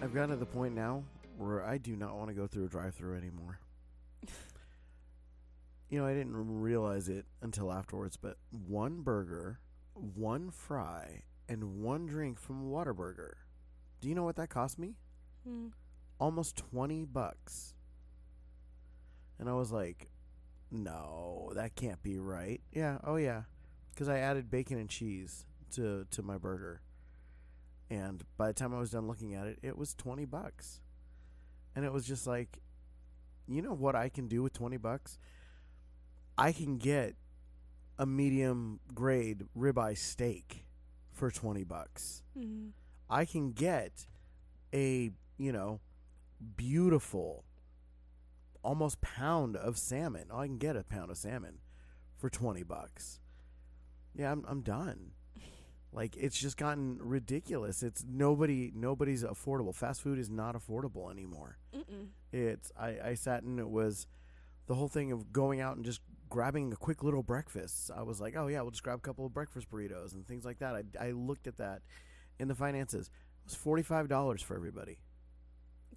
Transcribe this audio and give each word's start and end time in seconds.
I've 0.00 0.14
gotten 0.14 0.30
to 0.30 0.36
the 0.36 0.46
point 0.46 0.74
now 0.74 1.02
where 1.38 1.64
I 1.64 1.76
do 1.76 1.96
not 1.96 2.16
want 2.16 2.28
to 2.28 2.34
go 2.34 2.46
through 2.46 2.66
a 2.66 2.68
drive-through 2.68 3.16
anymore. 3.16 3.58
you 5.88 5.98
know, 5.98 6.06
I 6.06 6.14
didn't 6.14 6.36
realize 6.60 7.08
it 7.08 7.26
until 7.42 7.72
afterwards, 7.72 8.16
but 8.16 8.36
one 8.50 9.00
burger, 9.02 9.58
one 9.94 10.50
fry, 10.52 11.22
and 11.48 11.82
one 11.82 12.06
drink 12.06 12.38
from 12.38 12.70
Whataburger. 12.70 13.32
Do 14.00 14.08
you 14.08 14.14
know 14.14 14.22
what 14.22 14.36
that 14.36 14.50
cost 14.50 14.78
me? 14.78 14.94
Hmm. 15.44 15.68
Almost 16.20 16.56
20 16.56 17.04
bucks. 17.04 17.74
And 19.40 19.48
I 19.48 19.54
was 19.54 19.72
like, 19.72 20.10
no, 20.70 21.50
that 21.56 21.74
can't 21.74 22.02
be 22.04 22.18
right. 22.18 22.60
Yeah, 22.72 22.98
oh 23.02 23.16
yeah. 23.16 23.42
Cuz 23.96 24.08
I 24.08 24.18
added 24.18 24.50
bacon 24.50 24.78
and 24.78 24.88
cheese 24.88 25.44
to 25.72 26.06
to 26.12 26.22
my 26.22 26.38
burger. 26.38 26.82
And 27.90 28.22
by 28.36 28.48
the 28.48 28.54
time 28.54 28.74
I 28.74 28.78
was 28.78 28.90
done 28.90 29.06
looking 29.06 29.34
at 29.34 29.46
it, 29.46 29.58
it 29.62 29.78
was 29.78 29.94
20 29.94 30.24
bucks. 30.26 30.80
And 31.74 31.84
it 31.84 31.92
was 31.92 32.06
just 32.06 32.26
like 32.26 32.60
you 33.48 33.62
know 33.62 33.72
what 33.72 33.96
I 33.96 34.08
can 34.10 34.28
do 34.28 34.42
with 34.42 34.52
20 34.52 34.76
bucks? 34.76 35.18
I 36.36 36.52
can 36.52 36.76
get 36.76 37.14
a 37.98 38.06
medium 38.06 38.80
grade 38.94 39.46
ribeye 39.56 39.96
steak 39.96 40.66
for 41.10 41.30
20 41.30 41.64
bucks. 41.64 42.22
Mhm. 42.36 42.72
I 43.08 43.24
can 43.24 43.52
get 43.52 44.06
a, 44.72 45.10
you 45.38 45.50
know, 45.50 45.80
beautiful 46.56 47.44
almost 48.62 49.00
pound 49.00 49.56
of 49.56 49.78
salmon. 49.78 50.30
I 50.30 50.46
can 50.46 50.58
get 50.58 50.76
a 50.76 50.84
pound 50.84 51.10
of 51.10 51.16
salmon 51.16 51.60
for 52.16 52.28
20 52.28 52.62
bucks. 52.62 53.20
Yeah, 54.14 54.30
I'm 54.32 54.44
I'm 54.46 54.60
done. 54.60 55.12
Like 55.92 56.16
it's 56.16 56.38
just 56.38 56.56
gotten 56.56 56.98
ridiculous. 57.00 57.82
It's 57.82 58.04
nobody 58.08 58.70
nobody's 58.74 59.24
affordable. 59.24 59.74
Fast 59.74 60.02
food 60.02 60.18
is 60.18 60.28
not 60.28 60.54
affordable 60.54 61.10
anymore. 61.10 61.58
Mm-mm. 61.74 62.08
It's 62.32 62.70
I 62.78 62.96
I 63.02 63.14
sat 63.14 63.42
and 63.42 63.58
it 63.58 63.68
was 63.68 64.06
the 64.66 64.74
whole 64.74 64.88
thing 64.88 65.12
of 65.12 65.32
going 65.32 65.60
out 65.60 65.76
and 65.76 65.84
just 65.84 66.00
grabbing 66.28 66.72
a 66.72 66.76
quick 66.76 67.02
little 67.02 67.22
breakfast. 67.22 67.90
I 67.94 68.02
was 68.02 68.20
like, 68.20 68.36
"Oh 68.36 68.48
yeah, 68.48 68.60
we'll 68.60 68.70
just 68.70 68.82
grab 68.82 68.98
a 68.98 69.02
couple 69.02 69.24
of 69.24 69.32
breakfast 69.32 69.70
burritos 69.70 70.12
and 70.12 70.26
things 70.26 70.44
like 70.44 70.58
that." 70.58 70.74
I 70.74 70.84
I 71.00 71.10
looked 71.12 71.46
at 71.46 71.56
that 71.56 71.80
in 72.38 72.48
the 72.48 72.54
finances. 72.54 73.10
It 73.46 73.56
was 73.64 73.84
$45 73.84 74.42
for 74.42 74.54
everybody. 74.54 74.98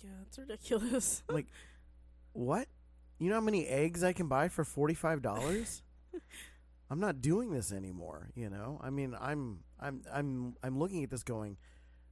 Yeah, 0.01 0.09
it's 0.25 0.37
ridiculous. 0.39 1.23
Like 1.29 1.47
what? 2.33 2.67
You 3.19 3.29
know 3.29 3.35
how 3.35 3.41
many 3.41 3.67
eggs 3.67 4.03
I 4.03 4.13
can 4.13 4.27
buy 4.27 4.47
for 4.47 4.63
$45? 4.63 5.81
I'm 6.91 6.99
not 6.99 7.21
doing 7.21 7.51
this 7.51 7.71
anymore, 7.71 8.31
you 8.35 8.49
know? 8.49 8.77
I 8.83 8.89
mean, 8.89 9.15
I'm 9.17 9.59
I'm 9.79 10.01
I'm 10.13 10.55
I'm 10.61 10.77
looking 10.77 11.05
at 11.05 11.09
this 11.09 11.23
going, 11.23 11.55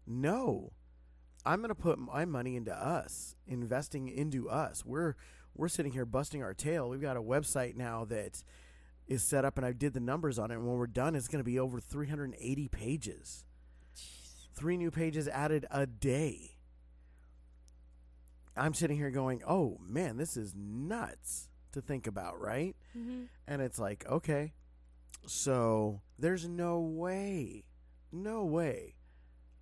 "No. 0.07 0.71
I'm 1.45 1.59
going 1.59 1.69
to 1.69 1.75
put 1.75 1.97
my 1.99 2.25
money 2.25 2.55
into 2.57 2.73
us, 2.73 3.35
investing 3.47 4.07
into 4.07 4.49
us. 4.49 4.85
We're 4.85 5.15
we're 5.53 5.67
sitting 5.67 5.91
here 5.91 6.05
busting 6.05 6.41
our 6.41 6.53
tail. 6.53 6.87
We've 6.89 7.01
got 7.01 7.17
a 7.17 7.21
website 7.21 7.75
now 7.75 8.05
that 8.05 8.41
is 9.05 9.21
set 9.21 9.43
up 9.43 9.57
and 9.57 9.65
I 9.65 9.73
did 9.73 9.93
the 9.93 9.99
numbers 9.99 10.39
on 10.39 10.51
it 10.51 10.55
and 10.55 10.65
when 10.67 10.77
we're 10.77 10.87
done 10.87 11.15
it's 11.15 11.27
going 11.27 11.39
to 11.39 11.49
be 11.49 11.59
over 11.59 11.79
380 11.79 12.67
pages. 12.67 13.45
Three 14.53 14.77
new 14.77 14.91
pages 14.91 15.27
added 15.27 15.65
a 15.71 15.87
day. 15.87 16.57
I'm 18.55 18.73
sitting 18.73 18.97
here 18.97 19.11
going, 19.11 19.41
"Oh 19.45 19.77
man, 19.81 20.15
this 20.17 20.37
is 20.37 20.53
nuts 20.55 21.49
to 21.73 21.81
think 21.81 22.07
about, 22.07 22.39
right?" 22.39 22.75
hmm 22.93 23.23
And 23.47 23.61
it's 23.61 23.79
like, 23.79 24.05
okay, 24.09 24.53
so 25.25 26.01
there's 26.17 26.47
no 26.47 26.79
way, 26.79 27.63
no 28.11 28.45
way, 28.45 28.95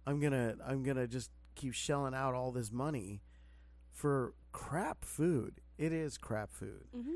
I'm 0.06 0.20
gonna 0.20 0.56
I'm 0.66 0.84
gonna 0.84 1.08
just 1.08 1.32
keep 1.56 1.74
shelling 1.74 2.14
out 2.14 2.34
all 2.34 2.52
this 2.52 2.72
money 2.72 3.22
for 3.92 4.34
crap 4.52 5.04
food. 5.04 5.62
It 5.78 5.92
is 5.92 6.18
crap 6.18 6.52
food, 6.52 6.86
hmm 6.94 7.14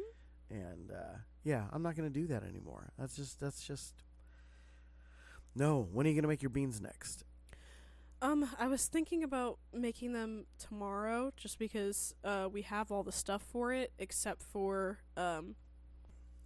and 0.50 0.92
uh, 0.92 1.18
yeah, 1.44 1.66
I'm 1.72 1.82
not 1.82 1.96
gonna 1.96 2.10
do 2.10 2.28
that 2.28 2.44
anymore. 2.44 2.92
That's 2.98 3.16
just 3.16 3.40
that's 3.40 3.66
just 3.66 3.96
no. 5.56 5.88
When 5.92 6.06
are 6.06 6.10
you 6.10 6.16
gonna 6.16 6.28
make 6.28 6.42
your 6.42 6.50
beans 6.50 6.82
next? 6.82 7.24
Um, 8.22 8.48
I 8.60 8.68
was 8.68 8.86
thinking 8.88 9.24
about 9.24 9.58
making 9.74 10.14
them 10.14 10.46
tomorrow, 10.60 11.32
just 11.36 11.58
because 11.58 12.14
uh 12.24 12.48
we 12.52 12.62
have 12.64 12.92
all 12.92 13.04
the 13.04 13.12
stuff 13.12 13.42
for 13.42 13.74
it, 13.74 13.92
except 13.98 14.44
for 14.44 15.00
um 15.18 15.56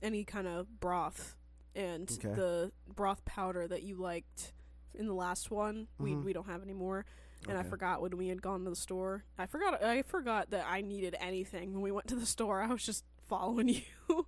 any 0.01 0.23
kind 0.23 0.47
of 0.47 0.79
broth 0.79 1.35
and 1.75 2.09
Okay. 2.11 2.33
the 2.33 2.71
broth 2.87 3.23
powder 3.25 3.67
that 3.67 3.83
you 3.83 3.95
liked 3.95 4.53
in 4.93 5.07
the 5.07 5.13
last 5.13 5.51
one. 5.51 5.87
We 5.99 6.11
Mhm. 6.11 6.23
we 6.23 6.33
don't 6.33 6.47
have 6.47 6.61
anymore, 6.63 7.05
and 7.47 7.57
I 7.57 7.63
forgot 7.63 8.01
when 8.01 8.15
we 8.17 8.27
had 8.29 8.41
gone 8.41 8.63
to 8.63 8.69
the 8.69 8.75
store. 8.75 9.23
I 9.37 9.45
forgot 9.45 9.83
I 9.83 10.01
forgot 10.01 10.49
that 10.51 10.65
I 10.67 10.81
needed 10.81 11.15
anything 11.19 11.73
when 11.73 11.81
we 11.81 11.91
went 11.91 12.07
to 12.07 12.15
the 12.15 12.25
store. 12.25 12.61
I 12.63 12.67
was 12.67 12.85
just 12.85 13.03
following 13.27 13.67
you, 13.69 13.81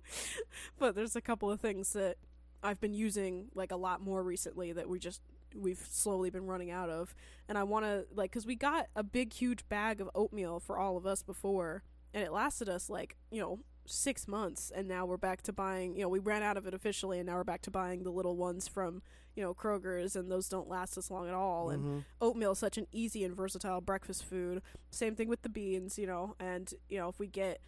but 0.78 0.94
there's 0.94 1.16
a 1.16 1.20
couple 1.20 1.50
of 1.50 1.60
things 1.60 1.92
that 1.94 2.16
I've 2.62 2.80
been 2.80 2.94
using 2.94 3.48
like 3.54 3.70
a 3.72 3.76
lot 3.76 4.00
more 4.00 4.22
recently 4.22 4.72
that 4.72 4.88
we 4.88 4.98
just 4.98 5.22
we've 5.54 5.78
slowly 5.78 6.28
been 6.28 6.46
running 6.46 6.70
out 6.70 6.90
of 6.90 7.14
and 7.48 7.56
I 7.56 7.62
want 7.62 7.84
to 7.86 8.06
like 8.12 8.32
cuz 8.32 8.44
we 8.44 8.54
got 8.54 8.88
a 8.94 9.02
big 9.02 9.32
huge 9.32 9.66
bag 9.70 10.00
of 10.00 10.10
oatmeal 10.14 10.60
for 10.60 10.76
all 10.76 10.96
of 10.98 11.06
us 11.06 11.22
before 11.22 11.82
and 12.12 12.22
it 12.22 12.32
lasted 12.32 12.68
us 12.68 12.90
like, 12.90 13.16
you 13.30 13.40
know, 13.40 13.60
6 13.88 14.28
months 14.28 14.70
and 14.74 14.86
now 14.86 15.04
we're 15.06 15.16
back 15.16 15.42
to 15.42 15.52
buying, 15.52 15.96
you 15.96 16.02
know, 16.02 16.08
we 16.08 16.18
ran 16.18 16.42
out 16.42 16.56
of 16.56 16.66
it 16.66 16.74
officially 16.74 17.18
and 17.18 17.26
now 17.26 17.36
we're 17.36 17.44
back 17.44 17.62
to 17.62 17.70
buying 17.70 18.02
the 18.02 18.10
little 18.10 18.36
ones 18.36 18.68
from, 18.68 19.02
you 19.34 19.42
know, 19.42 19.54
Kroger's 19.54 20.14
and 20.14 20.30
those 20.30 20.48
don't 20.48 20.68
last 20.68 20.96
us 20.98 21.10
long 21.10 21.28
at 21.28 21.34
all 21.34 21.70
and 21.70 21.84
Mhm. 21.84 22.04
oatmeal 22.20 22.52
is 22.52 22.58
such 22.58 22.78
an 22.78 22.86
easy 22.92 23.24
and 23.24 23.34
versatile 23.34 23.80
breakfast 23.80 24.24
food. 24.24 24.62
Same 24.90 25.14
thing 25.16 25.28
with 25.28 25.42
the 25.42 25.48
beans, 25.48 25.98
you 25.98 26.06
know, 26.06 26.36
and 26.38 26.72
you 26.88 26.98
know, 26.98 27.08
if 27.08 27.18
we 27.18 27.26
get 27.26 27.60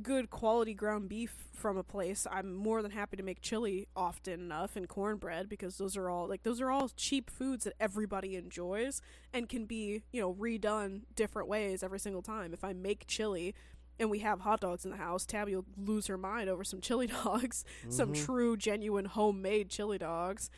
good 0.00 0.30
quality 0.30 0.74
ground 0.74 1.08
beef 1.08 1.48
from 1.52 1.76
a 1.76 1.82
place, 1.82 2.24
I'm 2.30 2.54
more 2.54 2.82
than 2.82 2.92
happy 2.92 3.16
to 3.16 3.22
make 3.24 3.40
chili 3.40 3.88
often 3.96 4.34
enough 4.34 4.76
and 4.76 4.88
cornbread 4.88 5.48
because 5.48 5.76
those 5.78 5.96
are 5.96 6.08
all 6.08 6.28
like 6.28 6.44
those 6.44 6.60
are 6.60 6.70
all 6.70 6.88
cheap 6.90 7.28
foods 7.28 7.64
that 7.64 7.74
everybody 7.80 8.36
enjoys 8.36 9.00
and 9.32 9.48
can 9.48 9.66
be, 9.66 10.04
you 10.12 10.20
know, 10.20 10.32
redone 10.32 11.02
different 11.16 11.48
ways 11.48 11.82
every 11.82 11.98
single 11.98 12.22
time. 12.22 12.52
If 12.52 12.62
I 12.62 12.72
make 12.74 13.08
chili 13.08 13.54
and 13.98 14.10
we 14.10 14.20
have 14.20 14.40
hot 14.40 14.60
dogs 14.60 14.84
in 14.84 14.90
the 14.90 14.96
house, 14.96 15.26
Tabby 15.26 15.54
will 15.54 15.66
lose 15.76 16.06
her 16.06 16.16
mind 16.18 16.48
over 16.48 16.64
some 16.64 16.80
chili 16.80 17.06
dogs, 17.24 17.64
some 17.88 18.12
Mhm. 18.12 18.24
true 18.24 18.56
genuine 18.56 19.06
homemade 19.06 19.68
chili 19.70 19.98
dogs. 19.98 20.50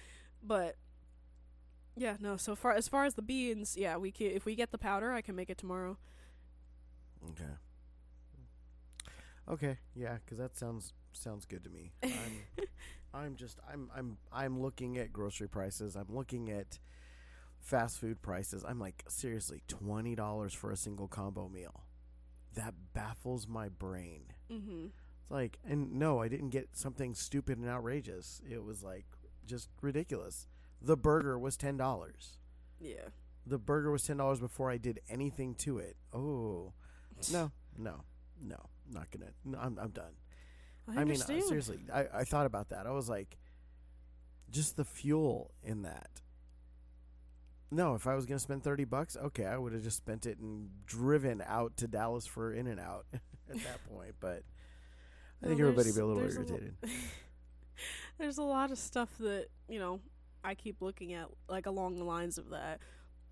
But 0.42 0.76
yeah, 1.96 2.16
no. 2.20 2.36
So 2.36 2.54
far 2.54 2.72
as 2.72 2.88
far 2.88 3.04
as 3.04 3.14
the 3.14 3.22
beans, 3.22 3.76
yeah, 3.76 3.96
we 3.96 4.10
can, 4.12 4.28
if 4.28 4.44
we 4.44 4.54
get 4.54 4.70
the 4.70 4.78
powder, 4.78 5.12
I 5.12 5.20
can 5.22 5.34
make 5.36 5.50
it 5.50 5.58
tomorrow. 5.58 5.98
Okay. 7.30 7.54
Okay, 9.48 9.78
yeah, 9.94 10.18
because 10.24 10.38
that 10.38 10.56
sounds 10.56 10.92
sounds 11.12 11.44
good 11.44 11.64
to 11.64 11.70
me. 11.70 11.92
I'm 12.02 12.46
I'm 13.12 13.36
just 13.36 13.58
I'm 13.70 13.90
I'm 13.94 14.18
I'm 14.32 14.60
looking 14.60 14.98
at 14.98 15.12
grocery 15.12 15.48
prices. 15.48 15.96
I'm 15.96 16.06
looking 16.08 16.50
at 16.50 16.78
fast 17.58 17.98
food 17.98 18.22
prices. 18.22 18.64
I'm 18.66 18.78
like 18.78 19.04
seriously 19.08 19.62
twenty 19.66 20.14
dollars 20.14 20.54
for 20.54 20.70
a 20.70 20.76
single 20.76 21.08
combo 21.08 21.48
meal. 21.48 21.84
That 22.54 22.74
baffles 22.92 23.46
my 23.46 23.68
brain. 23.68 24.24
Mm-hmm. 24.50 24.86
It's 25.22 25.30
like, 25.30 25.58
and 25.64 25.94
no, 25.94 26.20
I 26.20 26.28
didn't 26.28 26.50
get 26.50 26.70
something 26.72 27.14
stupid 27.14 27.58
and 27.58 27.68
outrageous. 27.68 28.40
It 28.50 28.64
was 28.64 28.82
like 28.82 29.06
just 29.46 29.68
ridiculous. 29.80 30.46
The 30.82 30.96
burger 30.96 31.38
was 31.38 31.56
ten 31.56 31.76
dollars. 31.76 32.38
Yeah. 32.80 33.10
The 33.46 33.58
burger 33.58 33.90
was 33.90 34.02
ten 34.02 34.16
dollars 34.16 34.40
before 34.40 34.70
I 34.70 34.78
did 34.78 35.00
anything 35.08 35.54
to 35.56 35.78
it. 35.78 35.96
Oh, 36.12 36.72
no, 37.32 37.52
no, 37.78 38.04
no, 38.42 38.56
not 38.90 39.10
gonna. 39.10 39.32
No, 39.44 39.58
I'm 39.58 39.78
I'm 39.78 39.90
done. 39.90 40.12
I, 40.88 41.02
I, 41.02 41.04
mean, 41.04 41.20
uh, 41.20 41.24
seriously, 41.24 41.78
I 41.92 42.06
I 42.12 42.24
thought 42.24 42.46
about 42.46 42.70
that. 42.70 42.86
I 42.86 42.90
was 42.90 43.08
like, 43.08 43.38
just 44.50 44.76
the 44.76 44.84
fuel 44.84 45.52
in 45.62 45.82
that. 45.82 46.22
No, 47.70 47.94
if 47.94 48.06
I 48.06 48.14
was 48.14 48.26
gonna 48.26 48.38
spend 48.40 48.64
thirty 48.64 48.84
bucks, 48.84 49.16
okay, 49.16 49.46
I 49.46 49.56
would 49.56 49.72
have 49.72 49.82
just 49.82 49.96
spent 49.98 50.26
it 50.26 50.38
and 50.38 50.70
driven 50.86 51.42
out 51.46 51.76
to 51.78 51.86
Dallas 51.88 52.26
for 52.26 52.52
In 52.52 52.66
and 52.66 52.80
Out 52.80 53.06
at 53.12 53.56
that 53.62 53.84
point. 53.88 54.14
But 54.20 54.42
I 55.42 55.46
Well, 55.46 55.50
think 55.50 55.60
everybody 55.60 55.84
there's- 55.90 55.96
be 55.96 56.00
a 56.02 56.06
little 56.06 56.22
there's 56.22 56.36
lo- 56.36 56.42
irritated. 56.42 56.74
There's 58.18 58.36
a 58.36 58.42
lot 58.42 58.70
of 58.70 58.76
stuff 58.78 59.08
that 59.20 59.46
you 59.68 59.78
know 59.78 60.00
I 60.44 60.54
keep 60.54 60.82
looking 60.82 61.14
at, 61.14 61.28
like 61.48 61.64
along 61.66 61.96
the 61.98 62.04
lines 62.04 62.36
of 62.36 62.50
that. 62.50 62.80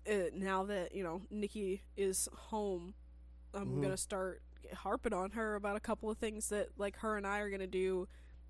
Uh, 0.09 0.29
now 0.33 0.63
that 0.63 0.95
you 0.95 1.03
know 1.03 1.21
Nikki 1.29 1.83
is 1.95 2.27
home, 2.33 2.95
I'm 3.53 3.67
Mhm. 3.77 3.81
gonna 3.83 3.97
start 3.97 4.41
harping 4.73 5.13
on 5.13 5.31
her 5.31 5.53
about 5.55 5.75
a 5.75 5.79
couple 5.79 6.09
of 6.09 6.17
things 6.17 6.49
that 6.49 6.69
like 6.77 6.95
her 6.97 7.17
and 7.17 7.27
I 7.27 7.39
are 7.39 7.51
gonna 7.51 7.67
do, 7.67 8.07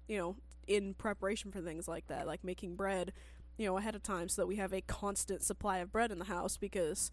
you 0.07 0.17
know, 0.17 0.37
in 0.67 0.93
preparation 0.93 1.51
for 1.51 1.59
things 1.61 1.87
like 1.89 2.07
that, 2.07 2.25
like 2.27 2.43
making 2.45 2.75
bread, 2.77 3.11
you 3.59 3.67
know, 3.67 3.77
ahead 3.77 3.93
of 3.93 4.01
time, 4.01 4.27
so 4.29 4.41
that 4.41 4.47
we 4.47 4.55
have 4.55 4.73
a 4.73 4.81
constant 4.81 5.43
supply 5.43 5.77
of 5.77 5.91
bread 5.91 6.11
in 6.11 6.17
the 6.17 6.25
house 6.25 6.57
because. 6.57 7.11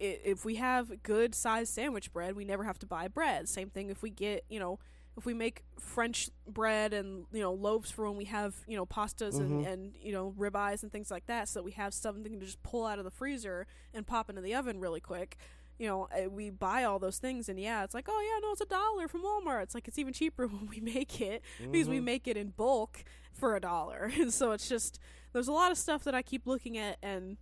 If 0.00 0.44
we 0.44 0.54
have 0.54 1.02
good 1.02 1.34
sized 1.34 1.74
sandwich 1.74 2.12
bread, 2.12 2.36
we 2.36 2.44
never 2.44 2.62
have 2.62 2.78
to 2.78 2.86
buy 2.86 3.08
bread. 3.08 3.48
Same 3.48 3.68
thing 3.68 3.90
if 3.90 4.00
we 4.00 4.10
get, 4.10 4.44
you 4.48 4.60
know, 4.60 4.78
if 5.16 5.26
we 5.26 5.34
make 5.34 5.64
French 5.80 6.30
bread 6.46 6.92
and 6.92 7.24
you 7.32 7.40
know 7.40 7.52
loaves 7.52 7.90
for 7.90 8.06
when 8.06 8.16
we 8.16 8.26
have 8.26 8.54
you 8.68 8.76
know 8.76 8.86
pastas 8.86 9.40
Mhm. 9.40 9.40
and 9.40 9.66
and 9.66 9.96
you 10.00 10.12
know 10.12 10.32
ribeyes 10.38 10.84
and 10.84 10.92
things 10.92 11.10
like 11.10 11.26
that, 11.26 11.48
so 11.48 11.58
that 11.58 11.64
we 11.64 11.72
have 11.72 11.92
something 11.92 12.22
to 12.38 12.46
just 12.46 12.62
pull 12.62 12.86
out 12.86 13.00
of 13.00 13.04
the 13.04 13.10
freezer 13.10 13.66
and 13.92 14.06
pop 14.06 14.30
into 14.30 14.40
the 14.40 14.54
oven 14.54 14.78
really 14.78 15.00
quick. 15.00 15.36
you 15.80 15.86
know, 15.86 16.08
uh, 16.12 16.28
we 16.28 16.50
buy 16.50 16.82
all 16.82 16.98
those 16.98 17.18
things, 17.18 17.48
and 17.48 17.56
yeah, 17.58 17.84
it's 17.84 17.94
like, 17.94 18.06
oh 18.08 18.20
yeah, 18.20 18.40
no, 18.44 18.50
it's 18.50 18.60
a 18.60 18.66
dollar 18.66 19.06
from 19.06 19.22
Walmart. 19.22 19.62
It's 19.62 19.74
like 19.76 19.86
it's 19.86 19.96
even 19.98 20.12
cheaper 20.12 20.46
when 20.48 20.66
we 20.66 20.80
make 20.80 21.20
it 21.20 21.40
because 21.70 21.88
we 21.88 21.98
Mhm. 22.00 22.04
make 22.04 22.26
it 22.28 22.36
in 22.36 22.48
bulk 22.50 23.04
for 23.38 23.56
a 23.56 23.60
dollar, 23.60 24.10
and 24.18 24.32
so 24.40 24.52
it's 24.52 24.68
just 24.68 24.98
there's 25.32 25.48
a 25.48 25.52
lot 25.52 25.70
of 25.70 25.78
stuff 25.78 26.04
that 26.04 26.14
I 26.14 26.22
keep 26.22 26.46
looking 26.46 26.76
at, 26.76 26.98
and 27.02 27.36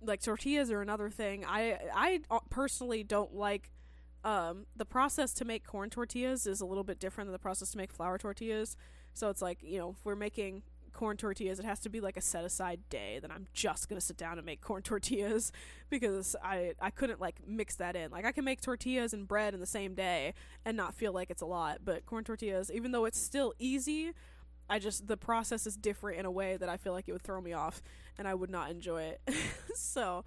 like 0.00 0.22
tortillas 0.22 0.70
are 0.70 0.82
another 0.82 1.10
thing. 1.10 1.44
I 1.46 1.78
I 1.94 2.20
uh, 2.30 2.40
personally 2.50 3.02
don't 3.04 3.34
like. 3.34 3.70
Um, 4.24 4.66
the 4.76 4.84
process 4.84 5.32
to 5.34 5.44
make 5.44 5.66
corn 5.66 5.90
tortillas 5.90 6.46
is 6.46 6.60
a 6.60 6.64
little 6.64 6.84
bit 6.84 7.00
different 7.00 7.26
than 7.26 7.32
the 7.32 7.40
process 7.40 7.72
to 7.72 7.76
make 7.76 7.90
flour 7.90 8.18
tortillas. 8.18 8.76
So 9.14 9.30
it's 9.30 9.42
like, 9.42 9.58
you 9.62 9.78
know, 9.78 9.90
if 9.98 10.04
we're 10.04 10.14
making 10.14 10.62
corn 10.92 11.16
tortillas, 11.16 11.58
it 11.58 11.64
has 11.64 11.80
to 11.80 11.88
be 11.88 12.00
like 12.00 12.16
a 12.16 12.20
set 12.20 12.44
aside 12.44 12.80
day 12.88 13.18
that 13.20 13.30
I'm 13.30 13.46
just 13.52 13.88
gonna 13.88 14.00
sit 14.00 14.16
down 14.16 14.38
and 14.38 14.46
make 14.46 14.60
corn 14.68 14.82
tortillas 14.82 15.52
because 15.90 16.36
I 16.42 16.74
I 16.80 16.90
couldn't 16.90 17.20
like 17.20 17.40
mix 17.46 17.76
that 17.76 17.96
in. 17.96 18.10
Like 18.10 18.24
I 18.24 18.32
can 18.32 18.44
make 18.44 18.60
tortillas 18.60 19.12
and 19.12 19.26
bread 19.26 19.54
in 19.54 19.60
the 19.60 19.66
same 19.66 19.94
day 19.94 20.34
and 20.64 20.76
not 20.76 20.94
feel 20.94 21.12
like 21.12 21.30
it's 21.30 21.42
a 21.42 21.46
lot, 21.46 21.78
but 21.84 22.06
corn 22.06 22.24
tortillas, 22.24 22.70
even 22.72 22.92
though 22.92 23.04
it's 23.04 23.18
still 23.18 23.54
easy, 23.58 24.12
I 24.70 24.78
just 24.78 25.06
the 25.06 25.16
process 25.16 25.66
is 25.66 25.76
different 25.76 26.18
in 26.18 26.24
a 26.26 26.30
way 26.30 26.56
that 26.56 26.68
I 26.68 26.76
feel 26.76 26.92
like 26.92 27.08
it 27.08 27.12
would 27.12 27.22
throw 27.22 27.40
me 27.40 27.52
off 27.52 27.82
and 28.18 28.26
I 28.26 28.34
would 28.34 28.50
not 28.50 28.70
enjoy 28.70 29.02
it. 29.02 29.20
so 29.74 30.24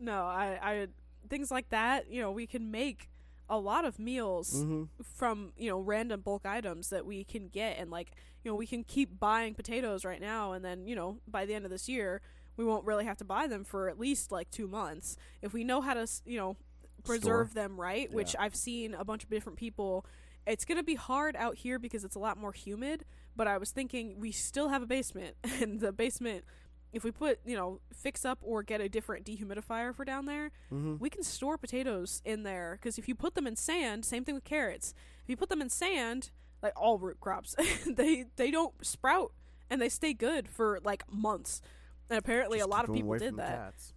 no, 0.00 0.24
I 0.24 0.58
I 0.62 0.86
things 1.28 1.50
like 1.50 1.70
that, 1.70 2.10
you 2.10 2.20
know, 2.20 2.30
we 2.32 2.46
can 2.46 2.70
make 2.70 3.08
a 3.48 3.58
lot 3.58 3.84
of 3.84 3.98
meals 3.98 4.64
Mhm. 4.64 4.88
from 5.02 5.52
you 5.58 5.68
know 5.70 5.78
random 5.78 6.22
bulk 6.22 6.46
items 6.46 6.88
that 6.88 7.04
we 7.04 7.24
can 7.24 7.48
get 7.48 7.76
and 7.78 7.90
like 7.90 8.12
you 8.42 8.50
know 8.50 8.54
we 8.56 8.66
can 8.66 8.82
keep 8.84 9.20
buying 9.20 9.54
potatoes 9.54 10.02
right 10.04 10.20
now 10.20 10.52
and 10.52 10.64
then 10.64 10.86
you 10.86 10.96
know 10.96 11.18
by 11.28 11.44
the 11.44 11.52
end 11.54 11.66
of 11.66 11.70
this 11.70 11.86
year 11.86 12.22
we 12.56 12.64
won't 12.64 12.86
really 12.86 13.04
have 13.04 13.18
to 13.18 13.24
buy 13.24 13.46
them 13.46 13.62
for 13.62 13.90
at 13.90 13.98
least 14.00 14.32
like 14.32 14.50
two 14.50 14.66
months 14.66 15.18
if 15.42 15.52
we 15.52 15.62
know 15.62 15.82
how 15.82 15.92
to 15.92 16.06
you 16.24 16.38
know 16.38 16.56
preserve 17.04 17.52
them 17.52 17.78
right 17.78 18.10
which 18.14 18.34
i've 18.38 18.56
seen 18.56 18.94
a 18.94 19.04
bunch 19.04 19.22
of 19.24 19.28
different 19.28 19.58
people 19.58 20.06
it's 20.46 20.64
going 20.64 20.78
to 20.78 20.82
be 20.84 20.94
hard 20.94 21.36
out 21.36 21.56
here 21.56 21.78
because 21.78 22.02
it's 22.02 22.16
a 22.16 22.18
lot 22.18 22.38
more 22.38 22.52
humid 22.52 23.04
but 23.36 23.46
i 23.46 23.56
was 23.58 23.70
thinking 23.70 24.18
we 24.18 24.30
still 24.32 24.68
have 24.68 24.82
a 24.82 24.86
basement 24.86 25.36
and 25.60 25.80
the 25.80 25.92
basement 25.92 26.44
if 26.92 27.02
we 27.02 27.10
put 27.10 27.40
you 27.44 27.56
know 27.56 27.80
fix 27.92 28.24
up 28.24 28.38
or 28.42 28.62
get 28.62 28.80
a 28.80 28.88
different 28.88 29.24
dehumidifier 29.26 29.94
for 29.94 30.04
down 30.04 30.26
there 30.26 30.50
Mhm. 30.72 31.00
we 31.00 31.10
can 31.10 31.22
store 31.24 31.58
potatoes 31.58 32.22
in 32.24 32.42
there 32.44 32.78
because 32.80 32.98
if 32.98 33.08
you 33.08 33.14
put 33.16 33.34
them 33.34 33.46
in 33.46 33.56
sand, 33.56 34.04
same 34.04 34.24
thing 34.24 34.34
with 34.36 34.44
carrots. 34.44 34.94
If 35.24 35.28
you 35.30 35.36
put 35.36 35.48
them 35.48 35.60
in 35.60 35.70
sand, 35.70 36.30
like 36.62 36.72
all 36.76 36.98
root 36.98 37.18
crops, 37.20 37.56
they 37.86 38.26
they 38.36 38.50
don't 38.52 38.74
sprout 38.86 39.32
and 39.68 39.80
they 39.82 39.88
stay 39.88 40.14
good 40.14 40.48
for 40.48 40.78
like 40.84 41.02
months. 41.10 41.60
And 42.08 42.16
apparently, 42.18 42.58
Just 42.58 42.68
a 42.68 42.70
lot 42.70 42.88
of 42.88 42.94
people 42.94 43.16
did 43.18 43.36
that. 43.38 43.48
cats. 43.72 43.92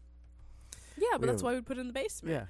Yeah, 0.97 1.07
but 1.13 1.21
We 1.21 1.27
that's 1.27 1.43
why 1.43 1.53
we 1.53 1.61
put 1.61 1.77
it 1.77 1.81
in 1.81 1.87
the 1.87 1.93
basement. 1.93 2.33
Yeah. 2.33 2.45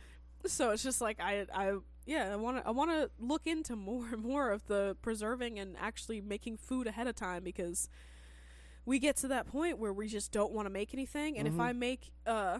So 0.49 0.69
it's 0.71 0.83
just 0.83 1.01
like 1.01 1.19
I 1.19 1.45
I 1.53 1.73
yeah 2.07 2.31
I 2.33 2.35
want 2.37 2.57
to 2.57 2.67
I 2.67 2.71
want 2.71 2.89
to 2.89 3.11
look 3.19 3.45
into 3.45 3.75
more 3.75 4.07
and 4.11 4.23
more 4.23 4.49
of 4.49 4.65
the 4.65 4.95
preserving 5.03 5.59
and 5.59 5.75
actually 5.79 6.21
making 6.21 6.57
food 6.57 6.87
ahead 6.87 7.05
of 7.07 7.15
time 7.15 7.43
because 7.43 7.87
we 8.85 8.97
get 8.99 9.17
to 9.17 9.27
that 9.27 9.45
point 9.47 9.77
where 9.77 9.93
we 9.93 10.07
just 10.07 10.31
don't 10.31 10.51
want 10.53 10.65
to 10.65 10.69
make 10.71 10.93
anything 10.93 11.37
and 11.37 11.47
if 11.47 11.53
Mhm. 11.55 11.61
I 11.61 11.73
make 11.73 12.11
uh 12.25 12.59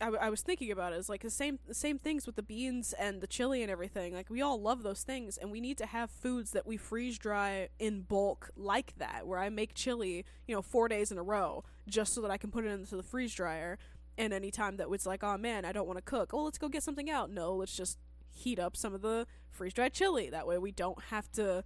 I, 0.00 0.04
w- 0.04 0.20
I 0.22 0.30
was 0.30 0.42
thinking 0.42 0.70
about 0.70 0.92
it 0.92 0.96
it's 0.96 1.08
like 1.08 1.22
the 1.22 1.30
same 1.30 1.58
the 1.66 1.74
same 1.74 1.98
things 1.98 2.24
with 2.26 2.36
the 2.36 2.42
beans 2.42 2.92
and 2.92 3.20
the 3.20 3.26
chili 3.26 3.62
and 3.62 3.70
everything 3.70 4.14
like 4.14 4.30
we 4.30 4.40
all 4.42 4.60
love 4.60 4.82
those 4.84 5.02
things 5.02 5.36
and 5.38 5.50
we 5.50 5.60
need 5.60 5.76
to 5.78 5.86
have 5.86 6.08
foods 6.10 6.52
that 6.52 6.66
we 6.66 6.76
freeze 6.76 7.18
dry 7.18 7.68
in 7.80 8.02
bulk 8.02 8.50
like 8.56 8.94
that 8.98 9.26
where 9.26 9.38
I 9.40 9.48
make 9.48 9.74
chili 9.74 10.24
you 10.46 10.54
know 10.54 10.62
4 10.62 10.86
days 10.88 11.10
in 11.10 11.18
a 11.18 11.22
row 11.22 11.64
just 11.88 12.12
so 12.14 12.20
that 12.20 12.30
I 12.30 12.36
can 12.36 12.50
put 12.52 12.64
it 12.64 12.68
into 12.68 12.96
the 12.96 13.02
freeze 13.02 13.34
dryer 13.34 13.76
and 14.16 14.32
any 14.32 14.50
time 14.50 14.78
that 14.78 14.88
it's 14.90 15.06
like, 15.06 15.22
oh 15.22 15.38
man, 15.38 15.64
I 15.64 15.70
don't 15.70 15.86
want 15.86 15.96
to 15.98 16.02
cook. 16.02 16.34
Oh, 16.34 16.42
let's 16.42 16.58
go 16.58 16.68
get 16.68 16.82
something 16.82 17.08
out. 17.08 17.30
No, 17.30 17.54
let's 17.54 17.76
just 17.76 17.98
heat 18.30 18.58
up 18.58 18.76
some 18.76 18.94
of 18.94 19.02
the 19.02 19.26
freeze 19.50 19.72
dried 19.74 19.92
chili. 19.92 20.30
That 20.30 20.46
way 20.46 20.58
we 20.58 20.70
don't 20.72 21.00
have 21.04 21.30
to 21.32 21.64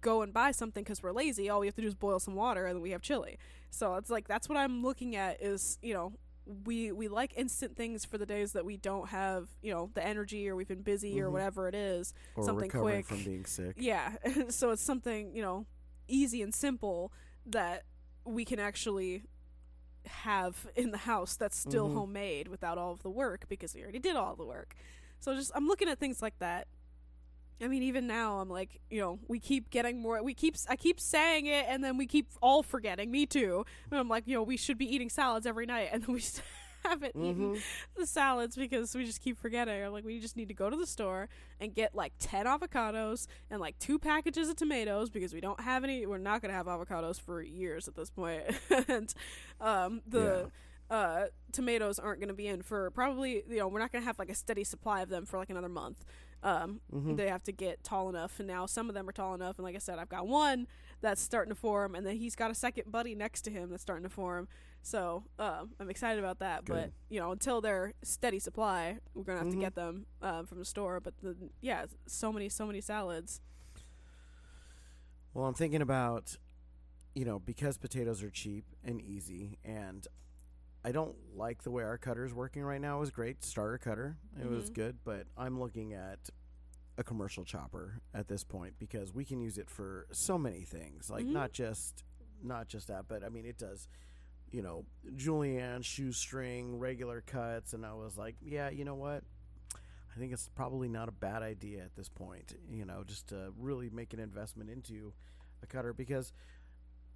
go 0.00 0.22
and 0.22 0.32
buy 0.32 0.50
something 0.52 0.82
because 0.84 1.02
we're 1.02 1.12
lazy. 1.12 1.48
All 1.48 1.60
we 1.60 1.66
have 1.66 1.74
to 1.76 1.82
do 1.82 1.88
is 1.88 1.94
boil 1.94 2.18
some 2.20 2.34
water 2.34 2.66
and 2.66 2.76
then 2.76 2.82
we 2.82 2.90
have 2.90 3.02
chili. 3.02 3.38
So 3.70 3.94
it's 3.96 4.10
like 4.10 4.26
that's 4.28 4.48
what 4.48 4.56
I'm 4.58 4.82
looking 4.82 5.16
at 5.16 5.42
is 5.42 5.78
you 5.82 5.94
know 5.94 6.12
we 6.64 6.90
we 6.90 7.06
like 7.06 7.32
instant 7.36 7.76
things 7.76 8.04
for 8.04 8.18
the 8.18 8.26
days 8.26 8.52
that 8.52 8.64
we 8.64 8.76
don't 8.76 9.08
have 9.10 9.48
you 9.62 9.72
know 9.72 9.90
the 9.94 10.04
energy 10.04 10.48
or 10.48 10.56
we've 10.56 10.66
been 10.68 10.82
busy 10.82 11.20
or 11.20 11.28
Mhm. 11.28 11.32
whatever 11.32 11.68
it 11.68 11.74
is. 11.74 12.12
Or 12.34 12.44
Something 12.44 12.68
recovering 12.68 13.02
quick. 13.04 13.06
from 13.06 13.24
being 13.24 13.44
sick. 13.44 13.76
Yeah, 13.78 14.16
so 14.48 14.70
it's 14.70 14.82
something 14.82 15.34
you 15.34 15.42
know 15.42 15.66
easy 16.08 16.42
and 16.42 16.52
simple 16.54 17.12
that 17.46 17.84
we 18.24 18.44
can 18.44 18.58
actually 18.58 19.22
have 20.06 20.66
in 20.74 20.90
the 20.90 20.98
house 20.98 21.36
that's 21.36 21.56
still 21.56 21.88
Mhm. 21.88 21.94
homemade 21.94 22.48
without 22.48 22.78
all 22.78 22.92
of 22.92 23.02
the 23.02 23.10
work 23.10 23.48
because 23.48 23.74
we 23.74 23.82
already 23.82 23.98
did 23.98 24.16
all 24.16 24.34
the 24.34 24.44
work. 24.46 24.74
So 25.20 25.34
just 25.34 25.52
I'm 25.54 25.66
looking 25.66 25.88
at 25.88 25.98
things 25.98 26.20
like 26.22 26.38
that. 26.40 26.66
I 27.62 27.68
mean, 27.68 27.82
even 27.82 28.06
now 28.06 28.38
I'm 28.40 28.48
like, 28.48 28.80
you 28.90 29.00
know, 29.00 29.18
we 29.28 29.38
keep 29.38 29.68
getting 29.70 30.00
more. 30.00 30.22
We 30.22 30.32
keep 30.34 30.56
I 30.68 30.76
keep 30.76 30.98
saying 30.98 31.46
it, 31.46 31.66
and 31.68 31.84
then 31.84 31.96
we 31.98 32.06
keep 32.06 32.26
all 32.40 32.62
forgetting. 32.62 33.10
Me 33.10 33.26
too. 33.26 33.64
And 33.90 34.00
I'm 34.00 34.08
like, 34.08 34.26
you 34.26 34.34
know, 34.34 34.42
we 34.42 34.56
should 34.56 34.78
be 34.78 34.86
eating 34.92 35.10
salads 35.10 35.46
every 35.46 35.66
night, 35.66 35.90
and 35.92 36.02
then 36.02 36.14
we 36.14 36.22
haven't 36.84 37.14
eaten 37.14 37.56
Mhm. 37.56 37.62
the 37.98 38.06
salads 38.06 38.56
because 38.56 38.94
we 38.94 39.04
just 39.04 39.20
keep 39.20 39.36
forgetting. 39.38 39.84
I'm 39.84 39.92
like, 39.92 40.06
we 40.06 40.18
just 40.20 40.38
need 40.38 40.48
to 40.48 40.54
go 40.54 40.70
to 40.70 40.76
the 40.76 40.86
store 40.86 41.28
and 41.60 41.74
get 41.74 41.94
like 41.94 42.14
10 42.18 42.46
avocados 42.46 43.26
and 43.50 43.60
like 43.60 43.78
two 43.78 43.98
packages 43.98 44.48
of 44.48 44.56
tomatoes 44.56 45.10
because 45.10 45.34
we 45.34 45.42
don't 45.42 45.60
have 45.60 45.84
any. 45.84 46.06
We're 46.06 46.16
not 46.16 46.40
going 46.40 46.50
to 46.50 46.56
have 46.56 46.64
avocados 46.64 47.20
for 47.20 47.42
years 47.42 47.86
at 47.88 47.94
this 47.94 48.08
point. 48.08 48.44
and 48.88 49.12
um, 49.60 50.00
the. 50.06 50.50
Uh, 50.90 51.26
tomatoes 51.52 51.98
aren't 52.00 52.18
going 52.18 52.28
to 52.28 52.34
be 52.34 52.48
in 52.48 52.62
for 52.62 52.90
probably 52.90 53.44
you 53.48 53.58
know 53.58 53.68
we're 53.68 53.78
not 53.78 53.92
going 53.92 54.02
to 54.02 54.06
have 54.06 54.18
like 54.18 54.28
a 54.28 54.34
steady 54.34 54.64
supply 54.64 55.02
of 55.02 55.08
them 55.08 55.24
for 55.24 55.38
like 55.38 55.48
another 55.50 55.68
month. 55.68 56.04
Um, 56.42 56.80
Mhm. 56.92 57.16
they 57.16 57.28
have 57.28 57.42
to 57.44 57.52
get 57.52 57.84
tall 57.84 58.08
enough, 58.08 58.40
and 58.40 58.48
now 58.48 58.64
some 58.66 58.88
of 58.88 58.94
them 58.94 59.08
are 59.08 59.12
tall 59.12 59.34
enough. 59.34 59.58
And 59.58 59.64
like 59.64 59.76
I 59.76 59.78
said, 59.78 59.98
I've 59.98 60.08
got 60.08 60.26
one 60.26 60.66
that's 61.02 61.20
starting 61.20 61.50
to 61.50 61.54
form, 61.54 61.94
and 61.94 62.04
then 62.06 62.16
he's 62.16 62.34
got 62.34 62.50
a 62.50 62.54
second 62.54 62.90
buddy 62.90 63.14
next 63.14 63.42
to 63.42 63.50
him 63.50 63.68
that's 63.70 63.82
starting 63.82 64.02
to 64.04 64.08
form. 64.08 64.48
So 64.82 65.24
um, 65.38 65.72
I'm 65.78 65.90
excited 65.90 66.18
about 66.18 66.38
that. 66.40 66.64
But 66.64 66.90
you 67.10 67.20
know, 67.20 67.30
until 67.30 67.60
they're 67.60 67.92
steady 68.02 68.38
supply, 68.38 68.98
we're 69.14 69.22
gonna 69.24 69.38
have 69.40 69.48
Mhm. 69.48 69.52
to 69.52 69.56
get 69.58 69.74
them 69.76 70.06
um, 70.22 70.46
from 70.46 70.58
the 70.58 70.64
store. 70.64 70.98
But 70.98 71.14
the, 71.22 71.36
yeah, 71.60 71.84
so 72.06 72.32
many, 72.32 72.48
so 72.48 72.66
many 72.66 72.80
salads. 72.80 73.40
Well, 75.34 75.44
I'm 75.46 75.54
thinking 75.54 75.82
about, 75.82 76.36
you 77.14 77.24
know, 77.26 77.38
because 77.38 77.76
potatoes 77.78 78.22
are 78.22 78.30
cheap 78.30 78.64
and 78.82 79.00
easy, 79.02 79.58
and 79.62 80.08
I 80.84 80.92
don't 80.92 81.14
like 81.36 81.62
the 81.62 81.70
way 81.70 81.82
our 81.82 81.98
cutter 81.98 82.24
is 82.24 82.32
working 82.32 82.62
right 82.62 82.80
now. 82.80 82.96
It 82.96 83.00
was 83.00 83.10
great, 83.10 83.44
starter 83.44 83.78
cutter. 83.78 84.16
It 84.40 84.46
was 84.46 84.70
Mhm. 84.70 84.74
good, 84.74 85.04
but 85.04 85.26
I'm 85.36 85.60
looking 85.60 85.92
at 85.92 86.30
a 86.96 87.04
commercial 87.04 87.44
chopper 87.44 88.00
at 88.14 88.28
this 88.28 88.44
point 88.44 88.78
because 88.78 89.12
we 89.12 89.24
can 89.24 89.40
use 89.40 89.58
it 89.58 89.68
for 89.70 90.06
so 90.10 90.38
many 90.38 90.64
things. 90.64 91.10
Like 91.10 91.26
Mhm. 91.26 91.32
not 91.32 91.52
just 91.52 92.04
not 92.42 92.68
just 92.68 92.88
that, 92.88 93.06
but 93.06 93.22
I 93.22 93.28
mean 93.28 93.44
it 93.44 93.58
does, 93.58 93.86
you 94.50 94.62
know, 94.62 94.86
julienne, 95.16 95.82
shoestring, 95.82 96.78
regular 96.78 97.20
cuts, 97.20 97.74
and 97.74 97.84
I 97.84 97.92
was 97.92 98.16
like, 98.16 98.36
yeah, 98.40 98.70
you 98.70 98.82
know 98.86 98.94
what? 98.94 99.24
I 99.74 100.18
think 100.18 100.32
it's 100.32 100.48
probably 100.48 100.88
not 100.88 101.08
a 101.08 101.12
bad 101.12 101.42
idea 101.42 101.84
at 101.84 101.94
this 101.96 102.08
point, 102.08 102.54
you 102.70 102.86
know, 102.86 103.04
just 103.04 103.26
to 103.28 103.52
really 103.58 103.90
make 103.90 104.14
an 104.14 104.20
investment 104.20 104.70
into 104.70 105.12
a 105.62 105.66
cutter 105.66 105.92
because 105.92 106.32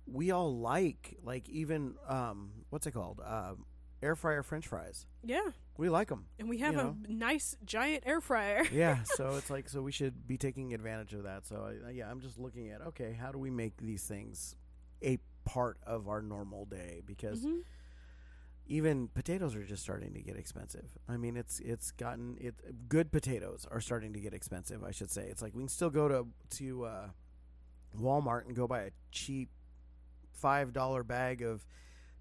we 0.06 0.30
all 0.30 0.58
like 0.58 1.16
like 1.23 1.49
even 1.49 1.94
um 2.08 2.50
what's 2.70 2.87
it 2.87 2.92
called? 2.92 3.20
Uh, 3.25 3.54
air 4.02 4.14
fryer 4.16 4.42
french 4.42 4.66
fries. 4.66 5.06
Yeah, 5.23 5.49
We 5.78 5.88
like 5.88 6.08
them. 6.08 6.26
and 6.38 6.49
we 6.49 6.58
have 6.58 6.75
a 6.75 6.82
know. 6.82 6.96
nice 7.08 7.56
giant 7.64 8.04
air 8.06 8.20
fryer. 8.20 8.64
yeah, 8.73 9.02
so 9.04 9.37
it's 9.37 9.49
like 9.50 9.68
so 9.68 9.80
we 9.80 9.92
should 9.92 10.26
be 10.26 10.37
taking 10.37 10.75
advantage 10.75 11.14
of 11.14 11.23
that. 11.23 11.46
So 11.46 11.68
I, 11.87 11.90
yeah, 11.90 12.11
I'm 12.11 12.20
just 12.20 12.38
looking 12.38 12.70
at 12.70 12.82
okay, 12.88 13.16
how 13.18 13.32
do 13.32 13.38
we 13.38 13.50
make 13.50 13.78
these 13.78 14.04
things 14.04 14.56
a 15.02 15.18
part 15.44 15.78
of 15.87 16.08
our 16.08 16.20
normal 16.23 16.64
day 16.66 17.00
because 17.06 17.44
Mhm. 17.44 17.61
even 18.66 19.08
potatoes 19.08 19.54
are 19.54 19.64
just 19.64 19.82
starting 19.82 20.14
to 20.14 20.20
get 20.23 20.37
expensive. 20.37 20.96
I 21.08 21.16
mean, 21.16 21.37
it's 21.37 21.61
it's 21.61 21.90
gotten 21.92 22.37
it 22.40 22.88
good 22.88 23.12
potatoes 23.12 23.66
are 23.70 23.80
starting 23.80 24.12
to 24.14 24.20
get 24.20 24.32
expensive, 24.34 24.82
I 24.82 24.90
should 24.90 25.11
say. 25.11 25.26
It's 25.28 25.42
like 25.42 25.54
we 25.54 25.61
can 25.62 25.68
still 25.68 25.90
go 25.90 26.08
to 26.08 26.26
to 26.58 26.84
uh, 26.84 27.08
Walmart 27.99 28.46
and 28.46 28.56
go 28.56 28.66
buy 28.66 28.80
a 28.82 28.90
cheap 29.12 29.50
$5 30.43 31.07
bag 31.07 31.43
of 31.43 31.67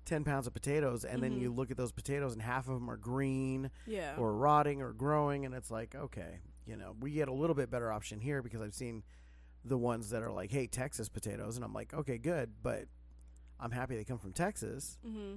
10 0.05 0.23
pounds 0.23 0.47
of 0.47 0.53
potatoes 0.53 1.05
and 1.05 1.23
then 1.23 1.31
Mhm. 1.37 1.39
you 1.41 1.53
look 1.53 1.71
at 1.71 1.77
those 1.77 1.91
potatoes 1.93 2.33
and 2.33 2.41
half 2.41 2.67
of 2.67 2.73
them 2.73 2.89
are 2.89 2.97
green 2.97 3.71
Yeah. 3.87 4.15
or 4.17 4.33
rotting 4.35 4.81
or 4.81 4.91
growing 4.93 5.45
and 5.45 5.55
it's 5.55 5.71
like 5.71 5.95
okay 5.95 6.39
you 6.65 6.75
know 6.75 6.95
we 6.99 7.11
get 7.11 7.27
a 7.29 7.33
little 7.33 7.55
bit 7.55 7.69
better 7.69 7.89
option 7.91 8.19
here 8.19 8.41
because 8.41 8.61
i've 8.61 8.73
seen 8.73 9.03
the 9.63 9.77
ones 9.77 10.09
that 10.09 10.21
are 10.21 10.31
like 10.31 10.51
hey 10.51 10.67
texas 10.67 11.07
potatoes 11.07 11.55
and 11.55 11.63
i'm 11.63 11.73
like 11.73 11.93
okay 11.93 12.17
good 12.17 12.51
but 12.61 12.85
i'm 13.61 13.71
happy 13.71 13.95
they 13.95 14.03
come 14.03 14.17
from 14.19 14.33
texas 14.33 14.97
hmm 15.05 15.35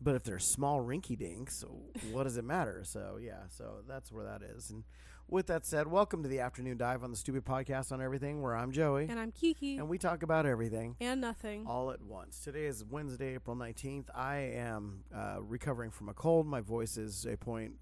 but 0.00 0.14
if 0.16 0.22
they're 0.24 0.38
small 0.40 0.80
rinky 0.80 1.16
dinks 1.16 1.64
what 2.12 2.24
does 2.24 2.36
it 2.36 2.44
matter 2.44 2.82
so 2.84 3.16
yeah 3.20 3.42
so 3.48 3.82
that's 3.86 4.10
where 4.10 4.24
that 4.24 4.42
is 4.42 4.70
and 4.70 4.82
with 5.30 5.46
that 5.48 5.66
said 5.66 5.86
welcome 5.86 6.22
to 6.22 6.28
the 6.28 6.40
afternoon 6.40 6.76
dive 6.78 7.04
on 7.04 7.10
the 7.10 7.16
stupid 7.16 7.44
podcast 7.44 7.92
on 7.92 8.00
everything 8.00 8.40
where 8.40 8.56
i'm 8.56 8.72
joey 8.72 9.06
And 9.08 9.18
I'm 9.20 9.30
Kiki. 9.32 9.76
and 9.76 9.88
we 9.88 9.98
talk 9.98 10.22
about 10.22 10.46
everything 10.46 10.96
and 11.00 11.20
nothing. 11.20 11.66
all 11.66 11.90
at 11.90 12.00
once. 12.00 12.40
Today 12.40 12.64
is 12.64 12.84
Wednesday, 12.84 13.34
April 13.34 13.56
19th. 13.56 14.06
I 14.14 14.36
am 14.54 15.04
uh, 15.14 15.36
recovering 15.42 15.90
from 15.90 16.08
a 16.08 16.14
cold. 16.14 16.46
My 16.46 16.60
voice 16.60 16.96
is 16.96 17.26
a 17.26 17.36
point 17.36 17.74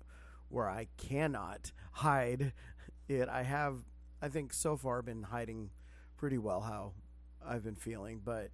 where 0.49 0.69
I 0.69 0.89
cannot 0.97 1.73
hide 1.93 2.53
it. 3.09 3.29
I 3.29 3.43
have, 3.43 3.79
I 4.21 4.29
think, 4.29 4.53
so 4.53 4.77
far 4.77 5.03
been 5.03 5.23
hiding 5.25 5.71
pretty 6.17 6.39
well 6.39 6.61
how 6.63 6.93
I've 7.47 7.63
been 7.65 7.75
feeling, 7.77 8.21
but 8.25 8.51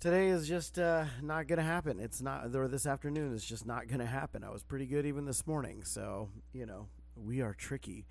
today 0.00 0.28
is 0.28 0.48
just 0.48 0.78
uh, 0.78 1.04
not 1.22 1.46
going 1.46 1.58
to 1.58 1.64
happen. 1.64 2.00
It's 2.00 2.20
not, 2.20 2.54
or 2.54 2.66
this 2.68 2.86
afternoon 2.86 3.32
is 3.34 3.44
just 3.44 3.66
not 3.66 3.86
going 3.88 4.00
to 4.00 4.06
happen. 4.06 4.42
I 4.42 4.50
was 4.50 4.62
pretty 4.62 4.86
good 4.86 5.06
even 5.06 5.24
this 5.26 5.46
morning, 5.46 5.84
so 5.84 6.28
you 6.52 6.66
know 6.66 6.88
we 7.16 7.40
are 7.40 7.54
tricky. 7.54 8.06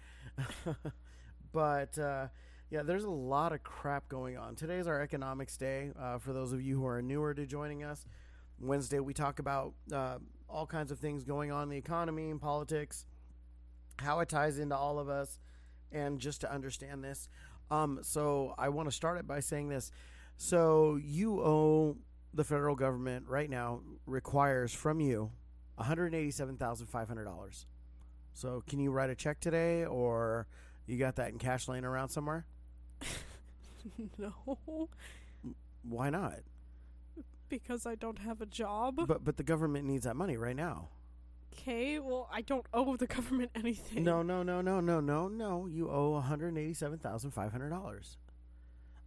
but 1.51 1.97
uh, 1.97 2.27
yeah, 2.69 2.83
there's 2.83 3.03
a 3.03 3.09
lot 3.09 3.53
of 3.53 3.63
crap 3.63 4.07
going 4.09 4.37
on. 4.37 4.55
Today 4.55 4.77
is 4.77 4.87
our 4.87 5.01
economics 5.01 5.57
day. 5.57 5.91
Uh, 5.99 6.17
for 6.17 6.33
those 6.33 6.53
of 6.53 6.61
you 6.61 6.79
who 6.79 6.87
are 6.87 7.01
newer 7.01 7.33
to 7.33 7.45
joining 7.45 7.83
us, 7.83 8.05
Wednesday 8.59 8.99
we 8.99 9.13
talk 9.13 9.39
about 9.39 9.73
uh, 9.91 10.17
all 10.49 10.65
kinds 10.65 10.91
of 10.91 10.99
things 10.99 11.23
going 11.23 11.51
on 11.51 11.63
in 11.63 11.69
the 11.69 11.77
economy 11.77 12.29
and 12.29 12.41
politics, 12.41 13.05
how 13.97 14.19
it 14.19 14.29
ties 14.29 14.59
into 14.59 14.75
all 14.75 14.99
of 14.99 15.09
us, 15.09 15.39
and 15.91 16.19
just 16.19 16.41
to 16.41 16.51
understand 16.51 17.03
this. 17.03 17.29
Um, 17.69 17.99
so 18.01 18.55
I 18.57 18.69
want 18.69 18.89
to 18.89 18.95
start 18.95 19.17
it 19.19 19.27
by 19.27 19.39
saying 19.39 19.69
this. 19.69 19.91
So 20.37 20.99
you 21.01 21.41
owe 21.41 21.97
the 22.33 22.43
federal 22.43 22.75
government 22.75 23.27
right 23.27 23.49
now 23.49 23.81
requires 24.05 24.73
from 24.73 24.99
you 24.99 25.31
one 25.75 25.87
hundred 25.87 26.13
eighty-seven 26.13 26.57
thousand 26.57 26.87
five 26.87 27.07
hundred 27.07 27.25
dollars. 27.25 27.65
So 28.33 28.63
can 28.67 28.79
you 28.79 28.91
write 28.91 29.09
a 29.09 29.15
check 29.15 29.39
today, 29.39 29.85
or 29.85 30.47
you 30.87 30.97
got 30.97 31.15
that 31.17 31.29
in 31.29 31.37
cash 31.37 31.67
laying 31.67 31.85
around 31.85 32.09
somewhere? 32.09 32.45
no, 34.17 34.89
Why 35.83 36.09
not? 36.09 36.39
because 37.53 37.85
I 37.85 37.93
don't 37.93 38.17
have 38.19 38.41
a 38.41 38.45
job. 38.45 38.99
But 39.07 39.23
but 39.23 39.37
the 39.37 39.43
government 39.43 39.85
needs 39.85 40.05
that 40.05 40.15
money 40.15 40.37
right 40.37 40.55
now. 40.55 40.89
Okay, 41.53 41.99
well, 41.99 42.27
I 42.33 42.41
don't 42.41 42.65
owe 42.73 42.95
the 42.95 43.05
government 43.05 43.51
anything. 43.55 44.03
No, 44.03 44.23
no, 44.23 44.41
no, 44.41 44.61
no, 44.61 44.79
no, 44.79 44.99
no, 44.99 45.27
no. 45.27 45.67
You 45.67 45.89
owe 45.89 46.11
one 46.11 46.23
hundred 46.23 46.57
eighty-seven 46.57 46.99
thousand 46.99 47.31
five 47.31 47.51
hundred 47.51 47.69
dollars. 47.69 48.17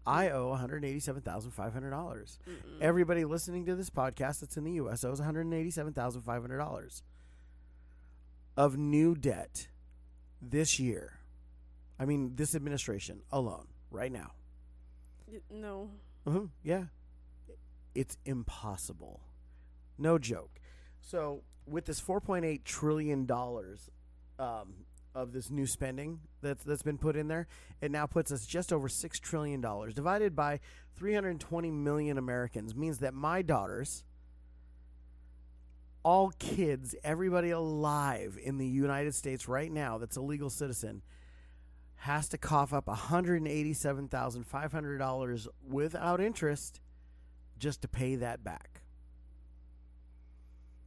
I 0.06 0.26
mm. 0.26 0.34
owe 0.34 0.48
one 0.50 0.60
hundred 0.60 0.84
eighty-seven 0.84 1.22
thousand 1.22 1.50
five 1.50 1.72
hundred 1.72 1.90
dollars. 1.90 2.38
Everybody 2.80 3.24
listening 3.24 3.66
to 3.66 3.74
this 3.74 3.90
podcast 3.90 4.40
that's 4.40 4.56
in 4.56 4.64
the 4.64 4.72
U.S. 4.72 5.02
owes 5.02 5.18
one 5.18 5.26
hundred 5.26 5.52
eighty-seven 5.52 5.92
thousand 5.92 6.22
five 6.22 6.42
hundred 6.42 6.58
dollars 6.58 7.02
of 8.56 8.76
new 8.76 9.14
debt 9.14 9.68
this 10.40 10.78
year. 10.78 11.20
I 11.98 12.04
mean, 12.04 12.32
this 12.36 12.54
administration 12.54 13.22
alone, 13.30 13.66
right 13.90 14.12
now. 14.12 14.32
No. 15.50 15.90
Uh-huh. 16.26 16.46
Yeah. 16.62 16.84
It's 17.94 18.16
impossible. 18.24 19.20
No 19.98 20.18
joke. 20.18 20.60
So, 21.00 21.42
with 21.66 21.86
this 21.86 22.00
4.8 22.00 22.64
trillion 22.64 23.26
dollars 23.26 23.90
um, 24.38 24.74
of 25.14 25.32
this 25.32 25.50
new 25.50 25.66
spending 25.66 26.20
that's 26.42 26.62
that's 26.64 26.82
been 26.82 26.98
put 26.98 27.16
in 27.16 27.28
there, 27.28 27.46
it 27.80 27.90
now 27.90 28.06
puts 28.06 28.30
us 28.30 28.44
just 28.46 28.72
over 28.72 28.88
6 28.88 29.20
trillion 29.20 29.60
dollars 29.60 29.94
divided 29.94 30.36
by 30.36 30.60
320 30.96 31.70
million 31.70 32.18
Americans 32.18 32.74
means 32.74 32.98
that 32.98 33.14
my 33.14 33.40
daughters 33.42 34.04
all 36.06 36.30
kids, 36.38 36.94
everybody 37.02 37.50
alive 37.50 38.38
in 38.40 38.58
the 38.58 38.66
United 38.66 39.12
States 39.12 39.48
right 39.48 39.72
now 39.72 39.98
that's 39.98 40.16
a 40.16 40.20
legal 40.20 40.48
citizen 40.48 41.02
has 41.96 42.28
to 42.28 42.38
cough 42.38 42.72
up 42.72 42.86
$187,500 42.86 45.48
without 45.68 46.20
interest 46.20 46.80
just 47.58 47.82
to 47.82 47.88
pay 47.88 48.14
that 48.14 48.44
back. 48.44 48.82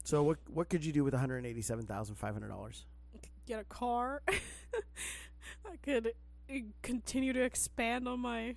So 0.06 0.24
what 0.24 0.38
what 0.48 0.70
could 0.70 0.86
you 0.86 0.94
do 0.94 1.04
with 1.04 1.14
$187,500? 1.14 2.86
Get 3.46 3.60
a 3.60 3.66
car. 3.66 4.22
I 4.30 4.40
could 5.84 6.14
continue 6.82 7.34
to 7.34 7.44
expand 7.44 8.08
on 8.08 8.22
my 8.22 8.56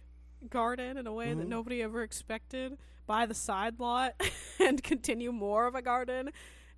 garden 0.51 0.97
in 0.97 1.07
a 1.07 1.13
way 1.13 1.33
that 1.35 1.45
Mhm. 1.47 1.49
nobody 1.49 1.83
ever 1.83 2.03
expected. 2.03 2.79
Buy 3.07 3.27
the 3.27 3.35
side 3.35 3.79
lot 3.81 4.15
and 4.61 4.83
continue 4.83 5.33
more 5.33 5.67
of 5.67 5.75
a 5.75 5.83
garden. 5.83 6.31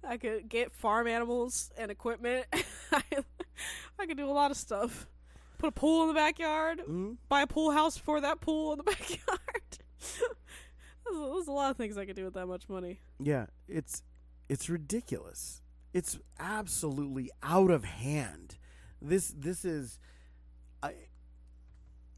I 0.02 0.16
could 0.18 0.48
get 0.48 0.72
farm 0.72 1.06
animals 1.06 1.70
and 1.78 1.90
equipment. 1.90 2.46
I, 2.92 3.02
I 3.98 4.06
could 4.06 4.16
do 4.16 4.28
a 4.28 4.32
lot 4.32 4.50
of 4.50 4.56
stuff. 4.56 5.06
Put 5.58 5.68
a 5.68 5.72
pool 5.72 6.02
in 6.02 6.08
the 6.08 6.14
backyard. 6.14 6.82
Mhm. 6.86 7.16
buy 7.28 7.42
a 7.42 7.46
pool 7.46 7.70
house 7.70 7.96
for 7.96 8.20
that 8.20 8.40
pool 8.40 8.72
in 8.72 8.78
the 8.78 8.84
backyard. 8.92 9.78
there's, 11.04 11.16
a, 11.16 11.32
there's 11.32 11.46
a 11.48 11.52
lot 11.52 11.70
of 11.70 11.76
things 11.76 11.96
I 11.96 12.04
could 12.06 12.16
do 12.16 12.24
with 12.24 12.34
that 12.34 12.46
much 12.46 12.68
money. 12.68 13.00
Yeah, 13.18 13.46
it's 13.68 14.02
it's 14.48 14.68
ridiculous. 14.68 15.62
It's 15.94 16.18
absolutely 16.38 17.30
out 17.42 17.70
of 17.70 17.84
hand. 17.84 18.58
This 19.00 19.32
this 19.36 19.64
is 19.64 19.98
I 20.82 20.94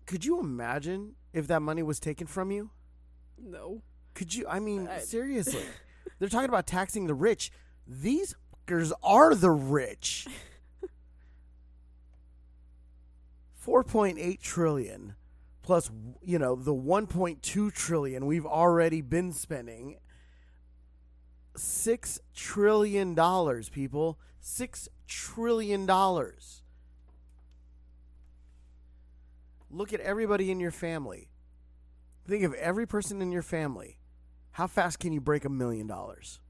Could 0.07 0.25
you 0.25 0.41
imagine 0.41 1.15
if 1.37 1.47
that 1.49 1.61
money 1.61 1.83
was 1.83 2.00
taken 2.00 2.26
from 2.26 2.50
you? 2.50 2.71
No. 3.38 3.83
Could 4.14 4.35
you? 4.35 4.47
I 4.49 4.59
mean, 4.59 4.88
I- 4.88 5.00
seriously. 5.00 5.62
They're 6.19 6.31
talking 6.31 6.49
about 6.49 6.66
taxing 6.66 7.07
the 7.07 7.14
rich. 7.14 7.52
These 7.87 8.35
fuckers 8.66 8.90
are 9.02 9.35
the 9.35 9.50
rich. 9.50 10.26
4.8 13.66 14.40
trillion 14.40 15.14
plus, 15.62 15.90
you 16.23 16.38
know, 16.38 16.55
the 16.55 16.73
1.2 16.75 17.73
trillion 17.75 18.25
we've 18.25 18.47
already 18.47 19.02
been 19.02 19.33
spending. 19.33 19.99
6 21.57 22.21
trillion 22.35 23.14
dollars, 23.14 23.69
people. 23.69 24.19
6 24.40 24.88
trillion 25.09 25.85
dollars. 25.85 26.62
Look 29.76 29.92
at 29.92 30.00
everybody 30.00 30.50
in 30.50 30.59
your 30.59 30.71
family. 30.71 31.28
Think 32.26 32.45
of 32.45 32.54
every 32.54 32.87
person 32.87 33.21
in 33.21 33.30
your 33.30 33.42
family. 33.42 33.99
How 34.52 34.66
fast 34.66 34.99
can 34.99 35.12
you 35.12 35.21
break 35.21 35.45
a 35.45 35.50
million 35.50 35.87
dollars 35.87 36.40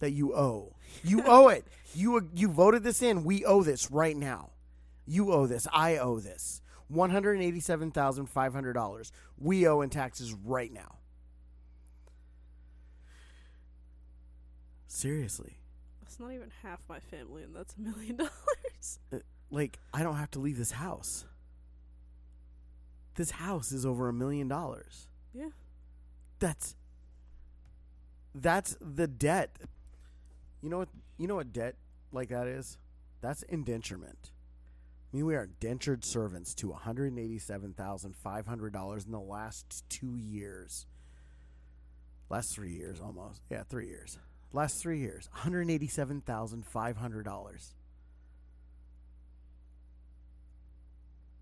that 0.00 0.10
you 0.10 0.34
owe? 0.34 0.76
You 1.02 1.22
owe 1.26 1.48
it. 1.48 1.66
You 1.94 2.28
you 2.34 2.48
voted 2.48 2.82
this 2.82 3.00
in. 3.00 3.24
We 3.24 3.46
owe 3.46 3.62
this 3.62 3.90
right 3.90 4.14
now. 4.14 4.50
You 5.06 5.32
owe 5.32 5.46
this. 5.46 5.66
I 5.72 5.96
owe 5.96 6.20
this. 6.20 6.60
One 6.88 7.08
hundred 7.08 7.40
eighty-seven 7.40 7.92
thousand 7.92 8.26
five 8.26 8.52
hundred 8.52 8.74
dollars. 8.74 9.10
We 9.38 9.66
owe 9.66 9.80
in 9.80 9.88
taxes 9.88 10.34
right 10.34 10.70
now. 10.70 10.98
Seriously, 14.86 15.56
That's 16.02 16.20
not 16.20 16.32
even 16.32 16.50
half 16.62 16.80
my 16.88 17.00
family, 17.00 17.42
and 17.42 17.56
that's 17.56 17.74
a 17.76 17.80
million 17.80 18.16
dollars. 18.16 18.98
Uh, 19.12 19.18
like 19.50 19.78
I 19.94 20.02
don't 20.02 20.16
have 20.16 20.30
to 20.32 20.40
leave 20.40 20.58
this 20.58 20.72
house. 20.72 21.24
This 23.18 23.32
house 23.32 23.72
is 23.72 23.84
over 23.84 24.08
a 24.08 24.12
million 24.12 24.46
dollars. 24.46 25.08
Yeah. 25.34 25.48
That's 26.38 26.76
that's 28.32 28.76
the 28.80 29.08
debt. 29.08 29.56
You 30.62 30.70
know 30.70 30.78
what 30.78 30.90
you 31.16 31.26
know 31.26 31.34
what 31.34 31.52
debt 31.52 31.74
like 32.12 32.28
that 32.28 32.46
is? 32.46 32.78
That's 33.20 33.42
indenturement. 33.52 34.30
I 35.12 35.16
mean 35.16 35.26
we 35.26 35.34
are 35.34 35.42
indentured 35.42 36.04
servants 36.04 36.54
to 36.54 36.68
$187,500 36.68 39.06
in 39.06 39.10
the 39.10 39.18
last 39.18 39.82
2 39.88 40.16
years. 40.16 40.86
Last 42.30 42.54
3 42.54 42.70
years 42.70 43.00
almost. 43.00 43.42
Yeah, 43.50 43.64
3 43.64 43.88
years. 43.88 44.20
Last 44.52 44.80
3 44.80 45.00
years, 45.00 45.28
$187,500. 45.38 47.74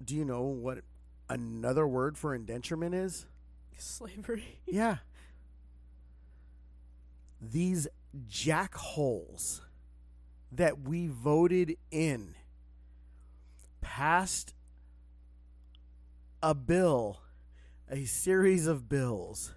Do 0.02 0.16
you 0.16 0.24
know 0.24 0.40
what 0.40 0.78
another 1.28 1.86
word 1.86 2.16
for 2.16 2.36
indenturement 2.38 2.94
is? 2.94 3.26
Slavery. 3.78 4.60
Yeah. 4.66 4.98
These 7.40 7.86
jackholes 8.28 9.60
that 10.50 10.80
we 10.80 11.06
voted 11.06 11.76
in 11.90 12.34
passed 13.80 14.54
a 16.42 16.54
bill, 16.54 17.20
a 17.90 18.04
series 18.04 18.66
of 18.66 18.88
bills, 18.88 19.52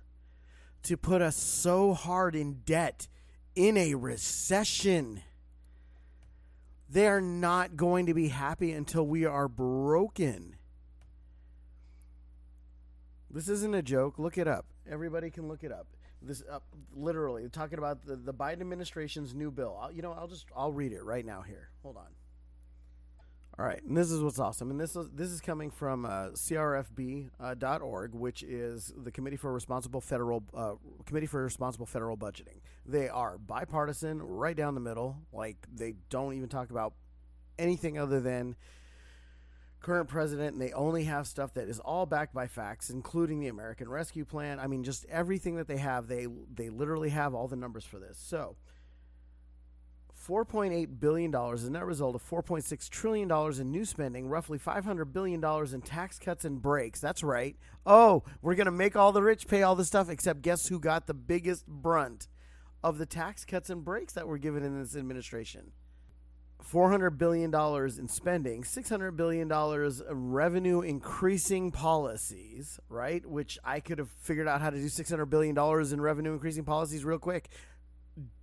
to 0.84 0.98
put 0.98 1.22
us 1.22 1.36
so 1.36 1.94
hard 1.94 2.36
in 2.36 2.62
debt 2.66 3.08
in 3.56 3.78
a 3.78 3.96
recession. 3.96 5.22
They're 6.90 7.22
not 7.22 7.76
going 7.76 8.06
to 8.08 8.14
be 8.14 8.30
happy 8.30 8.72
until 8.72 9.06
we 9.06 9.26
are 9.26 9.48
broken. 9.48 10.56
This 13.32 13.48
isn't 13.48 13.76
a 13.76 13.82
joke. 13.82 14.18
Look 14.18 14.38
it 14.38 14.48
up. 14.48 14.66
Everybody 14.90 15.30
can 15.30 15.48
look 15.48 15.64
it 15.64 15.72
up. 15.72 15.88
This 16.22 16.44
uh, 16.52 16.60
literally 16.94 17.48
talking 17.50 17.78
about 17.78 18.06
the, 18.06 18.16
the 18.16 18.34
Biden 18.34 18.62
administration's 18.62 19.34
new 19.34 19.52
bill. 19.52 19.78
I'll, 19.82 19.92
you 19.92 20.02
know, 20.02 20.14
I'll 20.14 20.28
just 20.28 20.48
I'll 20.56 20.72
read 20.74 20.92
it 20.92 21.04
right 21.04 21.26
now 21.26 21.42
here. 21.42 21.70
Hold 21.84 21.98
on. 21.98 22.08
All 23.58 23.66
right, 23.66 23.84
and 23.84 23.96
this 23.96 24.10
is 24.10 24.24
what's 24.24 24.40
awesome, 24.40 24.72
and 24.72 24.80
this 24.80 24.96
is 24.96 25.10
this 25.12 25.30
is 25.32 25.42
coming 25.42 25.70
from 25.70 26.06
uh, 26.06 26.30
CRFB.org, 26.30 28.16
which 28.16 28.42
is 28.42 28.94
the 28.96 29.12
Committee 29.12 29.36
for 29.36 29.52
Responsible 29.52 30.00
Federal 30.00 30.44
uh, 30.54 30.76
Committee 31.06 31.26
for 31.26 31.44
Responsible 31.44 31.86
Federal 31.86 32.16
Budgeting. 32.16 32.62
They 32.86 33.10
are 33.10 33.38
bipartisan, 33.38 34.22
right 34.22 34.56
down 34.56 34.76
the 34.76 34.82
middle. 34.82 35.18
Like 35.34 35.58
they 35.70 35.96
don't 36.10 36.36
even 36.36 36.48
talk 36.48 36.70
about 36.70 36.94
anything 37.58 37.98
other 37.98 38.22
than 38.22 38.56
current 39.82 40.10
president, 40.10 40.54
and 40.54 40.62
they 40.62 40.74
only 40.74 41.06
have 41.06 41.28
stuff 41.28 41.54
that 41.54 41.70
is 41.70 41.80
all 41.80 42.06
backed 42.06 42.34
by 42.34 42.48
facts, 42.48 42.90
including 42.90 43.40
the 43.40 43.48
American 43.48 43.90
Rescue 43.90 44.26
Plan. 44.26 44.60
I 44.60 44.68
mean, 44.68 44.84
just 44.84 45.06
everything 45.06 45.56
that 45.56 45.68
they 45.68 45.78
have. 45.78 46.08
They 46.08 46.28
they 46.54 46.70
literally 46.70 47.10
have 47.10 47.34
all 47.34 47.48
the 47.48 47.56
numbers 47.56 47.86
for 47.86 48.00
this. 48.00 48.18
So. 48.18 48.56
$4.8 50.28 51.00
billion 51.00 51.34
is 51.56 51.68
net 51.72 51.86
result 51.86 52.14
of 52.14 52.30
$4.6 52.30 52.90
trillion 52.90 53.32
in 53.60 53.72
new 53.72 53.84
spending, 53.84 54.28
roughly 54.28 54.60
$500 54.60 55.12
billion 55.12 55.44
in 55.44 55.82
tax 55.82 56.20
cuts 56.20 56.46
and 56.46 56.62
breaks. 56.62 57.00
That's 57.00 57.24
right. 57.24 57.56
Oh, 57.84 58.24
we're 58.44 58.54
going 58.54 58.66
to 58.66 58.72
make 58.72 58.96
all 58.96 59.12
the 59.12 59.24
rich 59.24 59.48
pay 59.48 59.64
all 59.64 59.74
the 59.74 59.86
stuff, 59.86 60.08
except 60.08 60.44
guess 60.44 60.68
who 60.68 60.80
got 60.80 61.08
the 61.08 61.16
biggest 61.16 61.66
brunt 61.66 62.28
of 62.84 63.00
the 63.00 63.08
tax 63.08 63.44
cuts 63.44 63.72
and 63.72 63.84
breaks 63.84 64.14
that 64.14 64.28
were 64.28 64.38
given 64.38 64.64
in 64.64 64.80
this 64.80 64.96
administration? 64.96 65.72
$400 66.64 67.18
billion 67.18 67.54
in 67.54 68.08
spending, 68.08 68.64
$600 68.64 69.16
billion 69.16 69.52
of 69.52 70.02
revenue 70.10 70.82
increasing 70.82 71.72
policies, 71.72 72.80
right? 72.90 73.26
Which 73.26 73.58
I 73.64 73.80
could 73.80 73.98
have 73.98 74.10
figured 74.10 74.48
out 74.48 74.62
how 74.62 74.70
to 74.70 74.78
do 74.78 74.86
$600 74.86 75.30
billion 75.30 75.58
in 75.58 76.02
revenue 76.02 76.34
increasing 76.34 76.64
policies 76.64 77.04
real 77.04 77.20
quick 77.20 77.50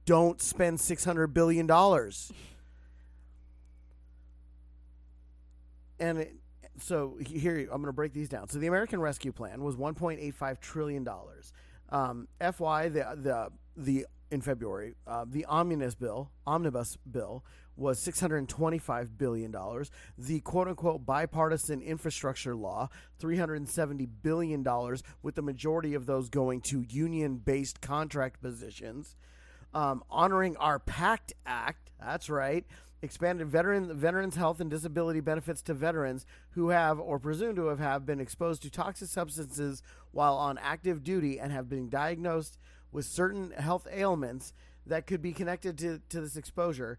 don't 0.06 0.40
spend 0.40 0.78
$600 0.78 1.34
billion. 1.34 1.70
And 5.98 6.18
it, 6.18 6.36
so 6.78 7.18
here, 7.20 7.58
I'm 7.60 7.82
going 7.82 7.86
to 7.86 7.92
break 7.92 8.12
these 8.12 8.28
down. 8.28 8.48
So 8.48 8.58
the 8.58 8.68
American 8.68 9.00
Rescue 9.00 9.32
Plan 9.32 9.62
was 9.62 9.76
$1.85 9.76 10.60
trillion. 10.60 11.06
Um, 11.90 12.28
FY, 12.40 12.88
the, 12.88 13.06
the, 13.16 13.48
the, 13.76 14.06
in 14.30 14.40
February, 14.40 14.94
uh, 15.06 15.24
the 15.28 15.44
omnibus 15.46 15.94
bill, 15.94 16.30
omnibus 16.46 16.96
bill 17.10 17.44
was 17.76 18.04
$625 18.04 19.18
billion. 19.18 19.54
The 20.18 20.40
quote 20.40 20.68
unquote 20.68 21.04
bipartisan 21.04 21.82
infrastructure 21.82 22.54
law, 22.54 22.88
$370 23.20 24.08
billion, 24.22 24.64
with 25.22 25.34
the 25.34 25.42
majority 25.42 25.94
of 25.94 26.06
those 26.06 26.28
going 26.28 26.60
to 26.62 26.82
union 26.88 27.36
based 27.36 27.80
contract 27.80 28.40
positions 28.40 29.16
um, 29.76 30.02
honoring 30.10 30.56
our 30.56 30.78
PACT 30.78 31.34
Act. 31.44 31.90
That's 32.00 32.30
right. 32.30 32.64
Expanded 33.02 33.46
veteran 33.48 33.94
veterans 33.94 34.34
health 34.34 34.58
and 34.58 34.70
disability 34.70 35.20
benefits 35.20 35.60
to 35.62 35.74
veterans 35.74 36.24
who 36.52 36.70
have 36.70 36.98
or 36.98 37.18
presumed 37.18 37.56
to 37.56 37.66
have, 37.66 37.78
have 37.78 38.06
been 38.06 38.18
exposed 38.18 38.62
to 38.62 38.70
toxic 38.70 39.08
substances 39.08 39.82
while 40.12 40.34
on 40.34 40.56
active 40.58 41.04
duty 41.04 41.38
and 41.38 41.52
have 41.52 41.68
been 41.68 41.90
diagnosed 41.90 42.58
with 42.90 43.04
certain 43.04 43.50
health 43.50 43.86
ailments 43.92 44.54
that 44.86 45.06
could 45.06 45.20
be 45.20 45.34
connected 45.34 45.76
to, 45.76 46.00
to 46.08 46.22
this 46.22 46.36
exposure 46.36 46.98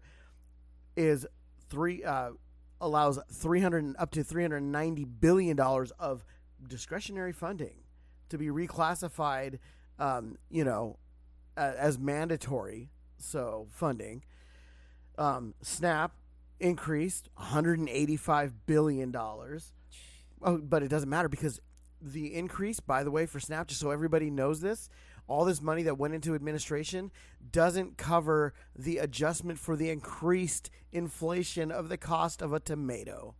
is 0.98 1.26
three 1.70 2.04
uh, 2.04 2.30
allows 2.80 3.18
300 3.32 3.94
up 3.98 4.10
to 4.12 4.22
390 4.22 5.04
billion 5.04 5.56
dollars 5.56 5.92
of 5.98 6.24
discretionary 6.68 7.32
funding 7.32 7.84
to 8.28 8.36
be 8.36 8.46
reclassified 8.46 9.58
um, 9.98 10.36
you 10.50 10.64
know 10.64 10.98
uh, 11.58 11.72
as 11.76 11.98
mandatory, 11.98 12.88
so 13.18 13.66
funding. 13.70 14.22
Um, 15.18 15.54
SNAP 15.60 16.12
increased 16.60 17.28
185 17.34 18.66
billion 18.66 19.10
dollars. 19.10 19.72
Oh, 20.40 20.58
but 20.58 20.84
it 20.84 20.88
doesn't 20.88 21.08
matter 21.08 21.28
because 21.28 21.60
the 22.00 22.32
increase, 22.32 22.78
by 22.78 23.02
the 23.02 23.10
way, 23.10 23.26
for 23.26 23.40
SNAP, 23.40 23.66
just 23.66 23.80
so 23.80 23.90
everybody 23.90 24.30
knows 24.30 24.60
this, 24.60 24.88
all 25.28 25.44
this 25.44 25.62
money 25.62 25.82
that 25.84 25.98
went 25.98 26.14
into 26.14 26.34
administration 26.34 27.12
doesn't 27.52 27.98
cover 27.98 28.54
the 28.74 28.98
adjustment 28.98 29.58
for 29.58 29.76
the 29.76 29.90
increased 29.90 30.70
inflation 30.90 31.70
of 31.70 31.88
the 31.88 31.98
cost 31.98 32.42
of 32.42 32.52
a 32.52 32.60
tomato. 32.60 33.34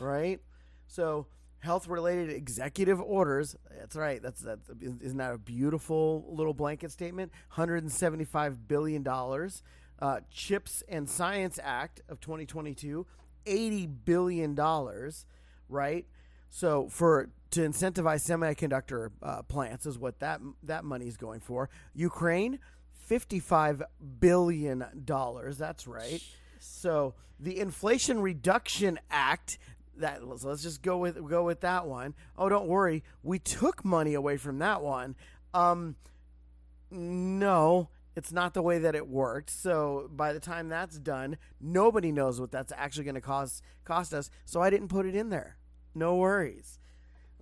Right? 0.00 0.40
So 0.88 1.26
health 1.60 1.88
related 1.88 2.30
executive 2.30 3.00
orders. 3.00 3.56
That's 3.78 3.96
right. 3.96 4.22
That's 4.22 4.40
that. 4.42 4.58
Isn't 4.80 5.18
that 5.18 5.32
a 5.32 5.38
beautiful 5.38 6.24
little 6.28 6.54
blanket 6.54 6.90
statement? 6.90 7.32
175 7.48 8.68
billion 8.68 9.02
dollars. 9.02 9.62
Uh, 9.98 10.20
Chips 10.30 10.82
and 10.88 11.08
Science 11.08 11.58
Act 11.62 12.02
of 12.08 12.20
2022, 12.20 13.06
80 13.46 13.86
billion 13.86 14.54
dollars. 14.54 15.26
Right. 15.68 16.06
So 16.50 16.88
for 16.88 17.30
to 17.50 17.60
incentivize 17.60 18.26
semiconductor 18.26 19.10
uh, 19.22 19.42
plants 19.42 19.86
is 19.86 19.98
what 19.98 20.20
that 20.20 20.40
that 20.62 20.84
money 20.84 21.06
is 21.06 21.16
going 21.16 21.40
for. 21.40 21.70
Ukraine, 21.94 22.58
55 22.92 23.82
billion 24.18 24.84
dollars. 25.04 25.58
That's 25.58 25.86
right. 25.86 26.22
So 26.58 27.14
the 27.38 27.58
Inflation 27.58 28.20
Reduction 28.20 28.98
Act 29.10 29.58
that 29.98 30.20
so 30.20 30.48
let's 30.48 30.62
just 30.62 30.82
go 30.82 30.98
with 30.98 31.16
go 31.28 31.44
with 31.44 31.60
that 31.60 31.86
one. 31.86 32.14
Oh, 32.36 32.48
don't 32.48 32.66
worry, 32.66 33.02
we 33.22 33.38
took 33.38 33.84
money 33.84 34.14
away 34.14 34.36
from 34.36 34.58
that 34.58 34.82
one. 34.82 35.16
Um, 35.54 35.96
no, 36.90 37.88
it's 38.14 38.32
not 38.32 38.54
the 38.54 38.62
way 38.62 38.78
that 38.78 38.94
it 38.94 39.08
worked. 39.08 39.50
So 39.50 40.10
by 40.14 40.32
the 40.32 40.40
time 40.40 40.68
that's 40.68 40.98
done, 40.98 41.36
nobody 41.60 42.12
knows 42.12 42.40
what 42.40 42.50
that's 42.50 42.72
actually 42.76 43.04
going 43.04 43.14
to 43.14 43.20
cost 43.20 43.62
cost 43.84 44.12
us. 44.12 44.30
So 44.44 44.60
I 44.60 44.70
didn't 44.70 44.88
put 44.88 45.06
it 45.06 45.14
in 45.14 45.30
there. 45.30 45.56
No 45.96 46.16
worries. 46.16 46.78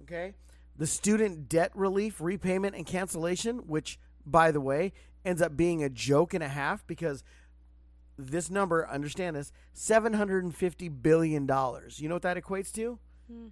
Okay, 0.02 0.34
the 0.76 0.86
student 0.86 1.48
debt 1.48 1.72
relief, 1.74 2.20
repayment, 2.20 2.76
and 2.76 2.86
cancellation, 2.86 3.58
which 3.66 3.98
by 4.24 4.52
the 4.52 4.60
way 4.60 4.92
ends 5.24 5.42
up 5.42 5.56
being 5.56 5.82
a 5.82 5.88
joke 5.88 6.34
and 6.34 6.44
a 6.44 6.48
half 6.48 6.86
because 6.86 7.24
this 8.16 8.50
number, 8.50 8.88
understand 8.88 9.34
this, 9.34 9.50
$750 9.74 11.02
billion. 11.02 11.42
You 11.48 12.08
know 12.08 12.14
what 12.14 12.22
that 12.22 12.36
equates 12.36 12.72
to? 12.74 12.98
Hmm. 13.28 13.46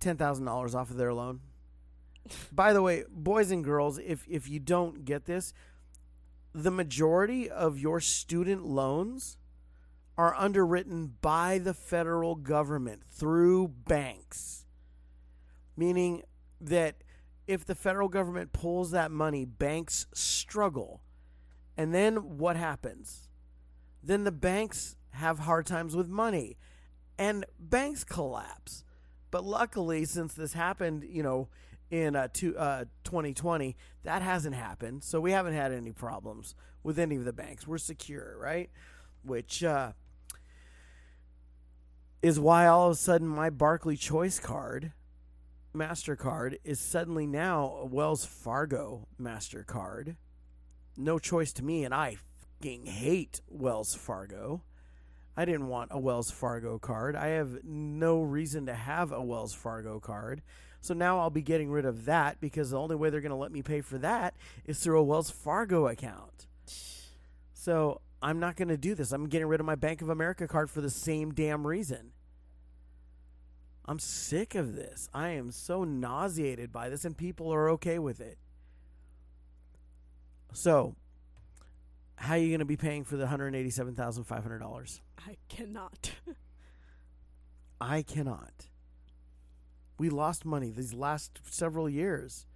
$10,000 0.00 0.74
off 0.74 0.90
of 0.90 0.96
their 0.96 1.14
loan. 1.14 1.40
By 2.52 2.74
the 2.74 2.82
way, 2.82 3.04
boys 3.08 3.50
and 3.50 3.64
girls, 3.64 3.98
if, 3.98 4.26
if 4.28 4.50
you 4.50 4.60
don't 4.60 5.06
get 5.06 5.24
this, 5.24 5.54
the 6.52 6.70
majority 6.70 7.48
of 7.48 7.78
your 7.78 8.00
student 8.00 8.66
loans 8.66 9.38
are 10.18 10.34
underwritten 10.36 11.14
by 11.20 11.58
the 11.58 11.74
federal 11.74 12.34
government 12.34 13.02
through 13.08 13.68
banks. 13.68 14.66
Meaning 15.76 16.22
that 16.60 16.96
if 17.46 17.64
the 17.64 17.74
federal 17.74 18.08
government 18.08 18.52
pulls 18.52 18.90
that 18.90 19.10
money, 19.10 19.44
banks 19.44 20.06
struggle 20.12 21.02
and 21.76 21.94
then 21.94 22.38
what 22.38 22.56
happens? 22.56 23.28
Then 24.02 24.24
the 24.24 24.32
banks 24.32 24.96
have 25.10 25.40
hard 25.40 25.66
times 25.66 25.96
with 25.96 26.08
money 26.08 26.56
and 27.18 27.44
banks 27.58 28.04
collapse. 28.04 28.84
But 29.30 29.44
luckily, 29.44 30.04
since 30.04 30.34
this 30.34 30.52
happened, 30.52 31.04
you 31.08 31.22
know, 31.22 31.48
in 31.90 32.16
uh, 32.16 32.28
to, 32.34 32.56
uh, 32.56 32.84
2020, 33.04 33.76
that 34.02 34.22
hasn't 34.22 34.54
happened. 34.54 35.04
So 35.04 35.20
we 35.20 35.32
haven't 35.32 35.54
had 35.54 35.72
any 35.72 35.92
problems 35.92 36.54
with 36.82 36.98
any 36.98 37.16
of 37.16 37.24
the 37.24 37.32
banks. 37.32 37.66
We're 37.66 37.78
secure, 37.78 38.36
right? 38.38 38.70
Which 39.22 39.62
uh, 39.62 39.92
is 42.22 42.40
why 42.40 42.66
all 42.66 42.86
of 42.86 42.92
a 42.92 42.96
sudden 42.96 43.26
my 43.28 43.50
Barclay 43.50 43.96
Choice 43.96 44.38
card, 44.38 44.92
MasterCard, 45.74 46.58
is 46.64 46.80
suddenly 46.80 47.26
now 47.26 47.76
a 47.80 47.86
Wells 47.86 48.24
Fargo 48.24 49.08
MasterCard 49.20 50.16
no 50.96 51.18
choice 51.18 51.52
to 51.54 51.64
me, 51.64 51.84
and 51.84 51.94
I 51.94 52.16
fucking 52.60 52.86
hate 52.86 53.40
Wells 53.48 53.94
Fargo. 53.94 54.62
I 55.36 55.44
didn't 55.44 55.68
want 55.68 55.90
a 55.92 55.98
Wells 55.98 56.30
Fargo 56.30 56.78
card. 56.78 57.16
I 57.16 57.28
have 57.28 57.64
no 57.64 58.20
reason 58.20 58.66
to 58.66 58.74
have 58.74 59.12
a 59.12 59.22
Wells 59.22 59.54
Fargo 59.54 59.98
card. 59.98 60.42
So 60.80 60.94
now 60.94 61.20
I'll 61.20 61.30
be 61.30 61.42
getting 61.42 61.70
rid 61.70 61.84
of 61.84 62.04
that 62.04 62.40
because 62.40 62.70
the 62.70 62.78
only 62.78 62.96
way 62.96 63.08
they're 63.08 63.20
going 63.20 63.30
to 63.30 63.36
let 63.36 63.52
me 63.52 63.62
pay 63.62 63.80
for 63.80 63.98
that 63.98 64.34
is 64.66 64.80
through 64.80 64.98
a 64.98 65.04
Wells 65.04 65.30
Fargo 65.30 65.86
account. 65.86 66.46
So 67.54 68.00
I'm 68.22 68.38
not 68.38 68.56
going 68.56 68.68
to 68.68 68.76
do 68.76 68.94
this. 68.94 69.12
I'm 69.12 69.28
getting 69.28 69.48
rid 69.48 69.60
of 69.60 69.66
my 69.66 69.74
Bank 69.74 70.00
of 70.00 70.08
America 70.08 70.46
card 70.46 70.70
for 70.70 70.80
the 70.80 70.90
same 70.90 71.34
damn 71.34 71.66
reason. 71.66 72.12
I'm 73.84 73.98
sick 73.98 74.54
of 74.54 74.76
this. 74.76 75.08
I 75.12 75.30
am 75.30 75.50
so 75.50 75.82
nauseated 75.82 76.72
by 76.72 76.88
this, 76.88 77.04
and 77.04 77.16
people 77.16 77.52
are 77.52 77.68
okay 77.70 77.98
with 77.98 78.20
it. 78.20 78.38
So, 80.52 80.94
how 82.14 82.34
are 82.34 82.38
you 82.38 82.48
going 82.48 82.60
to 82.60 82.64
be 82.64 82.76
paying 82.76 83.02
for 83.02 83.16
the 83.16 83.26
hundred 83.26 83.54
eighty-seven 83.56 83.96
thousand 83.96 84.24
five 84.24 84.42
hundred 84.42 84.60
dollars? 84.60 85.00
I 85.26 85.36
cannot. 85.48 86.12
I 87.80 88.02
cannot. 88.02 88.68
We 89.98 90.08
lost 90.10 90.44
money 90.44 90.70
these 90.70 90.94
last 90.94 91.40
several 91.50 91.88
years. 91.88 92.46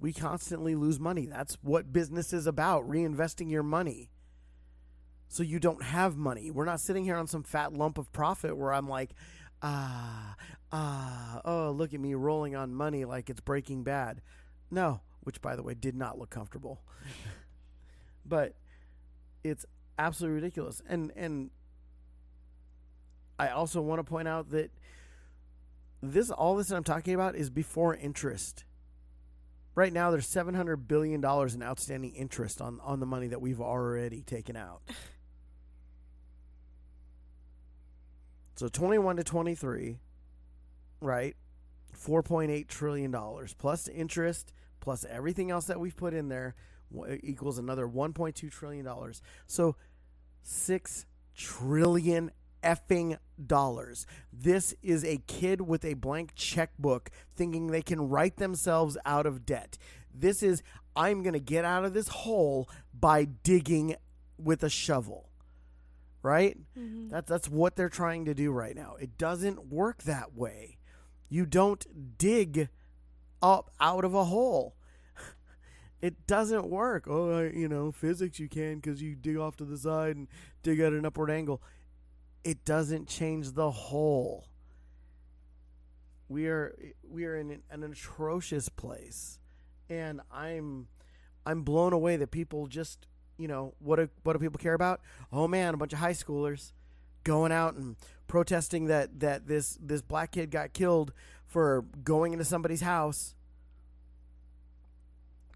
We 0.00 0.12
constantly 0.12 0.74
lose 0.74 0.98
money. 0.98 1.26
That's 1.26 1.58
what 1.62 1.92
business 1.92 2.32
is 2.32 2.46
about, 2.46 2.88
reinvesting 2.88 3.50
your 3.50 3.62
money. 3.62 4.10
So 5.32 5.42
you 5.42 5.58
don't 5.58 5.82
have 5.82 6.14
money. 6.18 6.50
We're 6.50 6.66
not 6.66 6.78
sitting 6.78 7.04
here 7.04 7.16
on 7.16 7.26
some 7.26 7.42
fat 7.42 7.72
lump 7.72 7.96
of 7.96 8.12
profit 8.12 8.54
where 8.54 8.70
I'm 8.70 8.86
like, 8.86 9.14
ah, 9.62 10.36
ah, 10.70 11.40
oh, 11.46 11.70
look 11.70 11.94
at 11.94 12.00
me 12.00 12.12
rolling 12.12 12.54
on 12.54 12.74
money 12.74 13.06
like 13.06 13.30
it's 13.30 13.40
breaking 13.40 13.82
bad. 13.82 14.20
No, 14.70 15.00
which 15.20 15.40
by 15.40 15.56
the 15.56 15.62
way 15.62 15.72
did 15.72 15.96
not 15.96 16.18
look 16.18 16.28
comfortable. 16.28 16.82
but 18.26 18.56
it's 19.42 19.64
absolutely 19.98 20.34
ridiculous. 20.34 20.82
And 20.86 21.10
and 21.16 21.48
I 23.38 23.48
also 23.48 23.80
want 23.80 24.00
to 24.00 24.04
point 24.04 24.28
out 24.28 24.50
that 24.50 24.70
this 26.02 26.30
all 26.30 26.56
this 26.56 26.68
that 26.68 26.76
I'm 26.76 26.84
talking 26.84 27.14
about 27.14 27.36
is 27.36 27.48
before 27.48 27.96
interest. 27.96 28.64
Right 29.74 29.94
now 29.94 30.10
there's 30.10 30.28
700 30.28 30.86
billion 30.86 31.22
dollars 31.22 31.54
in 31.54 31.62
outstanding 31.62 32.14
interest 32.14 32.60
on 32.60 32.80
on 32.82 33.00
the 33.00 33.06
money 33.06 33.28
that 33.28 33.40
we've 33.40 33.62
already 33.62 34.20
taken 34.20 34.56
out. 34.56 34.82
so 38.62 38.68
21 38.68 39.16
to 39.16 39.24
23, 39.24 39.98
right? 41.00 41.34
4.8 41.98 42.68
trillion 42.68 43.10
dollars 43.10 43.54
plus 43.58 43.88
interest 43.88 44.52
plus 44.78 45.04
everything 45.10 45.50
else 45.50 45.64
that 45.64 45.80
we've 45.80 45.96
put 45.96 46.14
in 46.14 46.28
there 46.28 46.54
equals 47.24 47.58
another 47.58 47.88
1.2 47.88 48.52
trillion 48.52 48.84
dollars. 48.84 49.20
So 49.48 49.74
6 50.44 51.06
trillion 51.34 52.30
effing 52.62 53.18
dollars. 53.44 54.06
This 54.32 54.76
is 54.80 55.04
a 55.04 55.16
kid 55.26 55.62
with 55.62 55.84
a 55.84 55.94
blank 55.94 56.36
checkbook 56.36 57.10
thinking 57.34 57.66
they 57.66 57.82
can 57.82 58.08
write 58.08 58.36
themselves 58.36 58.96
out 59.04 59.26
of 59.26 59.44
debt. 59.44 59.76
This 60.14 60.40
is, 60.40 60.62
I'm 60.94 61.24
going 61.24 61.32
to 61.32 61.40
get 61.40 61.64
out 61.64 61.84
of 61.84 61.94
this 61.94 62.06
hole 62.06 62.68
by 62.94 63.24
digging 63.24 63.96
with 64.38 64.62
a 64.62 64.70
shovel. 64.70 65.31
Right? 66.22 66.56
Mm-hmm. 66.78 67.08
That's, 67.08 67.28
that's 67.28 67.48
what 67.48 67.76
they're 67.76 67.88
trying 67.88 68.24
to 68.26 68.34
do 68.34 68.52
right 68.52 68.76
now. 68.76 68.96
It 69.00 69.18
doesn't 69.18 69.66
work 69.66 70.04
that 70.04 70.34
way. 70.34 70.78
You 71.28 71.46
don't 71.46 72.18
dig 72.18 72.68
up 73.42 73.70
out 73.80 74.04
of 74.04 74.14
a 74.14 74.24
hole. 74.24 74.76
It 76.00 76.26
doesn't 76.26 76.68
work. 76.68 77.04
Oh, 77.06 77.30
I, 77.30 77.42
you 77.56 77.68
know, 77.68 77.92
physics 77.92 78.40
you 78.40 78.48
can 78.48 78.80
because 78.80 79.00
you 79.00 79.14
dig 79.14 79.36
off 79.36 79.54
to 79.58 79.64
the 79.64 79.78
side 79.78 80.16
and 80.16 80.26
dig 80.64 80.80
at 80.80 80.92
an 80.92 81.06
upward 81.06 81.30
angle 81.30 81.62
it 82.44 82.64
doesn't 82.64 83.08
change 83.08 83.52
the 83.52 83.70
whole. 83.70 84.48
We 86.28 86.46
are 86.46 86.74
we 87.08 87.24
are 87.26 87.36
in 87.36 87.50
an, 87.50 87.62
an 87.70 87.84
atrocious 87.84 88.68
place, 88.68 89.38
and 89.88 90.20
I'm 90.32 90.88
I'm 91.44 91.62
blown 91.62 91.92
away 91.92 92.16
that 92.16 92.30
people 92.30 92.66
just 92.66 93.06
you 93.38 93.48
know 93.48 93.74
what 93.78 93.96
do 93.96 94.08
what 94.22 94.34
do 94.34 94.38
people 94.38 94.58
care 94.58 94.74
about? 94.74 95.00
Oh 95.32 95.48
man, 95.48 95.74
a 95.74 95.76
bunch 95.76 95.92
of 95.92 95.98
high 95.98 96.12
schoolers 96.12 96.72
going 97.24 97.52
out 97.52 97.74
and 97.74 97.96
protesting 98.26 98.86
that 98.86 99.20
that 99.20 99.46
this 99.46 99.78
this 99.80 100.02
black 100.02 100.32
kid 100.32 100.50
got 100.50 100.72
killed 100.72 101.12
for 101.46 101.84
going 102.04 102.32
into 102.32 102.44
somebody's 102.44 102.80
house. 102.80 103.34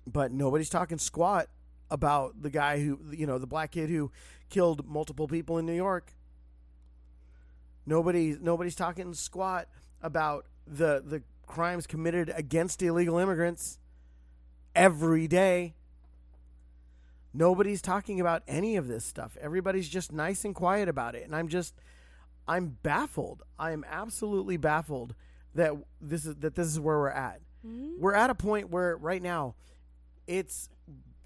But 0.07 0.33
nobody's 0.33 0.71
talking 0.71 0.99
squat 0.99 1.49
about 1.91 2.43
the 2.43 2.51
guy 2.51 2.83
who 2.83 2.99
you 3.13 3.27
know 3.27 3.39
the 3.39 3.47
black 3.47 3.73
kid 3.73 3.91
who 3.91 4.11
killed 4.51 4.87
multiple 4.87 5.29
people 5.29 5.59
in 5.59 5.67
New 5.67 5.73
York. 5.73 6.13
Nobody 7.87 8.37
nobody's 8.41 8.75
talking 8.75 9.15
squat 9.15 9.69
about 10.03 10.47
the 10.67 11.03
the 11.05 11.23
crimes 11.47 11.87
committed 11.87 12.33
against 12.35 12.83
illegal 12.83 13.19
immigrants 13.19 13.79
every 14.75 15.27
day. 15.29 15.75
Nobody's 17.37 17.83
talking 17.83 18.21
about 18.21 18.43
any 18.49 18.77
of 18.77 18.89
this 18.89 19.05
stuff. 19.05 19.37
Everybody's 19.41 19.89
just 19.89 20.11
nice 20.11 20.45
and 20.45 20.55
quiet 20.55 20.89
about 20.89 21.15
it. 21.15 21.25
And 21.25 21.37
I'm 21.37 21.49
just 21.49 21.75
I'm 22.49 22.79
baffled. 22.83 23.43
I 23.59 23.73
am 23.73 23.85
absolutely 23.89 24.57
baffled 24.57 25.15
that 25.55 25.73
this 26.01 26.25
is 26.25 26.37
that 26.37 26.55
this 26.55 26.67
is 26.67 26.81
where 26.81 26.99
we're 26.99 27.11
at. 27.11 27.41
Mm-hmm. 27.67 28.01
We're 28.01 28.15
at 28.15 28.31
a 28.31 28.35
point 28.35 28.71
where 28.71 28.97
right 28.97 29.23
now 29.23 29.55
it's 30.27 30.71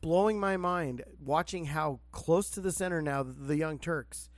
blowing 0.01 0.41
my 0.41 0.57
mind 0.57 1.05
watching 1.23 1.67
how 1.67 2.01
close 2.11 2.51
to 2.51 2.61
the 2.61 2.73
center 2.73 3.01
now 3.01 3.23
the 3.23 3.57
Young 3.57 3.79
Turks 3.79 4.31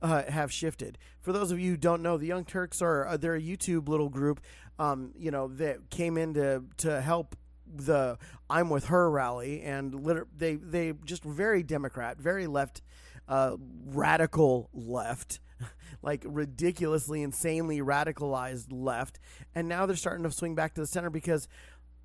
uh, 0.00 0.24
have 0.24 0.50
shifted. 0.50 0.98
For 1.20 1.32
those 1.32 1.50
of 1.50 1.60
you 1.60 1.72
who 1.72 1.76
don't 1.76 2.02
know, 2.02 2.16
the 2.16 2.26
Young 2.26 2.44
Turks 2.44 2.80
are 2.82 3.06
uh, 3.06 3.16
they're 3.16 3.36
a 3.36 3.40
YouTube 3.40 3.88
little 3.88 4.08
group, 4.08 4.40
um, 4.78 5.12
you 5.16 5.30
know, 5.30 5.48
that 5.48 5.90
came 5.90 6.16
in 6.16 6.34
to 6.34 6.64
to 6.78 7.00
help 7.00 7.36
the 7.74 8.18
"I'm 8.48 8.70
with 8.70 8.86
Her" 8.86 9.10
rally, 9.10 9.62
and 9.62 9.94
liter- 9.94 10.26
they 10.36 10.56
they 10.56 10.92
just 11.04 11.24
very 11.24 11.62
Democrat, 11.62 12.18
very 12.18 12.46
left, 12.46 12.82
uh, 13.28 13.56
radical 13.86 14.70
left. 14.72 15.40
like 16.02 16.24
ridiculously, 16.24 17.20
insanely 17.20 17.80
radicalized 17.80 18.66
left, 18.70 19.18
and 19.54 19.68
now 19.68 19.86
they're 19.86 19.96
starting 19.96 20.22
to 20.22 20.30
swing 20.30 20.54
back 20.54 20.74
to 20.74 20.80
the 20.80 20.86
center 20.86 21.10
because 21.10 21.48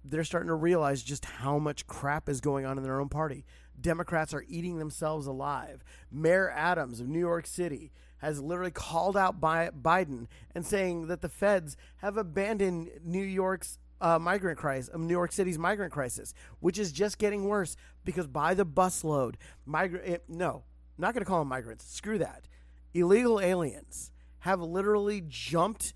they're 0.03 0.23
starting 0.23 0.47
to 0.47 0.55
realize 0.55 1.01
just 1.03 1.25
how 1.25 1.57
much 1.57 1.87
crap 1.87 2.27
is 2.27 2.41
going 2.41 2.65
on 2.65 2.77
in 2.77 2.83
their 2.83 2.99
own 2.99 3.09
party. 3.09 3.45
Democrats 3.79 4.33
are 4.33 4.43
eating 4.47 4.77
themselves 4.77 5.27
alive. 5.27 5.83
Mayor 6.11 6.49
Adams 6.49 6.99
of 6.99 7.07
New 7.07 7.19
York 7.19 7.47
City 7.47 7.91
has 8.17 8.41
literally 8.41 8.71
called 8.71 9.17
out 9.17 9.39
Biden 9.41 10.27
and 10.55 10.65
saying 10.65 11.07
that 11.07 11.21
the 11.21 11.29
feds 11.29 11.75
have 11.97 12.17
abandoned 12.17 12.89
New 13.03 13.23
York's 13.23 13.79
uh, 14.01 14.19
migrant 14.19 14.57
crisis, 14.57 14.89
of 14.89 15.01
New 15.01 15.13
York 15.13 15.31
City's 15.31 15.57
migrant 15.57 15.91
crisis, 15.91 16.33
which 16.59 16.77
is 16.77 16.91
just 16.91 17.17
getting 17.17 17.45
worse 17.45 17.75
because 18.03 18.27
by 18.27 18.53
the 18.53 18.65
busload, 18.65 19.35
migrant 19.65 20.07
eh, 20.07 20.17
no, 20.27 20.63
not 20.97 21.13
going 21.13 21.23
to 21.23 21.29
call 21.29 21.39
them 21.39 21.47
migrants. 21.47 21.85
Screw 21.85 22.17
that. 22.17 22.47
Illegal 22.93 23.39
aliens 23.39 24.11
have 24.39 24.61
literally 24.61 25.23
jumped 25.27 25.93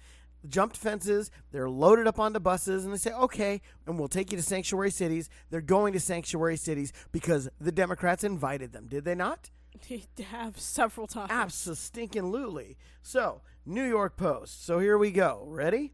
jumped 0.47 0.77
fences. 0.77 1.29
They're 1.51 1.69
loaded 1.69 2.07
up 2.07 2.19
onto 2.19 2.39
buses, 2.39 2.86
and 2.86 2.93
they 2.93 2.97
say, 2.97 3.12
"Okay, 3.12 3.62
and 3.86 3.99
we'll 3.99 4.07
take 4.07 4.31
you 4.31 4.38
to 4.38 4.43
sanctuary 4.43 4.91
cities." 4.91 5.29
They're 5.49 5.62
going 5.62 5.93
to 5.93 5.99
sanctuary 5.99 6.57
cities 6.57 6.93
because 7.12 7.49
the 7.60 7.71
Democrats 7.71 8.23
invited 8.23 8.71
them. 8.71 8.88
Did 8.88 9.05
they 9.05 9.15
not? 9.15 9.49
They 9.89 10.23
have 10.23 10.60
several 10.60 11.05
times. 11.07 11.29
Absolutely. 11.31 12.77
So, 13.03 13.41
New 13.65 13.83
York 13.83 14.17
Post. 14.17 14.65
So 14.65 14.79
here 14.79 14.97
we 14.97 15.12
go. 15.12 15.45
Ready? 15.47 15.93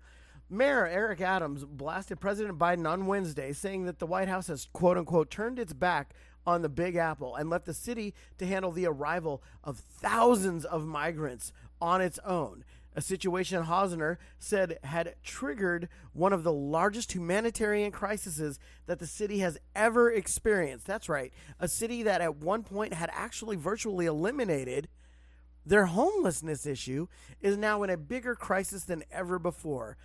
Mayor 0.54 0.86
Eric 0.86 1.22
Adams 1.22 1.66
blasted 1.66 2.20
President 2.20 2.60
Biden 2.60 2.88
on 2.88 3.08
Wednesday, 3.08 3.54
saying 3.54 3.86
that 3.86 4.00
the 4.00 4.06
White 4.06 4.28
House 4.28 4.48
has 4.48 4.68
"quote 4.72 4.98
unquote" 4.98 5.30
turned 5.30 5.60
its 5.60 5.74
back 5.74 6.13
on 6.46 6.62
the 6.62 6.70
Big 6.70 6.96
Apple 6.96 7.36
and 7.36 7.50
left 7.50 7.66
the 7.66 7.74
city 7.74 8.13
to 8.38 8.46
handle 8.46 8.72
the 8.72 8.86
arrival 8.86 9.42
of 9.63 9.78
thousands 9.78 10.66
of 10.66 10.86
migrants 10.86 11.52
on 11.82 12.02
its 12.02 12.20
own 12.20 12.63
a 12.96 13.02
situation 13.02 13.63
Hizzoner 13.63 14.18
said 14.39 14.78
had 14.84 15.16
triggered 15.24 15.89
one 16.13 16.34
of 16.34 16.44
the 16.44 16.54
largest 16.54 17.13
humanitarian 17.13 17.92
crises 17.92 18.60
that 18.86 19.00
the 19.00 19.08
city 19.08 19.39
has 19.39 19.58
ever 19.76 20.12
experienced. 20.12 20.86
That's 20.86 21.10
right, 21.10 21.34
a 21.60 21.68
city 21.68 22.04
that 22.04 22.22
at 22.22 22.38
one 22.38 22.63
point 22.63 22.94
had 22.94 23.10
actually 23.13 23.56
virtually 23.56 24.06
eliminated 24.06 24.88
their 25.66 25.86
homelessness 25.86 26.66
issue 26.66 27.08
is 27.39 27.58
now 27.58 27.84
in 27.84 27.89
a 27.89 27.98
bigger 27.98 28.36
crisis 28.36 28.84
than 28.84 29.04
ever 29.12 29.39
before. 29.39 29.98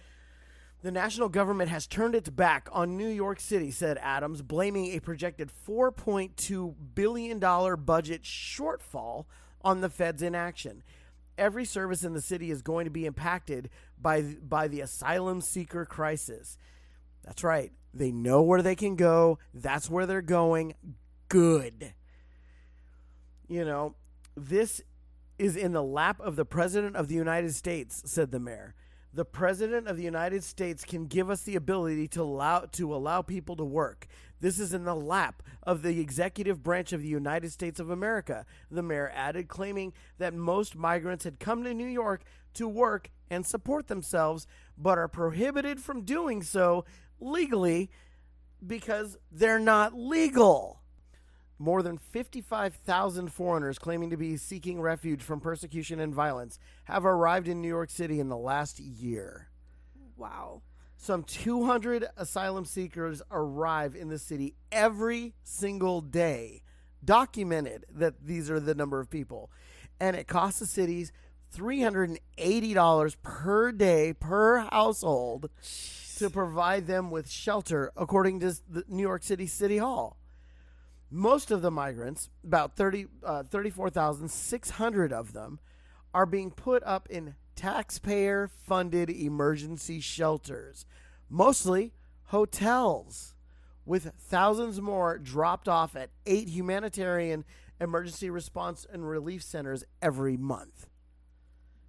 The 0.82 0.92
national 0.92 1.28
government 1.28 1.70
has 1.70 1.86
turned 1.86 2.14
its 2.14 2.30
back 2.30 2.68
on 2.70 2.96
New 2.96 3.08
York 3.08 3.40
City, 3.40 3.70
said 3.70 3.98
Adams, 4.00 4.42
blaming 4.42 4.86
a 4.86 5.00
projected 5.00 5.50
$4.2 5.66 6.74
billion 6.94 7.38
budget 7.38 8.22
shortfall 8.22 9.24
on 9.62 9.80
the 9.80 9.90
Fed's 9.90 10.22
inaction 10.22 10.82
every 11.38 11.64
service 11.64 12.04
in 12.04 12.12
the 12.12 12.20
city 12.20 12.50
is 12.50 12.60
going 12.60 12.84
to 12.84 12.90
be 12.90 13.06
impacted 13.06 13.70
by 14.00 14.22
by 14.42 14.68
the 14.68 14.80
asylum 14.80 15.40
seeker 15.40 15.86
crisis. 15.86 16.58
That's 17.24 17.44
right. 17.44 17.72
They 17.94 18.10
know 18.10 18.42
where 18.42 18.62
they 18.62 18.74
can 18.74 18.96
go. 18.96 19.38
That's 19.54 19.88
where 19.88 20.06
they're 20.06 20.20
going. 20.20 20.74
Good. 21.28 21.94
You 23.48 23.64
know, 23.64 23.94
this 24.36 24.82
is 25.38 25.56
in 25.56 25.72
the 25.72 25.82
lap 25.82 26.20
of 26.20 26.36
the 26.36 26.44
president 26.44 26.96
of 26.96 27.08
the 27.08 27.14
United 27.14 27.54
States, 27.54 28.02
said 28.04 28.30
the 28.30 28.40
mayor 28.40 28.74
the 29.18 29.24
president 29.24 29.88
of 29.88 29.96
the 29.96 30.04
United 30.04 30.44
States 30.44 30.84
can 30.84 31.06
give 31.06 31.28
us 31.28 31.42
the 31.42 31.56
ability 31.56 32.06
to 32.06 32.22
allow 32.22 32.60
to 32.70 32.94
allow 32.94 33.20
people 33.20 33.56
to 33.56 33.64
work. 33.64 34.06
This 34.40 34.60
is 34.60 34.72
in 34.72 34.84
the 34.84 34.94
lap 34.94 35.42
of 35.64 35.82
the 35.82 35.98
executive 35.98 36.62
branch 36.62 36.92
of 36.92 37.02
the 37.02 37.08
United 37.08 37.50
States 37.50 37.80
of 37.80 37.90
America, 37.90 38.46
the 38.70 38.80
mayor 38.80 39.10
added, 39.12 39.48
claiming 39.48 39.92
that 40.18 40.34
most 40.34 40.76
migrants 40.76 41.24
had 41.24 41.40
come 41.40 41.64
to 41.64 41.74
New 41.74 41.88
York 41.88 42.22
to 42.54 42.68
work 42.68 43.10
and 43.28 43.44
support 43.44 43.88
themselves, 43.88 44.46
but 44.76 44.98
are 44.98 45.08
prohibited 45.08 45.80
from 45.80 46.02
doing 46.02 46.40
so 46.40 46.84
legally 47.18 47.90
because 48.64 49.18
they're 49.32 49.58
not 49.58 49.94
legal. 49.94 50.77
More 51.58 51.82
than 51.82 51.98
55,000 51.98 53.32
foreigners 53.32 53.78
claiming 53.78 54.10
to 54.10 54.16
be 54.16 54.36
seeking 54.36 54.80
refuge 54.80 55.22
from 55.22 55.40
persecution 55.40 55.98
and 55.98 56.14
violence 56.14 56.58
have 56.84 57.04
arrived 57.04 57.48
in 57.48 57.60
New 57.60 57.68
York 57.68 57.90
City 57.90 58.20
in 58.20 58.28
the 58.28 58.36
last 58.36 58.78
year. 58.78 59.48
Wow. 60.16 60.62
Some 60.96 61.22
200 61.22 62.06
asylum 62.16 62.64
seekers 62.64 63.22
arrive 63.30 63.94
in 63.94 64.08
the 64.08 64.18
city 64.18 64.54
every 64.70 65.34
single 65.42 66.00
day 66.00 66.62
documented 67.04 67.86
that 67.88 68.24
these 68.24 68.50
are 68.50 68.60
the 68.60 68.74
number 68.74 69.00
of 69.00 69.08
people. 69.08 69.50
And 70.00 70.16
it 70.16 70.28
costs 70.28 70.60
the 70.60 70.66
cities 70.66 71.12
$380 71.56 73.16
per 73.22 73.72
day 73.72 74.12
per 74.12 74.58
household 74.58 75.50
to 76.18 76.30
provide 76.30 76.86
them 76.86 77.10
with 77.10 77.30
shelter, 77.30 77.92
according 77.96 78.40
to 78.40 78.54
the 78.68 78.84
New 78.88 79.02
York 79.02 79.22
City 79.22 79.46
City 79.46 79.78
Hall. 79.78 80.18
Most 81.10 81.50
of 81.50 81.62
the 81.62 81.70
migrants, 81.70 82.28
about 82.44 82.76
30, 82.76 83.06
uh, 83.24 83.42
34,600 83.44 85.12
of 85.12 85.32
them, 85.32 85.58
are 86.12 86.26
being 86.26 86.50
put 86.50 86.82
up 86.84 87.08
in 87.10 87.34
taxpayer 87.56 88.48
funded 88.48 89.10
emergency 89.10 90.00
shelters, 90.00 90.84
mostly 91.28 91.92
hotels, 92.24 93.34
with 93.84 94.12
thousands 94.18 94.80
more 94.80 95.18
dropped 95.18 95.66
off 95.68 95.96
at 95.96 96.10
eight 96.26 96.48
humanitarian 96.48 97.44
emergency 97.80 98.28
response 98.28 98.86
and 98.92 99.08
relief 99.08 99.42
centers 99.42 99.84
every 100.02 100.36
month. 100.36 100.88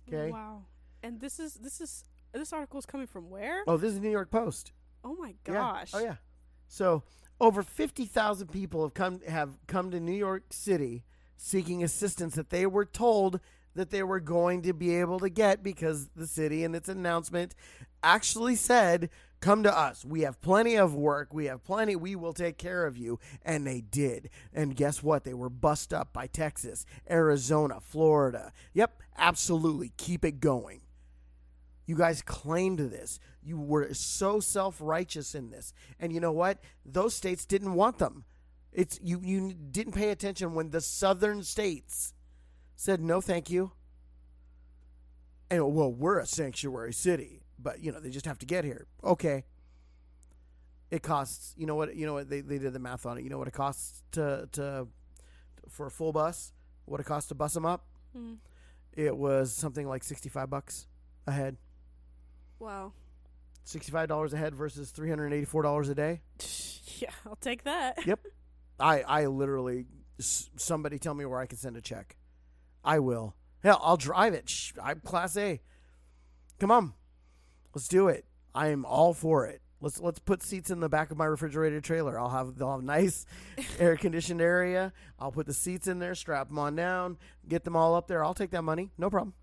Okay. 0.08 0.32
Wow. 0.32 0.63
And 1.03 1.19
this 1.19 1.39
is 1.39 1.55
this 1.55 1.82
is 1.82 2.05
this 2.34 2.53
article 2.53 2.79
is 2.79 2.86
coming 2.86 3.08
from 3.08 3.29
where? 3.29 3.63
Oh, 3.67 3.77
this 3.77 3.93
is 3.93 3.99
New 3.99 4.10
York 4.12 4.32
Post. 4.32 4.71
Oh 5.03 5.15
my 5.15 5.36
Yeah. 5.45 5.53
gosh. 5.53 5.91
Oh 5.93 5.99
yeah. 5.99 6.15
So 6.67 7.03
over 7.39 7.63
fifty 7.63 8.06
thousand 8.06 8.47
people 8.47 8.84
have 8.84 8.93
come 8.93 9.21
have 9.28 9.52
come 9.67 9.91
to 9.91 9.99
New 9.99 10.12
York 10.13 10.43
City 10.49 11.04
seeking 11.38 11.84
assistance 11.84 12.36
that 12.36 12.49
they 12.49 12.65
were 12.65 12.86
told 12.86 13.39
that 13.75 13.91
they 13.91 14.04
were 14.04 14.19
going 14.19 14.62
to 14.63 14.73
be 14.73 14.95
able 14.95 15.19
to 15.19 15.30
get 15.30 15.63
because 15.63 16.10
the 16.15 16.28
city 16.28 16.63
in 16.63 16.75
its 16.75 16.89
announcement 16.89 17.56
actually 18.04 18.56
said, 18.56 19.10
"Come 19.39 19.63
to 19.63 19.78
us. 19.78 20.04
We 20.04 20.21
have 20.21 20.41
plenty 20.41 20.75
of 20.75 20.93
work. 20.93 21.34
We 21.34 21.45
have 21.45 21.63
plenty. 21.63 21.95
We 21.95 22.15
will 22.15 22.34
take 22.34 22.58
care 22.58 22.86
of 22.86 22.97
you." 22.97 23.19
And 23.43 23.65
they 23.65 23.82
did. 23.82 24.30
And 24.54 24.75
guess 24.75 25.02
what? 25.02 25.23
They 25.23 25.34
were 25.34 25.49
bust 25.49 25.93
up 25.93 26.12
by 26.12 26.28
Texas, 26.28 26.86
Arizona, 27.10 27.80
Florida. 27.80 28.52
Yep, 28.73 29.02
absolutely. 29.17 29.93
Keep 29.97 30.25
it 30.25 30.39
going. 30.39 30.82
You 31.89 31.95
guys 31.95 32.21
claimed 32.21 32.78
this. 32.78 33.19
You 33.41 33.60
were 33.60 33.91
so 33.95 34.39
self-righteous 34.39 35.34
in 35.34 35.49
this. 35.49 35.73
And 35.99 36.13
you 36.13 36.19
know 36.19 36.32
what? 36.32 36.60
Those 36.86 37.15
states 37.15 37.47
didn't 37.47 37.73
want 37.73 37.97
them. 37.97 38.25
It's 38.71 38.99
you 39.02 39.19
you 39.23 39.54
didn't 39.54 39.93
pay 39.93 40.12
attention 40.12 40.54
when 40.54 40.69
the 40.69 40.82
southern 40.82 41.41
states 41.41 42.13
said 42.75 43.02
no 43.02 43.21
thank 43.21 43.49
you. 43.49 43.71
And 45.49 45.73
well, 45.73 45.91
we're 45.91 46.19
a 46.19 46.28
sanctuary 46.28 46.93
city, 46.93 47.41
but 47.58 47.84
you 47.84 47.91
know, 47.91 47.99
they 47.99 48.12
just 48.12 48.28
have 48.28 48.38
to 48.38 48.45
get 48.45 48.63
here. 48.63 48.86
Okay. 49.04 49.45
It 50.91 51.02
costs, 51.02 51.56
you 51.58 51.65
know 51.65 51.73
what, 51.73 51.95
you 51.95 52.06
know 52.06 52.13
what 52.13 52.30
they, 52.30 52.41
they 52.41 52.60
did 52.60 52.73
the 52.73 52.78
math 52.78 53.08
on 53.08 53.17
it. 53.17 53.23
You 53.23 53.32
know 53.32 53.39
what 53.39 53.47
it 53.47 53.56
costs 53.56 54.04
to 54.12 54.47
to 54.52 54.88
for 55.67 55.88
a 55.88 55.91
full 55.91 56.13
bus? 56.13 56.54
What 56.86 56.99
it 56.99 57.08
costs 57.08 57.30
to 57.30 57.34
bus 57.34 57.56
them 57.56 57.65
up? 57.65 57.88
Hmm. 58.15 58.34
It 58.93 59.17
was 59.17 59.52
something 59.52 59.88
like 59.88 60.04
65 60.04 60.52
bucks 60.52 60.86
a 61.25 61.32
head. 61.32 61.58
Wow. 62.60 62.93
$65 63.65 64.34
a 64.34 64.38
head 64.38 64.56
versus 64.56 64.91
$384 64.91 65.89
a 65.89 65.95
day. 65.95 66.22
Yeah, 66.98 67.12
I'll 67.26 67.38
take 67.38 67.63
that. 67.63 67.98
Yep. 68.06 68.19
I 68.78 69.02
I 69.04 69.26
literally 69.28 69.86
somebody 70.19 71.00
tell 71.00 71.13
me 71.13 71.24
where 71.24 71.39
I 71.39 71.45
can 71.45 71.58
send 71.58 71.78
a 71.78 71.82
check. 71.82 72.17
I 72.84 73.00
will. 73.00 73.36
Hell, 73.63 73.80
I'll 73.82 73.95
drive 73.95 74.34
it. 74.34 74.50
Shh, 74.50 74.74
I'm 74.84 75.00
class 75.00 75.38
A. 75.38 75.62
Come 76.60 76.72
on. 76.72 76.93
Let's 77.74 77.88
do 77.88 78.10
it. 78.10 78.26
I 78.54 78.67
am 78.67 78.84
all 78.84 79.13
for 79.13 79.45
it. 79.45 79.62
Let's 79.80 80.00
let's 80.02 80.19
put 80.19 80.43
seats 80.43 80.72
in 80.72 80.82
the 80.82 80.89
back 80.89 81.10
of 81.12 81.17
my 81.17 81.26
refrigerated 81.26 81.86
trailer. 81.86 82.19
I'll 82.19 82.30
have 82.30 82.58
they'll 82.58 82.72
have 82.72 82.84
nice 82.84 83.26
air 83.80 83.95
conditioned 83.95 84.41
area. 84.41 84.91
I'll 85.19 85.32
put 85.32 85.45
the 85.45 85.54
seats 85.54 85.88
in 85.88 86.00
there, 86.00 86.15
strap 86.15 86.50
them 86.50 86.60
on 86.60 86.76
down, 86.76 87.17
get 87.48 87.63
them 87.63 87.78
all 87.78 87.95
up 87.95 88.08
there. 88.08 88.26
I'll 88.26 88.34
take 88.34 88.52
that 88.52 88.63
money. 88.63 88.91
No 88.98 89.10
problem. 89.10 89.36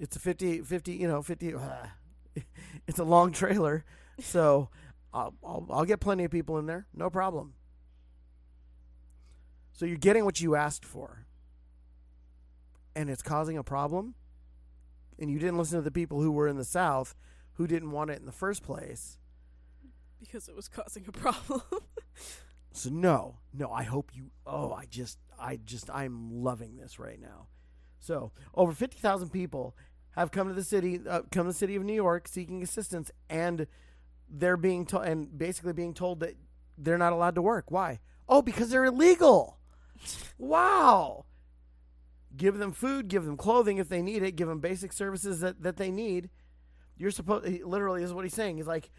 It's 0.00 0.16
a 0.16 0.18
50 0.18 0.62
50, 0.62 0.92
you 0.92 1.06
know, 1.06 1.22
50 1.22 1.54
it's 2.88 2.98
a 2.98 3.04
long 3.04 3.32
trailer. 3.32 3.84
So, 4.18 4.70
I'll, 5.14 5.34
I'll 5.44 5.66
I'll 5.70 5.84
get 5.84 6.00
plenty 6.00 6.24
of 6.24 6.30
people 6.30 6.58
in 6.58 6.66
there. 6.66 6.86
No 6.94 7.10
problem. 7.10 7.54
So 9.72 9.84
you're 9.84 9.98
getting 9.98 10.24
what 10.24 10.40
you 10.40 10.56
asked 10.56 10.84
for. 10.84 11.26
And 12.96 13.08
it's 13.08 13.22
causing 13.22 13.56
a 13.56 13.62
problem. 13.62 14.14
And 15.18 15.30
you 15.30 15.38
didn't 15.38 15.58
listen 15.58 15.78
to 15.78 15.82
the 15.82 15.90
people 15.90 16.20
who 16.20 16.32
were 16.32 16.48
in 16.48 16.56
the 16.56 16.64
South 16.64 17.14
who 17.54 17.66
didn't 17.66 17.90
want 17.90 18.10
it 18.10 18.18
in 18.18 18.26
the 18.26 18.32
first 18.32 18.62
place. 18.62 19.18
Because 20.18 20.48
it 20.48 20.56
was 20.56 20.68
causing 20.68 21.04
a 21.06 21.12
problem. 21.12 21.62
So 22.72 22.88
no, 22.88 23.38
no, 23.52 23.72
I 23.72 23.82
hope 23.82 24.12
you 24.14 24.30
oh, 24.46 24.72
I 24.72 24.84
just 24.84 25.18
I 25.40 25.56
just 25.56 25.90
I'm 25.90 26.30
loving 26.30 26.76
this 26.76 27.00
right 27.00 27.20
now. 27.20 27.48
So, 28.00 28.32
over 28.54 28.72
50,000 28.72 29.28
people 29.28 29.76
have 30.12 30.30
come 30.30 30.48
to 30.48 30.54
the 30.54 30.64
city 30.64 31.00
uh, 31.08 31.22
come 31.30 31.46
to 31.46 31.52
the 31.52 31.58
city 31.58 31.76
of 31.76 31.84
New 31.84 31.94
York 31.94 32.28
seeking 32.28 32.62
assistance 32.62 33.10
and 33.28 33.66
they're 34.28 34.56
being 34.56 34.86
told 34.86 35.04
and 35.04 35.36
basically 35.36 35.72
being 35.72 35.94
told 35.94 36.20
that 36.20 36.36
they're 36.78 36.98
not 36.98 37.12
allowed 37.12 37.34
to 37.34 37.42
work. 37.42 37.70
Why? 37.70 38.00
Oh, 38.28 38.42
because 38.42 38.70
they're 38.70 38.84
illegal. 38.84 39.58
Wow. 40.38 41.26
Give 42.36 42.58
them 42.58 42.72
food, 42.72 43.08
give 43.08 43.24
them 43.24 43.36
clothing 43.36 43.78
if 43.78 43.88
they 43.88 44.02
need 44.02 44.22
it, 44.22 44.36
give 44.36 44.48
them 44.48 44.60
basic 44.60 44.92
services 44.92 45.40
that, 45.40 45.62
that 45.62 45.76
they 45.76 45.90
need. 45.90 46.30
You're 46.96 47.10
supposed 47.10 47.46
literally 47.64 48.02
is 48.02 48.12
what 48.12 48.24
he's 48.24 48.34
saying. 48.34 48.58
He's 48.58 48.66
like 48.66 48.90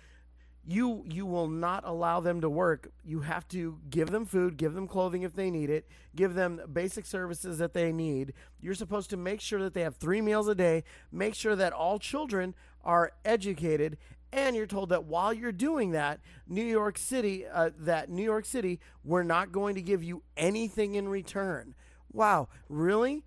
you 0.63 1.03
you 1.07 1.25
will 1.25 1.47
not 1.47 1.83
allow 1.85 2.19
them 2.19 2.41
to 2.41 2.49
work. 2.49 2.91
You 3.03 3.21
have 3.21 3.47
to 3.49 3.79
give 3.89 4.11
them 4.11 4.25
food, 4.25 4.57
give 4.57 4.73
them 4.73 4.87
clothing 4.87 5.23
if 5.23 5.33
they 5.33 5.49
need 5.49 5.69
it, 5.69 5.87
give 6.15 6.35
them 6.35 6.61
basic 6.71 7.05
services 7.05 7.57
that 7.57 7.73
they 7.73 7.91
need. 7.91 8.33
You're 8.59 8.75
supposed 8.75 9.09
to 9.09 9.17
make 9.17 9.41
sure 9.41 9.61
that 9.61 9.73
they 9.73 9.81
have 9.81 9.95
3 9.95 10.21
meals 10.21 10.47
a 10.47 10.55
day, 10.55 10.83
make 11.11 11.35
sure 11.35 11.55
that 11.55 11.73
all 11.73 11.97
children 11.97 12.53
are 12.83 13.11
educated 13.25 13.97
and 14.33 14.55
you're 14.55 14.65
told 14.65 14.89
that 14.89 15.03
while 15.05 15.33
you're 15.33 15.51
doing 15.51 15.91
that, 15.91 16.21
New 16.47 16.63
York 16.63 16.97
City, 16.97 17.45
uh, 17.45 17.71
that 17.79 18.09
New 18.09 18.23
York 18.23 18.45
City, 18.45 18.79
we're 19.03 19.23
not 19.23 19.51
going 19.51 19.75
to 19.75 19.81
give 19.81 20.03
you 20.03 20.23
anything 20.37 20.95
in 20.95 21.07
return. 21.07 21.75
Wow, 22.13 22.47
really? 22.69 23.25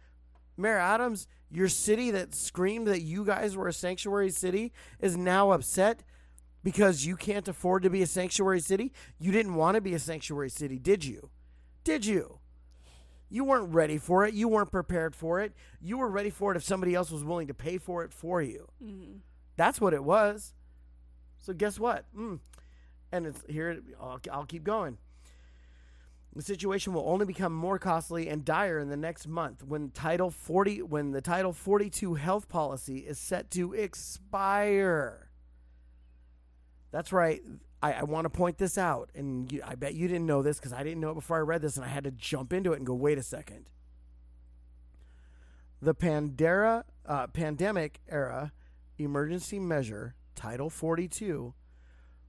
Mayor 0.56 0.78
Adams, 0.78 1.26
your 1.50 1.68
city 1.68 2.10
that 2.10 2.34
screamed 2.34 2.86
that 2.86 3.02
you 3.02 3.24
guys 3.24 3.56
were 3.56 3.68
a 3.68 3.72
sanctuary 3.72 4.30
city 4.30 4.72
is 4.98 5.16
now 5.16 5.50
upset 5.50 6.04
because 6.64 7.06
you 7.06 7.14
can't 7.14 7.46
afford 7.46 7.84
to 7.84 7.90
be 7.90 8.02
a 8.02 8.06
sanctuary 8.06 8.58
city? 8.60 8.92
You 9.20 9.30
didn't 9.30 9.54
want 9.54 9.76
to 9.76 9.80
be 9.80 9.94
a 9.94 9.98
sanctuary 10.00 10.50
city, 10.50 10.80
did 10.80 11.04
you? 11.04 11.30
Did 11.84 12.04
you? 12.04 12.40
You 13.28 13.44
weren't 13.44 13.72
ready 13.72 13.98
for 13.98 14.24
it. 14.26 14.34
You 14.34 14.48
weren't 14.48 14.72
prepared 14.72 15.14
for 15.14 15.40
it. 15.40 15.52
You 15.80 15.98
were 15.98 16.08
ready 16.08 16.30
for 16.30 16.52
it 16.52 16.56
if 16.56 16.64
somebody 16.64 16.94
else 16.94 17.10
was 17.12 17.22
willing 17.22 17.46
to 17.46 17.54
pay 17.54 17.78
for 17.78 18.02
it 18.02 18.12
for 18.12 18.42
you. 18.42 18.68
Mhm. 18.82 19.20
That's 19.56 19.80
what 19.80 19.94
it 19.94 20.02
was. 20.02 20.54
So 21.38 21.52
guess 21.52 21.78
what? 21.78 22.06
Mm. 22.16 22.40
And 23.12 23.26
it's 23.26 23.42
here. 23.48 23.80
I'll, 24.00 24.20
I'll 24.32 24.46
keep 24.46 24.64
going. 24.64 24.98
The 26.34 26.42
situation 26.42 26.92
will 26.92 27.08
only 27.08 27.26
become 27.26 27.54
more 27.54 27.78
costly 27.78 28.28
and 28.28 28.44
dire 28.44 28.78
in 28.80 28.88
the 28.88 28.96
next 28.96 29.28
month 29.28 29.62
when 29.62 29.90
Title 29.90 30.30
40 30.32 30.82
when 30.82 31.12
the 31.12 31.20
Title 31.20 31.52
42 31.52 32.14
health 32.14 32.48
policy 32.48 32.98
is 32.98 33.18
set 33.18 33.50
to 33.52 33.72
expire. 33.72 35.23
That's 36.94 37.12
right. 37.12 37.42
I, 37.82 37.94
I 37.94 38.02
want 38.04 38.24
to 38.24 38.30
point 38.30 38.56
this 38.56 38.78
out, 38.78 39.10
and 39.16 39.50
you, 39.50 39.60
I 39.66 39.74
bet 39.74 39.94
you 39.94 40.06
didn't 40.06 40.26
know 40.26 40.42
this 40.42 40.58
because 40.58 40.72
I 40.72 40.84
didn't 40.84 41.00
know 41.00 41.10
it 41.10 41.14
before 41.14 41.38
I 41.38 41.40
read 41.40 41.60
this, 41.60 41.74
and 41.74 41.84
I 41.84 41.88
had 41.88 42.04
to 42.04 42.12
jump 42.12 42.52
into 42.52 42.72
it 42.72 42.76
and 42.76 42.86
go, 42.86 42.94
wait 42.94 43.18
a 43.18 43.22
second. 43.24 43.68
The 45.82 45.92
Pandera, 45.92 46.84
uh, 47.04 47.26
pandemic 47.26 47.98
era 48.08 48.52
emergency 48.96 49.58
measure 49.58 50.14
Title 50.36 50.70
42 50.70 51.52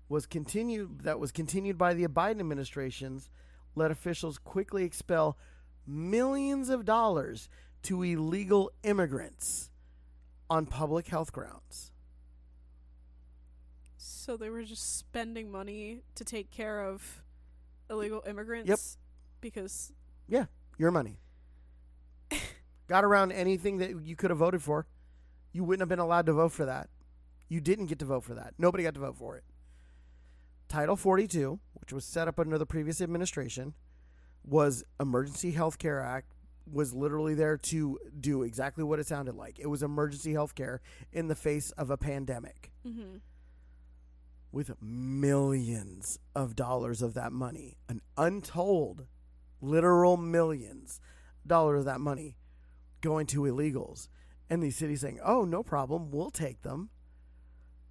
was 0.10 0.25
continued 0.25 1.01
that 1.04 1.19
was 1.19 1.32
continued 1.32 1.78
by 1.78 1.93
the 1.93 2.08
Biden 2.08 2.39
administration's 2.39 3.30
let 3.75 3.91
officials 3.91 4.39
quickly 4.39 4.84
expel 4.84 5.38
millions 5.86 6.69
of 6.69 6.86
dollars 6.86 7.49
to 7.84 8.01
illegal 8.01 8.71
immigrants 8.82 9.69
on 10.49 10.65
public 10.65 11.08
health 11.10 11.32
grounds. 11.32 11.91
So 14.07 14.37
they 14.37 14.49
were 14.49 14.63
just 14.63 14.97
spending 14.97 15.51
money 15.51 16.01
to 16.15 16.23
take 16.23 16.51
care 16.51 16.81
of 16.83 17.23
illegal 17.89 18.23
immigrants 18.27 18.67
Yep. 18.69 18.79
because 19.41 19.91
Yeah, 20.27 20.45
Your 20.77 20.91
money. 20.91 21.19
Got 22.87 23.03
around 23.03 23.31
anything 23.31 23.77
that 23.79 24.01
you 24.03 24.15
could 24.15 24.29
have 24.29 24.39
voted 24.39 24.61
for. 24.61 24.85
You 25.53 25.63
wouldn't 25.63 25.81
have 25.81 25.89
been 25.89 25.99
allowed 25.99 26.25
to 26.27 26.33
vote 26.33 26.51
for 26.51 26.65
that. 26.65 26.89
You 27.49 27.61
didn't 27.61 27.87
get 27.87 27.97
to 27.99 28.05
vote 28.05 28.23
for 28.23 28.35
that. 28.35 28.53
Nobody 28.57 28.83
got 28.83 28.93
to 28.95 28.99
vote 28.99 29.15
for 29.17 29.37
it. 29.37 29.43
Title 30.67 30.95
42, 30.95 31.59
which 31.73 31.93
was 31.93 32.05
set 32.05 32.27
up 32.27 32.39
under 32.39 32.57
the 32.57 32.65
previous 32.65 33.01
administration, 33.01 33.73
was 34.43 34.83
Emergency 34.99 35.51
Health 35.51 35.77
Care 35.79 36.01
Act 36.01 36.31
was 36.71 36.93
literally 36.93 37.35
there 37.35 37.57
to 37.57 37.99
do 38.19 38.41
exactly 38.43 38.83
what 38.83 38.99
it 38.99 39.05
sounded 39.07 39.35
like. 39.35 39.59
It 39.59 39.67
was 39.67 39.83
emergency 39.83 40.33
health 40.33 40.55
care 40.55 40.81
in 41.13 41.27
the 41.27 41.35
face 41.35 41.71
of 41.71 41.89
a 41.91 41.97
pandemic 41.97 42.71
hmm 42.83 43.17
with 44.55 44.81
millions 44.81 46.17
of 46.33 46.55
dollars 46.55 47.01
of 47.01 47.13
that 47.13 47.33
money, 47.33 47.75
an 47.89 47.99
untold 48.17 49.05
literal 49.59 50.15
millions 50.15 51.01
dollars 51.45 51.79
of 51.79 51.85
that 51.85 51.99
money 51.99 52.37
going 53.01 53.27
to 53.27 53.41
illegals. 53.41 54.07
And 54.49 54.63
these 54.63 54.77
cities 54.77 55.01
saying, 55.01 55.19
"Oh, 55.21 55.43
no 55.43 55.61
problem, 55.61 56.09
we'll 56.09 56.29
take 56.29 56.61
them." 56.61 56.89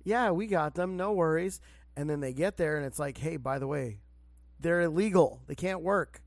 Yeah, 0.05 0.31
we 0.31 0.47
got 0.47 0.75
them, 0.75 0.97
no 0.97 1.13
worries. 1.13 1.61
And 1.99 2.09
then 2.09 2.21
they 2.21 2.33
get 2.33 2.57
there 2.57 2.79
and 2.79 2.87
it's 2.87 2.99
like, 2.99 3.19
"Hey, 3.19 3.37
by 3.37 3.59
the 3.59 3.67
way, 3.67 4.01
they're 4.59 4.81
illegal. 4.81 5.43
They 5.47 5.55
can't 5.55 5.83
work." 5.83 6.23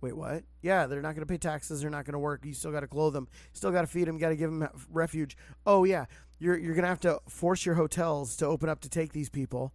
Wait, 0.00 0.16
what? 0.16 0.44
Yeah, 0.62 0.86
they're 0.86 1.02
not 1.02 1.14
going 1.14 1.26
to 1.26 1.32
pay 1.32 1.38
taxes. 1.38 1.82
They're 1.82 1.90
not 1.90 2.06
going 2.06 2.12
to 2.14 2.18
work. 2.18 2.46
You 2.46 2.54
still 2.54 2.72
got 2.72 2.80
to 2.80 2.86
clothe 2.86 3.12
them. 3.12 3.28
Still 3.52 3.72
got 3.72 3.82
to 3.82 3.86
feed 3.86 4.08
them. 4.08 4.16
Got 4.16 4.30
to 4.30 4.36
give 4.36 4.50
them 4.50 4.68
refuge. 4.90 5.36
Oh 5.66 5.84
yeah, 5.84 6.06
you're 6.38 6.58
you're 6.58 6.74
to 6.74 6.86
have 6.86 7.00
to 7.00 7.20
force 7.28 7.64
your 7.64 7.76
hotels 7.76 8.36
to 8.36 8.46
open 8.46 8.68
up 8.68 8.80
to 8.80 8.88
take 8.88 9.12
these 9.12 9.30
people, 9.30 9.72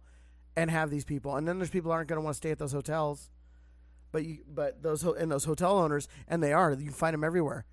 and 0.56 0.70
have 0.70 0.90
these 0.90 1.04
people. 1.04 1.36
And 1.36 1.46
then 1.46 1.58
there's 1.58 1.70
people 1.70 1.92
aren't 1.92 2.08
to 2.08 2.20
want 2.20 2.34
to 2.34 2.38
stay 2.38 2.50
at 2.50 2.58
those 2.58 2.72
hotels, 2.72 3.30
but 4.12 4.24
you 4.24 4.38
but 4.46 4.82
those 4.82 5.02
ho- 5.02 5.14
and 5.14 5.30
those 5.30 5.44
hotel 5.44 5.78
owners 5.78 6.08
and 6.28 6.42
they 6.42 6.52
are. 6.52 6.72
You 6.72 6.84
can 6.84 6.92
find 6.92 7.14
them 7.14 7.24
everywhere. 7.24 7.66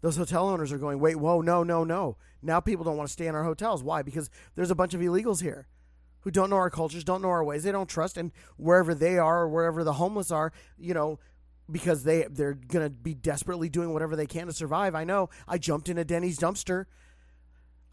Those 0.00 0.16
hotel 0.16 0.48
owners 0.48 0.70
are 0.70 0.78
going, 0.78 1.00
wait, 1.00 1.16
whoa, 1.16 1.40
no, 1.40 1.62
no, 1.62 1.82
no. 1.82 2.18
Now 2.42 2.60
people 2.60 2.84
don't 2.84 2.98
want 2.98 3.08
to 3.08 3.12
stay 3.12 3.26
in 3.26 3.34
our 3.34 3.44
hotels. 3.44 3.82
Why? 3.82 4.02
Because 4.02 4.28
there's 4.54 4.70
a 4.70 4.74
bunch 4.74 4.92
of 4.92 5.00
illegals 5.00 5.40
here 5.40 5.66
who 6.20 6.30
don't 6.30 6.50
know 6.50 6.56
our 6.56 6.68
cultures, 6.68 7.04
don't 7.04 7.22
know 7.22 7.30
our 7.30 7.44
ways, 7.44 7.62
they 7.62 7.72
don't 7.72 7.88
trust, 7.88 8.18
and 8.18 8.30
wherever 8.56 8.94
they 8.94 9.16
are 9.16 9.42
or 9.42 9.48
wherever 9.48 9.82
the 9.82 9.94
homeless 9.94 10.30
are, 10.30 10.52
you 10.78 10.92
know, 10.92 11.18
because 11.70 12.04
they 12.04 12.26
they're 12.30 12.52
gonna 12.52 12.90
be 12.90 13.14
desperately 13.14 13.70
doing 13.70 13.94
whatever 13.94 14.14
they 14.14 14.26
can 14.26 14.46
to 14.46 14.52
survive. 14.52 14.94
I 14.94 15.04
know. 15.04 15.30
I 15.48 15.56
jumped 15.56 15.88
in 15.88 15.96
a 15.96 16.04
Denny's 16.04 16.38
dumpster. 16.38 16.84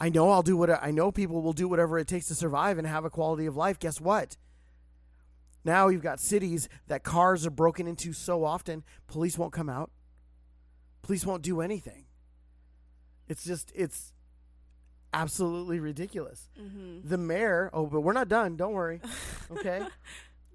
I 0.02 0.10
know 0.10 0.32
I'll 0.32 0.42
do 0.42 0.58
what 0.58 0.72
I 0.72 0.90
know. 0.90 1.12
People 1.12 1.44
will 1.44 1.54
do 1.54 1.68
whatever 1.68 2.00
it 2.00 2.08
takes 2.08 2.26
to 2.30 2.36
survive 2.36 2.80
and 2.80 2.88
have 2.88 3.06
a 3.06 3.10
quality 3.12 3.46
of 3.46 3.56
life. 3.56 3.78
Guess 3.78 4.02
what? 4.02 4.36
Now 5.64 5.90
you've 5.90 6.02
got 6.02 6.20
cities 6.20 6.68
that 6.88 7.04
cars 7.04 7.46
are 7.46 7.52
broken 7.52 7.86
into 7.86 8.12
so 8.12 8.44
often, 8.44 8.84
police 9.06 9.38
won't 9.38 9.54
come 9.54 9.70
out. 9.70 9.92
Police 11.04 11.24
won't 11.24 11.44
do 11.44 11.62
anything. 11.62 12.06
It's 13.28 13.44
just 13.44 13.72
it's 13.76 14.14
absolutely 15.14 15.80
ridiculous. 15.80 16.50
Mm-hmm. 16.60 17.08
The 17.08 17.20
mayor, 17.20 17.70
oh, 17.72 17.86
but 17.86 18.02
we're 18.02 18.14
not 18.14 18.28
done. 18.28 18.58
Don't 18.58 18.74
worry. 18.74 19.02
Okay. 19.52 19.82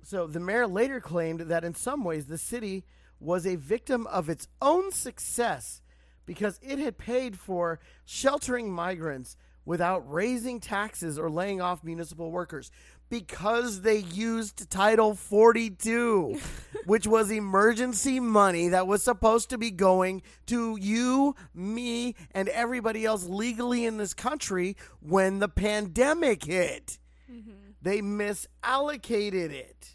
so 0.02 0.26
the 0.26 0.40
mayor 0.40 0.66
later 0.66 1.00
claimed 1.00 1.40
that 1.42 1.62
in 1.62 1.74
some 1.74 2.02
ways 2.02 2.26
the 2.26 2.38
city 2.38 2.82
was 3.20 3.46
a 3.46 3.56
victim 3.56 4.06
of 4.06 4.30
its 4.30 4.48
own 4.61 4.90
success 4.90 5.82
because 6.27 6.59
it 6.62 6.79
had 6.79 6.99
paid 6.99 7.39
for 7.39 7.81
sheltering 8.05 8.71
migrants 8.71 9.37
without 9.65 10.11
raising 10.11 10.61
taxes 10.61 11.19
or 11.19 11.29
laying 11.29 11.61
off 11.61 11.83
municipal 11.83 12.31
workers 12.31 12.71
because 13.09 13.83
they 13.83 13.99
used 13.99 14.69
Title 14.71 15.15
42, 15.15 16.39
which 16.87 17.07
was 17.07 17.31
emergency 17.31 18.19
money 18.21 18.69
that 18.69 18.87
was 18.87 19.03
supposed 19.03 19.51
to 19.51 19.59
be 19.59 19.71
going 19.71 20.23
to 20.47 20.77
you, 20.81 21.35
me, 21.55 22.15
and 22.33 22.49
everybody 22.49 23.05
else 23.05 23.25
legally 23.25 23.85
in 23.85 23.97
this 23.97 24.15
country 24.15 24.77
when 25.01 25.39
the 25.39 25.49
pandemic 25.49 26.45
hit. 26.45 26.99
Mm-hmm. 27.31 27.51
They 27.83 28.01
misallocated 28.01 29.51
it. 29.53 29.95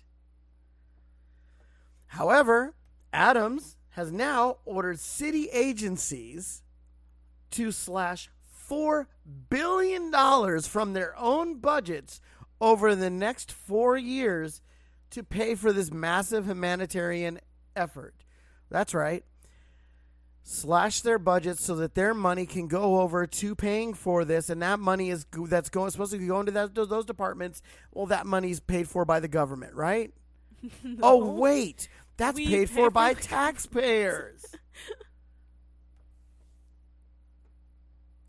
However, 2.07 2.75
Adams 3.13 3.77
has 3.91 4.11
now 4.11 4.57
ordered 4.65 4.99
city 4.99 5.49
agencies 5.51 6.63
to 7.51 7.71
slash 7.71 8.29
$4 8.69 9.07
billion 9.49 10.11
from 10.61 10.93
their 10.93 11.17
own 11.17 11.55
budgets 11.55 12.21
over 12.61 12.95
the 12.95 13.09
next 13.09 13.51
four 13.51 13.97
years 13.97 14.61
to 15.09 15.23
pay 15.23 15.55
for 15.55 15.73
this 15.73 15.91
massive 15.91 16.45
humanitarian 16.47 17.39
effort. 17.75 18.15
That's 18.69 18.93
right. 18.93 19.25
Slash 20.43 21.01
their 21.01 21.19
budgets 21.19 21.63
so 21.63 21.75
that 21.75 21.93
their 21.93 22.13
money 22.13 22.45
can 22.45 22.67
go 22.67 23.01
over 23.01 23.27
to 23.27 23.55
paying 23.55 23.93
for 23.93 24.25
this, 24.25 24.49
and 24.49 24.61
that 24.61 24.79
money 24.79 25.09
is 25.09 25.25
that's 25.47 25.69
going 25.69 25.91
supposed 25.91 26.13
to 26.13 26.17
go 26.17 26.39
into 26.39 26.51
that, 26.53 26.73
those, 26.73 26.87
those 26.87 27.05
departments. 27.05 27.61
Well, 27.91 28.07
that 28.07 28.25
money's 28.25 28.59
paid 28.59 28.87
for 28.87 29.05
by 29.05 29.19
the 29.19 29.27
government, 29.27 29.75
right? 29.75 30.13
Oh 31.01 31.25
wait, 31.25 31.89
that's 32.21 32.37
We 32.37 32.47
paid 32.47 32.69
for 32.69 32.89
by 32.89 33.13
taxpayers. 33.13 34.45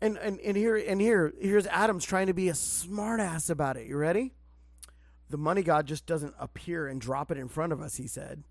and, 0.01 0.17
and 0.17 0.39
and 0.39 0.57
here 0.57 0.75
and 0.75 0.99
here 0.99 1.33
here's 1.39 1.67
Adams 1.67 2.03
trying 2.03 2.27
to 2.27 2.33
be 2.33 2.49
a 2.49 2.53
smartass 2.53 3.49
about 3.49 3.77
it. 3.77 3.87
You 3.87 3.97
ready? 3.97 4.33
The 5.29 5.37
money 5.37 5.63
god 5.63 5.85
just 5.85 6.05
doesn't 6.05 6.33
appear 6.39 6.87
and 6.87 6.99
drop 6.99 7.31
it 7.31 7.37
in 7.37 7.47
front 7.47 7.71
of 7.71 7.81
us, 7.81 7.97
he 7.97 8.07
said. 8.07 8.43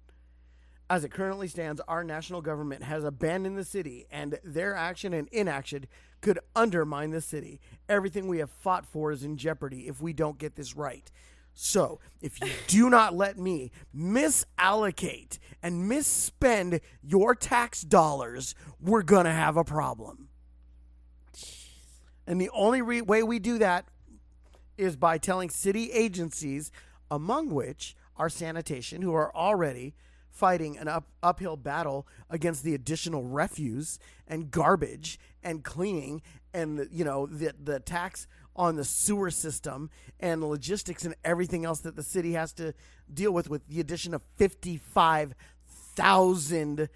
As 0.88 1.05
it 1.05 1.11
currently 1.11 1.48
stands, 1.48 1.81
our 1.88 2.05
national 2.05 2.42
government 2.42 2.83
has 2.83 3.02
abandoned 3.02 3.57
the 3.57 3.64
city, 3.64 4.07
and 4.11 4.38
their 4.44 4.74
action 4.74 5.14
and 5.14 5.26
inaction 5.28 5.87
could 6.20 6.38
undermine 6.55 7.11
the 7.11 7.20
city. 7.20 7.61
Everything 7.88 8.28
we 8.28 8.38
have 8.38 8.50
fought 8.50 8.85
for 8.85 9.11
is 9.11 9.24
in 9.24 9.37
jeopardy 9.37 9.88
if 9.88 10.02
we 10.02 10.12
don't 10.12 10.38
get 10.38 10.55
this 10.55 10.76
right. 10.76 11.11
So, 11.55 12.01
if 12.21 12.41
you 12.41 12.51
do 12.67 12.88
not 12.88 13.15
let 13.15 13.38
me 13.38 13.71
misallocate 13.95 15.38
and 15.62 15.91
misspend 15.91 16.81
your 17.03 17.35
tax 17.35 17.83
dollars, 17.83 18.55
we're 18.81 19.03
going 19.03 19.27
to 19.27 19.33
have 19.33 19.57
a 19.57 19.65
problem. 19.65 20.29
And 22.27 22.41
the 22.41 22.51
only 22.51 22.81
re- 22.81 23.03
way 23.03 23.23
we 23.23 23.38
do 23.38 23.59
that 23.59 23.87
is 24.79 24.97
by 24.97 25.19
telling 25.19 25.51
city 25.51 25.91
agencies, 25.93 26.73
among 27.11 27.51
which 27.51 27.95
are 28.17 28.29
sanitation, 28.29 29.03
who 29.03 29.15
are 29.15 29.35
already 29.35 29.95
fighting 30.31 30.79
an 30.79 30.88
up, 30.88 31.05
uphill 31.23 31.57
battle 31.57 32.07
against 32.31 32.65
the 32.65 32.75
additional 32.75 33.23
refuse 33.23 33.99
and 34.27 34.51
garbage 34.51 35.19
and 35.43 35.62
cleaning 35.62 36.23
and 36.55 36.88
you 36.91 37.05
know 37.05 37.27
the 37.27 37.55
the 37.62 37.81
tax 37.81 38.27
on 38.55 38.77
the 38.77 38.85
sewer 38.85 39.31
system 39.31 39.91
and 40.21 40.43
logistics 40.43 41.05
and 41.05 41.15
everything 41.25 41.65
else 41.65 41.81
that 41.81 41.97
the 41.97 42.03
city 42.03 42.33
has 42.33 42.53
to 42.53 42.75
deal 43.12 43.33
with 43.33 43.49
with 43.49 43.67
the 43.69 43.81
addition 43.81 44.12
of 44.15 44.23
55,000 44.37 46.88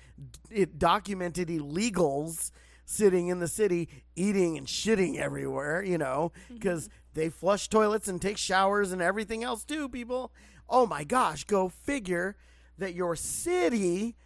documented 0.79 1.49
illegals 1.49 2.51
sitting 2.85 3.29
in 3.29 3.41
the 3.41 3.49
city 3.49 3.89
eating 4.15 4.57
and 4.57 4.67
shitting 4.67 5.19
everywhere, 5.19 5.83
you 5.83 5.99
know, 5.99 6.33
mm-hmm. 6.45 6.55
because 6.55 6.89
they 7.15 7.29
flush 7.29 7.69
toilets 7.69 8.09
and 8.09 8.23
take 8.23 8.37
showers 8.37 8.93
and 8.93 9.03
everything 9.03 9.43
else 9.43 9.65
too, 9.65 9.89
people. 9.89 10.33
Oh 10.69 10.87
my 10.87 11.05
gosh, 11.05 11.45
go 11.45 11.69
figure 11.69 12.37
that 12.79 12.95
your 12.95 13.17
city 13.17 14.17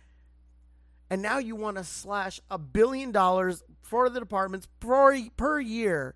and 1.09 1.23
now 1.23 1.39
you 1.39 1.57
want 1.57 1.77
to 1.77 1.85
slash 1.85 2.41
a 2.51 2.59
billion 2.59 3.11
dollars 3.11 3.65
for 3.83 4.09
the 4.09 4.21
departments 4.21 4.69
per, 4.79 5.19
per 5.37 5.59
year 5.59 6.15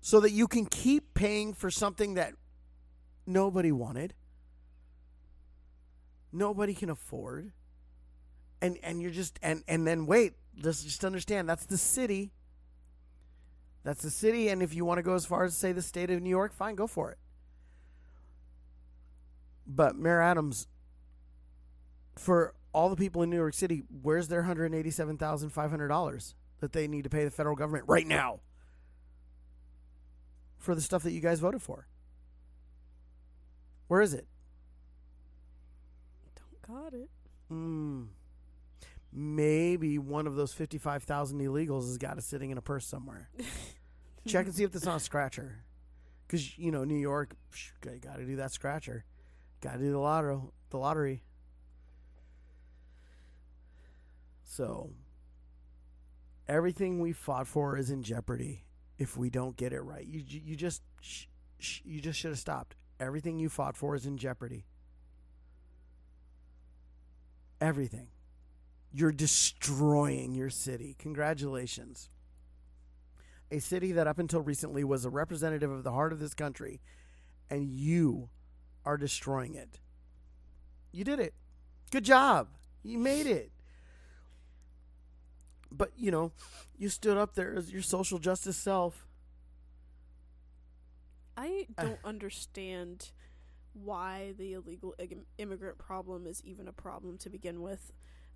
so 0.00 0.20
that 0.20 0.30
you 0.30 0.48
can 0.48 0.66
keep 0.66 1.14
paying 1.14 1.52
for 1.52 1.70
something 1.70 2.14
that 2.14 2.34
nobody 3.26 3.70
wanted 3.70 4.14
nobody 6.32 6.74
can 6.74 6.90
afford 6.90 7.52
and 8.62 8.78
and 8.82 9.00
you're 9.00 9.10
just 9.10 9.38
and 9.42 9.62
and 9.68 9.86
then 9.86 10.06
wait 10.06 10.34
just 10.56 10.84
just 10.84 11.04
understand 11.04 11.48
that's 11.48 11.66
the 11.66 11.78
city. 11.78 12.32
That's 13.82 14.02
the 14.02 14.10
city 14.10 14.48
and 14.48 14.62
if 14.62 14.74
you 14.74 14.84
want 14.84 14.98
to 14.98 15.02
go 15.02 15.14
as 15.14 15.24
far 15.24 15.44
as 15.44 15.56
say 15.56 15.72
the 15.72 15.80
state 15.80 16.10
of 16.10 16.20
new 16.20 16.28
york 16.28 16.52
fine 16.52 16.74
go 16.74 16.86
for 16.86 17.10
it. 17.10 17.18
But 19.66 19.96
mayor 19.96 20.20
adams 20.20 20.68
for 22.16 22.54
all 22.72 22.90
the 22.90 22.96
people 22.96 23.22
in 23.22 23.30
new 23.30 23.36
york 23.36 23.54
city 23.54 23.84
where's 24.02 24.28
their 24.28 24.42
$187500 24.42 26.34
that 26.60 26.72
they 26.72 26.86
need 26.86 27.04
to 27.04 27.10
pay 27.10 27.24
the 27.24 27.30
federal 27.30 27.56
government 27.56 27.84
right 27.88 28.06
now 28.06 28.40
for 30.60 30.74
the 30.74 30.80
stuff 30.80 31.02
that 31.02 31.12
you 31.12 31.20
guys 31.20 31.40
voted 31.40 31.60
for 31.60 31.88
where 33.88 34.00
is 34.00 34.14
it 34.14 34.26
Don't 36.36 36.82
got 36.82 36.94
it. 36.94 37.10
Mm. 37.52 38.06
Maybe 39.12 39.98
one 39.98 40.26
of 40.26 40.36
those 40.36 40.52
55,000 40.52 41.40
illegals 41.40 41.86
has 41.86 41.98
got 41.98 42.16
it 42.16 42.22
sitting 42.22 42.50
in 42.50 42.58
a 42.58 42.62
purse 42.62 42.86
somewhere. 42.86 43.28
Check 44.26 44.46
and 44.46 44.54
see 44.54 44.62
if 44.62 44.74
it's 44.74 44.86
on 44.86 44.96
a 44.96 45.00
scratcher. 45.00 45.64
Because, 46.26 46.56
you 46.56 46.70
know, 46.70 46.84
New 46.84 46.98
York, 46.98 47.34
you 47.84 47.98
got 47.98 48.18
to 48.18 48.24
do 48.24 48.36
that 48.36 48.52
scratcher. 48.52 49.04
Got 49.60 49.72
to 49.72 49.78
do 49.78 49.90
the 49.90 49.98
lottery. 49.98 50.38
The 50.70 50.76
lottery. 50.78 51.24
So, 54.44 54.90
everything 56.48 57.00
we 57.00 57.12
fought 57.12 57.48
for 57.48 57.76
is 57.76 57.90
in 57.90 58.02
jeopardy 58.02 58.64
if 59.00 59.16
we 59.16 59.30
don't 59.30 59.56
get 59.56 59.72
it 59.72 59.80
right. 59.80 60.06
You, 60.06 60.22
you 60.24 60.54
just, 60.54 60.82
you 61.82 62.02
just 62.02 62.20
should 62.20 62.32
have 62.32 62.38
stopped. 62.38 62.76
Everything 63.00 63.38
you 63.38 63.48
fought 63.48 63.74
for 63.74 63.96
is 63.96 64.04
in 64.04 64.18
jeopardy. 64.18 64.66
Everything. 67.62 68.08
You're 68.92 69.10
destroying 69.10 70.34
your 70.34 70.50
city. 70.50 70.96
Congratulations. 70.98 72.10
A 73.50 73.58
city 73.58 73.90
that 73.92 74.06
up 74.06 74.18
until 74.18 74.42
recently 74.42 74.84
was 74.84 75.06
a 75.06 75.10
representative 75.10 75.70
of 75.70 75.82
the 75.82 75.92
heart 75.92 76.12
of 76.12 76.20
this 76.20 76.34
country, 76.34 76.82
and 77.48 77.70
you 77.70 78.28
are 78.84 78.98
destroying 78.98 79.54
it. 79.54 79.80
You 80.92 81.04
did 81.04 81.20
it. 81.20 81.32
Good 81.90 82.04
job. 82.04 82.48
You 82.82 82.98
made 82.98 83.26
it. 83.26 83.50
But, 85.72 85.92
you 85.96 86.10
know, 86.10 86.32
you 86.76 86.88
stood 86.88 87.16
up 87.16 87.34
there 87.34 87.54
as 87.56 87.72
your 87.72 87.82
social 87.82 88.18
justice 88.18 88.56
self. 88.56 89.06
I 91.36 91.66
don't 91.78 91.98
understand 92.04 93.12
why 93.72 94.34
the 94.36 94.52
illegal 94.52 94.94
ig- 94.98 95.24
immigrant 95.38 95.78
problem 95.78 96.26
is 96.26 96.42
even 96.44 96.68
a 96.68 96.72
problem 96.72 97.18
to 97.18 97.30
begin 97.30 97.62
with. 97.62 97.92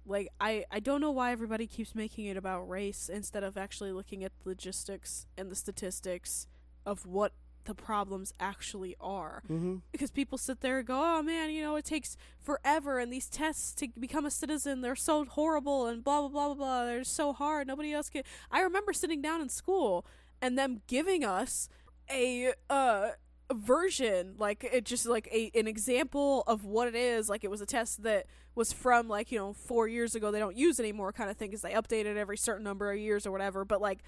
Like 0.06 0.28
I 0.40 0.64
I 0.70 0.80
don't 0.80 1.00
know 1.00 1.10
why 1.10 1.32
everybody 1.32 1.66
keeps 1.66 1.94
making 1.94 2.26
it 2.26 2.36
about 2.36 2.68
race 2.68 3.08
instead 3.08 3.42
of 3.42 3.56
actually 3.56 3.92
looking 3.92 4.22
at 4.22 4.32
the 4.38 4.50
logistics 4.50 5.26
and 5.36 5.50
the 5.50 5.56
statistics 5.56 6.46
of 6.86 7.06
what 7.06 7.32
the 7.64 7.74
problems 7.74 8.32
actually 8.38 8.96
are. 9.00 9.42
Mm-hmm. 9.50 9.76
Because 9.92 10.10
people 10.10 10.38
sit 10.38 10.60
there 10.60 10.78
and 10.78 10.86
go, 10.86 11.00
"Oh 11.02 11.22
man, 11.22 11.50
you 11.50 11.62
know, 11.62 11.76
it 11.76 11.84
takes 11.84 12.16
forever 12.40 12.98
and 12.98 13.12
these 13.12 13.28
tests 13.28 13.74
to 13.76 13.88
become 13.98 14.24
a 14.24 14.30
citizen, 14.30 14.80
they're 14.80 14.96
so 14.96 15.24
horrible 15.24 15.86
and 15.86 16.02
blah 16.04 16.20
blah 16.20 16.28
blah 16.28 16.46
blah 16.48 16.54
blah. 16.54 16.84
They're 16.86 17.04
so 17.04 17.32
hard. 17.32 17.66
Nobody 17.66 17.92
else 17.92 18.08
can." 18.10 18.22
I 18.50 18.60
remember 18.60 18.92
sitting 18.92 19.22
down 19.22 19.40
in 19.40 19.48
school 19.48 20.06
and 20.40 20.58
them 20.58 20.82
giving 20.86 21.24
us 21.24 21.68
a 22.10 22.52
uh 22.68 23.10
version 23.52 24.34
like 24.38 24.64
it 24.64 24.84
just 24.84 25.06
like 25.06 25.28
a 25.30 25.50
an 25.54 25.66
example 25.66 26.42
of 26.46 26.64
what 26.64 26.88
it 26.88 26.94
is 26.94 27.28
like 27.28 27.44
it 27.44 27.50
was 27.50 27.60
a 27.60 27.66
test 27.66 28.02
that 28.02 28.26
was 28.54 28.72
from 28.72 29.06
like 29.06 29.30
you 29.30 29.38
know 29.38 29.52
four 29.52 29.86
years 29.86 30.14
ago 30.14 30.30
they 30.30 30.38
don't 30.38 30.56
use 30.56 30.80
anymore 30.80 31.12
kind 31.12 31.30
of 31.30 31.36
thing 31.36 31.50
because 31.50 31.62
they 31.62 31.72
update 31.72 32.06
it 32.06 32.16
every 32.16 32.38
certain 32.38 32.64
number 32.64 32.90
of 32.90 32.98
years 32.98 33.26
or 33.26 33.30
whatever 33.30 33.64
but 33.64 33.80
like 33.80 34.00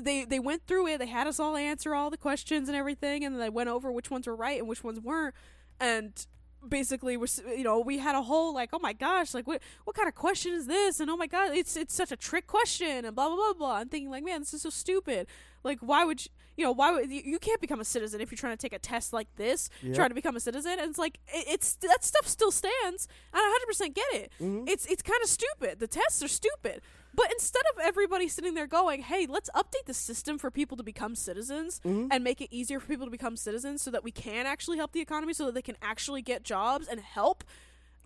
they 0.00 0.24
they 0.24 0.38
went 0.38 0.66
through 0.66 0.86
it. 0.88 0.98
They 0.98 1.06
had 1.06 1.26
us 1.26 1.40
all 1.40 1.56
answer 1.56 1.94
all 1.94 2.10
the 2.10 2.16
questions 2.16 2.68
and 2.68 2.76
everything 2.76 3.24
and 3.24 3.34
then 3.34 3.40
they 3.40 3.50
went 3.50 3.68
over 3.68 3.90
which 3.90 4.10
ones 4.10 4.26
were 4.26 4.36
right 4.36 4.58
and 4.58 4.68
which 4.68 4.84
ones 4.84 5.00
weren't. 5.00 5.34
And 5.80 6.26
basically 6.66 7.16
was 7.16 7.40
you 7.56 7.62
know 7.62 7.78
we 7.78 7.98
had 7.98 8.16
a 8.16 8.22
whole 8.22 8.52
like 8.52 8.70
oh 8.72 8.78
my 8.80 8.92
gosh 8.92 9.34
like 9.34 9.46
what 9.46 9.62
what 9.84 9.94
kind 9.94 10.08
of 10.08 10.14
question 10.14 10.52
is 10.52 10.66
this? 10.66 11.00
And 11.00 11.08
oh 11.10 11.16
my 11.16 11.26
god 11.26 11.54
it's 11.54 11.76
it's 11.76 11.94
such 11.94 12.10
a 12.12 12.16
trick 12.16 12.46
question 12.46 13.04
and 13.04 13.14
blah 13.14 13.28
blah 13.28 13.36
blah 13.36 13.52
blah. 13.54 13.74
I'm 13.76 13.88
thinking 13.88 14.10
like 14.10 14.24
man 14.24 14.40
this 14.40 14.52
is 14.54 14.62
so 14.62 14.70
stupid. 14.70 15.26
Like 15.64 15.78
why 15.80 16.04
would 16.04 16.24
you 16.24 16.30
you 16.56 16.64
know 16.64 16.72
why 16.72 16.90
would 16.90 17.10
you, 17.10 17.22
you 17.24 17.38
can't 17.38 17.60
become 17.60 17.80
a 17.80 17.84
citizen 17.84 18.20
if 18.20 18.30
you're 18.30 18.38
trying 18.38 18.56
to 18.56 18.60
take 18.60 18.72
a 18.72 18.78
test 18.78 19.12
like 19.12 19.28
this 19.36 19.68
Yep. 19.82 19.94
trying 19.94 20.08
to 20.08 20.14
become 20.14 20.34
a 20.36 20.40
citizen. 20.40 20.72
And 20.80 20.88
it's 20.88 20.98
like 20.98 21.18
it, 21.28 21.44
it's 21.48 21.74
that 21.76 22.02
stuff 22.02 22.26
still 22.26 22.50
stands. 22.50 23.06
And 23.32 23.40
i 23.42 23.58
100% 23.70 23.94
get 23.94 24.04
it. 24.14 24.32
Mhm. 24.40 24.68
it's 24.68 24.86
it's 24.86 25.02
kind 25.02 25.22
of 25.22 25.28
stupid. 25.28 25.78
The 25.78 25.86
tests 25.86 26.22
are 26.22 26.28
stupid 26.28 26.80
but 27.16 27.32
instead 27.32 27.62
of 27.74 27.80
everybody 27.82 28.28
sitting 28.28 28.54
there 28.54 28.66
going 28.66 29.02
hey 29.02 29.26
let's 29.26 29.50
update 29.54 29.86
the 29.86 29.94
system 29.94 30.38
for 30.38 30.50
people 30.50 30.76
to 30.76 30.82
become 30.82 31.14
citizens 31.14 31.80
Mhm. 31.84 32.08
and 32.10 32.22
make 32.22 32.40
it 32.40 32.48
easier 32.54 32.78
for 32.78 32.86
people 32.86 33.06
to 33.06 33.10
become 33.10 33.36
citizens 33.36 33.82
so 33.82 33.90
that 33.90 34.04
we 34.04 34.10
can 34.12 34.46
actually 34.46 34.76
help 34.76 34.92
the 34.92 35.00
economy 35.00 35.32
so 35.32 35.46
that 35.46 35.54
they 35.54 35.62
can 35.62 35.76
actually 35.82 36.22
get 36.22 36.42
jobs 36.44 36.86
and 36.86 37.00
help 37.00 37.42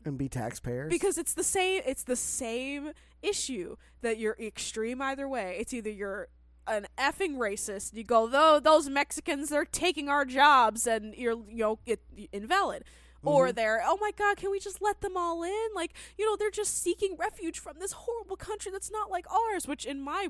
And 0.05 0.17
be 0.17 0.29
taxpayers. 0.29 0.89
because 0.91 1.19
it's 1.19 1.35
the 1.35 1.45
same 1.45 1.83
it's 1.85 2.05
the 2.05 2.17
same 2.17 2.93
issue 3.23 3.77
that 4.01 4.19
you're 4.19 4.37
extreme 4.41 5.03
either 5.03 5.29
way 5.29 5.57
it's 5.61 5.75
either 5.75 5.91
you're 5.91 6.29
an 6.67 6.87
effing 6.97 7.37
racist 7.37 7.95
you 7.95 8.05
go 8.05 8.29
though 8.29 8.61
those 8.61 8.89
mexicans 8.89 9.49
they're 9.49 9.65
taking 9.65 10.09
our 10.09 10.25
jobs 10.25 10.87
and 10.87 11.15
you're 11.17 11.35
you 11.49 11.57
know 11.65 11.79
it, 11.85 12.01
invalid 12.33 12.85
or 13.25 13.47
mm-hmm. 13.47 13.57
they're 13.57 13.83
oh 13.85 13.99
my 14.01 14.11
god 14.17 14.37
can 14.37 14.51
we 14.51 14.59
just 14.59 14.81
let 14.81 15.01
them 15.01 15.17
all 15.17 15.43
in? 15.43 15.69
Like 15.75 15.93
you 16.19 16.27
know 16.27 16.37
they're 16.37 16.51
just 16.51 16.83
seeking 16.83 17.17
refuge 17.19 17.59
from 17.59 17.79
this 17.79 17.93
horrible 17.93 18.37
country 18.37 18.73
that's 18.73 18.91
not 18.91 19.11
like 19.11 19.27
ours 19.31 19.67
which 19.67 19.85
in 19.85 20.01
my 20.01 20.29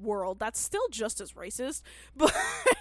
world 0.00 0.38
that's 0.38 0.60
still 0.60 0.88
just 0.90 1.20
as 1.20 1.32
racist 1.32 1.82
but 2.16 2.34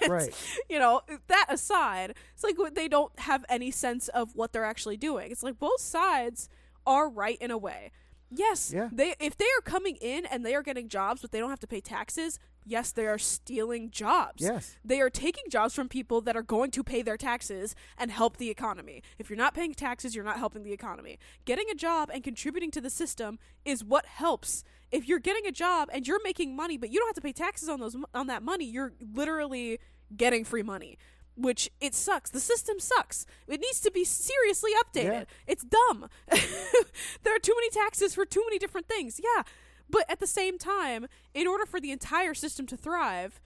Right. 0.07 0.33
you 0.69 0.79
know 0.79 1.01
that 1.27 1.47
aside 1.49 2.15
it's 2.33 2.43
like 2.43 2.55
they 2.73 2.87
don't 2.87 3.17
have 3.19 3.43
any 3.49 3.71
sense 3.71 4.07
of 4.09 4.35
what 4.35 4.53
they're 4.53 4.65
actually 4.65 4.97
doing. 4.97 5.31
It's 5.31 5.43
like 5.43 5.59
both 5.59 5.81
sides 5.81 6.49
are 6.85 7.09
right 7.09 7.37
in 7.39 7.51
a 7.51 7.57
way 7.57 7.91
yes 8.31 8.71
Yeah. 8.73 8.89
they 8.91 9.15
if 9.19 9.37
they 9.37 9.45
are 9.57 9.61
coming 9.63 9.95
in 9.97 10.25
and 10.25 10.45
they 10.45 10.55
are 10.55 10.63
getting 10.63 10.89
jobs 10.89 11.21
but 11.21 11.31
they 11.31 11.39
don't 11.39 11.49
have 11.51 11.59
to 11.59 11.67
pay 11.67 11.79
taxes 11.81 12.39
yes 12.65 12.91
they 12.91 13.05
are 13.05 13.19
stealing 13.19 13.91
jobs 13.91 14.41
Yes. 14.41 14.77
they 14.83 14.99
are 14.99 15.09
taking 15.09 15.43
jobs 15.49 15.73
from 15.75 15.87
people 15.87 16.21
that 16.21 16.35
are 16.35 16.41
going 16.41 16.71
to 16.71 16.83
pay 16.83 17.01
their 17.03 17.17
taxes 17.17 17.75
and 17.97 18.09
help 18.11 18.37
the 18.37 18.49
economy. 18.49 19.03
If 19.19 19.29
you're 19.29 19.37
not 19.37 19.53
paying 19.53 19.73
taxes, 19.75 20.15
you're 20.15 20.25
not 20.25 20.37
helping 20.37 20.63
the 20.63 20.73
economy. 20.73 21.19
Getting 21.45 21.65
a 21.71 21.75
job 21.75 22.09
and 22.11 22.23
contributing 22.23 22.71
to 22.71 22.81
the 22.81 22.89
system 22.89 23.37
is 23.63 23.83
what 23.83 24.05
helps. 24.07 24.63
If 24.91 25.07
you're 25.07 25.19
getting 25.19 25.45
a 25.45 25.51
job 25.51 25.89
and 25.93 26.07
you're 26.07 26.21
making 26.23 26.55
money, 26.55 26.77
but 26.77 26.89
you 26.91 26.99
don't 26.99 27.07
have 27.07 27.15
to 27.15 27.21
pay 27.21 27.33
taxes 27.33 27.69
on 27.69 27.79
those 27.79 27.95
on 28.13 28.27
that 28.27 28.41
money, 28.41 28.65
you're 28.65 28.93
literally 29.13 29.79
getting 30.15 30.43
free 30.43 30.63
money. 30.63 30.97
Which 31.37 31.69
it 31.81 31.93
sucks. 31.93 32.29
The 32.29 32.39
system 32.39 32.79
sucks. 32.79 33.25
It 33.47 33.59
needs 33.59 33.81
to 33.81 33.91
be 33.91 34.05
seriously 34.05 34.71
updated. 34.83 35.03
Yeah. 35.05 35.23
It's 35.47 35.63
dumb. 35.65 36.07
there 37.23 37.35
are 37.35 37.39
too 37.39 37.53
many 37.55 37.69
taxes 37.69 38.15
for 38.15 38.25
too 38.25 38.43
many 38.45 38.57
different 38.57 38.87
things. 38.87 39.19
Yeah. 39.21 39.43
But 39.89 40.05
at 40.09 40.19
the 40.19 40.27
same 40.27 40.57
time, 40.57 41.07
in 41.33 41.45
order 41.45 41.65
for 41.65 41.79
the 41.81 41.91
entire 41.91 42.33
system 42.33 42.65
to 42.67 42.77
thrive, 42.77 43.41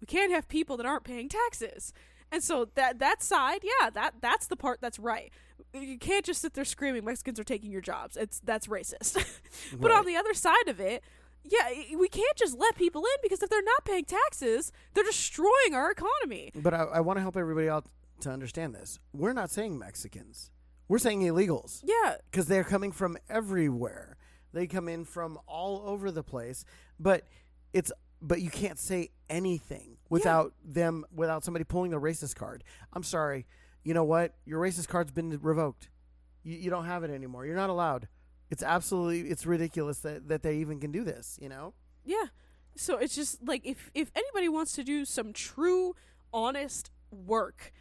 we 0.00 0.06
can't 0.06 0.32
have 0.32 0.48
people 0.48 0.76
that 0.76 0.86
aren't 0.86 1.04
paying 1.04 1.28
taxes. 1.28 1.92
And 2.30 2.42
so 2.42 2.68
that 2.76 2.98
that 3.00 3.22
side, 3.22 3.60
yeah, 3.62 3.90
that 3.90 4.14
that's 4.20 4.46
the 4.46 4.56
part 4.56 4.80
that's 4.80 4.98
right. 4.98 5.32
You 5.74 5.98
can't 5.98 6.24
just 6.24 6.40
sit 6.42 6.54
there 6.54 6.64
screaming 6.64 7.04
Mexicans 7.04 7.38
are 7.40 7.44
taking 7.44 7.70
your 7.70 7.80
jobs. 7.82 8.16
It's 8.16 8.40
that's 8.40 8.68
racist. 8.68 9.14
but 9.78 9.90
Right. 9.90 9.98
on 9.98 10.06
the 10.06 10.16
other 10.16 10.32
side 10.32 10.68
of 10.68 10.80
it, 10.80 11.02
yeah, 11.44 11.96
we 11.96 12.08
can't 12.08 12.36
just 12.36 12.58
let 12.58 12.76
people 12.76 13.02
in 13.02 13.16
because 13.22 13.42
if 13.42 13.50
they're 13.50 13.62
not 13.62 13.84
paying 13.84 14.04
taxes, 14.04 14.72
they're 14.94 15.04
destroying 15.04 15.74
our 15.74 15.90
economy. 15.90 16.50
But 16.54 16.74
I, 16.74 16.82
I 16.84 17.00
want 17.00 17.16
to 17.16 17.20
help 17.20 17.36
everybody 17.36 17.68
out 17.68 17.86
to 18.20 18.30
understand 18.30 18.74
this. 18.74 18.98
We're 19.12 19.32
not 19.32 19.50
saying 19.50 19.78
Mexicans. 19.78 20.50
We're 20.88 20.98
saying 20.98 21.22
illegals 21.22 21.82
Yeah, 21.84 22.16
because 22.30 22.46
they're 22.46 22.64
coming 22.64 22.92
from 22.92 23.16
everywhere. 23.28 24.16
They 24.52 24.66
come 24.66 24.88
in 24.88 25.04
from 25.04 25.38
all 25.46 25.82
over 25.86 26.10
the 26.10 26.22
place. 26.22 26.64
But 27.00 27.26
it's 27.72 27.90
but 28.20 28.40
you 28.40 28.50
can't 28.50 28.78
say 28.78 29.10
anything 29.28 29.96
without 30.08 30.52
them 30.64 31.04
without 31.14 31.44
somebody 31.44 31.64
pulling 31.64 31.90
the 31.90 32.00
racist 32.00 32.36
card. 32.36 32.62
I'm 32.92 33.02
sorry. 33.02 33.46
You 33.82 33.94
know 33.94 34.04
what? 34.04 34.34
Your 34.44 34.60
racist 34.60 34.88
card's 34.88 35.10
been 35.10 35.38
revoked. 35.40 35.88
You, 36.44 36.56
you 36.56 36.70
don't 36.70 36.84
have 36.84 37.02
it 37.04 37.10
anymore. 37.10 37.46
You're 37.46 37.56
not 37.56 37.70
allowed. 37.70 38.08
It's 38.52 38.62
absolutely 38.62 39.30
it's 39.30 39.46
ridiculous 39.46 39.98
that, 40.00 40.28
that 40.28 40.42
they 40.42 40.56
even 40.58 40.78
can 40.78 40.92
do 40.92 41.02
this, 41.02 41.38
you 41.40 41.48
know? 41.48 41.72
Yeah. 42.04 42.26
So 42.76 42.98
it's 42.98 43.14
just 43.14 43.38
like 43.46 43.64
if 43.66 43.90
if 43.94 44.10
anybody 44.14 44.48
wants 44.48 44.72
to 44.74 44.84
do 44.84 45.04
some 45.06 45.32
true 45.32 45.96
honest 46.34 46.90
work, 47.10 47.72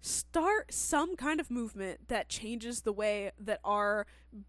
start 0.00 0.72
some 0.72 1.16
kind 1.16 1.40
of 1.40 1.50
movement 1.50 2.08
that 2.08 2.28
changes 2.28 2.82
the 2.82 2.92
way 2.92 3.32
that 3.38 3.58
our 3.64 4.06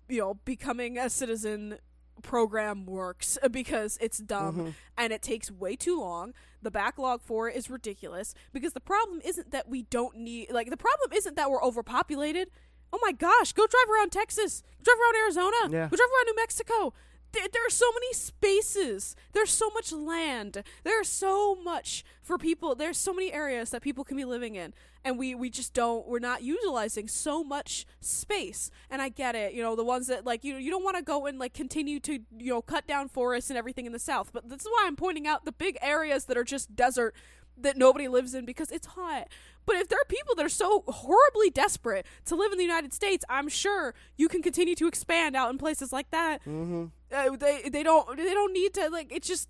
you 0.07 0.19
know 0.19 0.35
becoming 0.45 0.97
a 0.97 1.09
citizen 1.09 1.79
program 2.21 2.85
works 2.85 3.37
because 3.51 3.97
it's 3.99 4.19
dumb 4.19 4.55
Mhm. 4.57 4.73
and 4.97 5.11
it 5.11 5.21
takes 5.23 5.49
way 5.49 5.75
too 5.75 5.99
long. 5.99 6.33
The 6.61 6.71
backlog 6.71 7.21
for 7.23 7.49
it 7.49 7.55
is 7.55 7.69
ridiculous 7.69 8.35
because 8.53 8.73
the 8.73 8.79
problem 8.79 9.21
isn't 9.25 9.49
that 9.51 9.67
we 9.67 9.83
don't 9.83 10.17
need 10.17 10.51
like 10.51 10.69
the 10.69 10.77
problem 10.77 11.11
isn't 11.13 11.35
that 11.35 11.49
we're 11.49 11.63
overpopulated. 11.63 12.49
Oh 12.93 12.99
my 13.01 13.11
gosh, 13.11 13.53
go 13.53 13.65
drive 13.65 13.89
around 13.93 14.11
Texas. 14.11 14.61
Drive 14.83 14.97
around 14.97 15.15
Arizona. 15.23 15.57
Yeah. 15.63 15.89
Go 15.89 15.97
drive 15.97 16.09
around 16.15 16.25
New 16.27 16.35
Mexico. 16.35 16.93
There, 17.31 17.47
there 17.51 17.65
are 17.65 17.71
so 17.71 17.91
many 17.91 18.13
spaces. 18.13 19.15
There's 19.31 19.49
so 19.49 19.71
much 19.71 19.91
land. 19.91 20.63
There's 20.83 21.09
so 21.09 21.55
much 21.55 22.05
for 22.21 22.37
people. 22.37 22.75
There's 22.75 22.99
so 22.99 23.11
many 23.11 23.33
areas 23.33 23.71
that 23.71 23.81
people 23.81 24.03
can 24.03 24.15
be 24.15 24.25
living 24.25 24.53
in. 24.55 24.73
And 25.03 25.17
we, 25.17 25.33
we 25.33 25.49
just 25.49 25.73
don't, 25.73 26.07
we're 26.07 26.19
not 26.19 26.43
utilizing 26.43 27.07
so 27.07 27.43
much 27.43 27.87
space. 27.99 28.69
And 28.91 29.01
I 29.01 29.09
get 29.09 29.33
it. 29.33 29.53
You 29.53 29.63
know, 29.63 29.75
the 29.75 29.83
ones 29.83 30.05
that, 30.07 30.25
like, 30.25 30.43
you, 30.43 30.57
you 30.57 30.69
don't 30.69 30.83
want 30.83 30.95
to 30.95 31.03
go 31.03 31.25
and, 31.25 31.39
like, 31.39 31.53
continue 31.53 31.99
to, 32.01 32.19
you 32.37 32.53
know, 32.53 32.61
cut 32.61 32.85
down 32.85 33.09
forests 33.09 33.49
and 33.49 33.57
everything 33.57 33.87
in 33.87 33.91
the 33.91 33.99
South. 33.99 34.29
But 34.31 34.49
this 34.49 34.61
is 34.61 34.67
why 34.67 34.83
I'm 34.85 34.95
pointing 34.95 35.25
out 35.25 35.43
the 35.43 35.51
big 35.51 35.79
areas 35.81 36.25
that 36.25 36.37
are 36.37 36.43
just 36.43 36.75
desert 36.75 37.15
that 37.57 37.77
nobody 37.77 38.07
lives 38.07 38.33
in 38.33 38.45
because 38.45 38.71
it's 38.71 38.87
hot. 38.87 39.27
But 39.65 39.77
if 39.77 39.87
there 39.87 39.99
are 39.99 40.05
people 40.07 40.35
that 40.35 40.45
are 40.45 40.49
so 40.49 40.83
horribly 40.87 41.49
desperate 41.49 42.05
to 42.25 42.35
live 42.35 42.51
in 42.51 42.57
the 42.57 42.63
United 42.63 42.93
States, 42.93 43.23
I'm 43.29 43.47
sure 43.49 43.93
you 44.17 44.27
can 44.27 44.41
continue 44.41 44.75
to 44.75 44.87
expand 44.87 45.35
out 45.35 45.49
in 45.51 45.57
places 45.57 45.91
like 45.93 46.09
that 46.11 46.43
Mm-hmm. 46.45 46.85
uh, 47.13 47.35
they 47.37 47.69
they 47.69 47.83
don't 47.83 48.17
they 48.17 48.33
don't 48.33 48.53
need 48.53 48.73
to 48.75 48.89
like 48.89 49.11
it's 49.11 49.27
just 49.27 49.49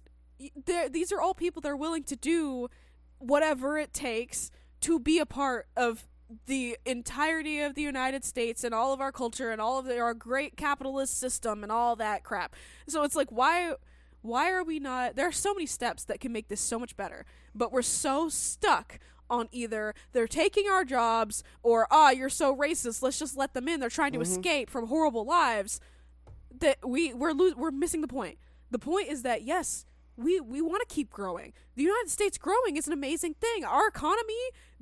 these 0.92 1.12
are 1.12 1.22
all 1.22 1.34
people 1.34 1.62
that 1.62 1.70
are 1.70 1.78
willing 1.78 2.04
to 2.04 2.16
do 2.16 2.70
whatever 3.20 3.78
it 3.78 3.94
takes 3.94 4.52
to 4.82 5.00
be 5.00 5.20
a 5.20 5.26
part 5.26 5.68
of 5.78 6.08
the 6.48 6.78
entirety 6.86 7.60
of 7.62 7.76
the 7.76 7.82
United 7.82 8.24
States 8.26 8.64
and 8.64 8.74
all 8.74 8.92
of 8.94 9.00
our 9.00 9.12
culture 9.12 9.52
and 9.52 9.62
all 9.62 9.78
of 9.80 9.86
the, 9.86 10.00
our 10.00 10.14
great 10.14 10.58
capitalist 10.58 11.18
system 11.20 11.64
and 11.64 11.72
all 11.72 11.96
that 11.96 12.24
crap. 12.24 12.56
So 12.88 13.04
it's 13.04 13.16
like 13.16 13.32
why 13.32 13.74
why 14.22 14.52
are 14.52 14.64
we 14.64 14.80
not 14.80 15.16
there 15.16 15.28
are 15.28 15.32
so 15.32 15.54
many 15.54 15.66
steps 15.66 16.04
that 16.06 16.20
can 16.20 16.32
make 16.32 16.48
this 16.48 16.62
so 16.62 16.80
much 16.80 16.98
better, 16.98 17.26
but 17.54 17.72
we're 17.72 17.82
so 17.82 18.30
stuck 18.30 19.00
on 19.30 19.48
either 19.52 19.94
they're 20.12 20.28
taking 20.28 20.68
our 20.70 20.84
jobs 20.86 21.44
or 21.64 21.88
ah 21.92 22.10
you're 22.12 22.30
so 22.30 22.56
racist 22.56 23.02
let's 23.02 23.18
just 23.20 23.38
let 23.38 23.54
them 23.54 23.68
in 23.68 23.80
they're 23.80 23.90
trying 23.90 24.12
to 24.12 24.22
escape 24.22 24.70
from 24.70 24.88
horrible 24.88 25.26
lives 25.26 25.80
that 26.60 26.78
we 26.88 27.14
we're 27.14 27.32
lo- 27.34 27.54
we're 27.58 27.72
missing 27.72 28.02
the 28.02 28.08
point. 28.08 28.38
The 28.72 28.80
point 28.80 29.08
is 29.10 29.24
that 29.24 29.42
yes, 29.44 29.86
we 30.16 30.40
we 30.40 30.62
want 30.62 30.88
to 30.88 30.94
keep 30.94 31.10
growing. 31.10 31.54
The 31.76 31.84
United 31.84 32.10
States 32.10 32.38
growing 32.38 32.78
is 32.78 32.86
an 32.88 32.94
amazing 32.94 33.36
thing. 33.42 33.66
Our 33.66 33.88
economy 33.88 34.34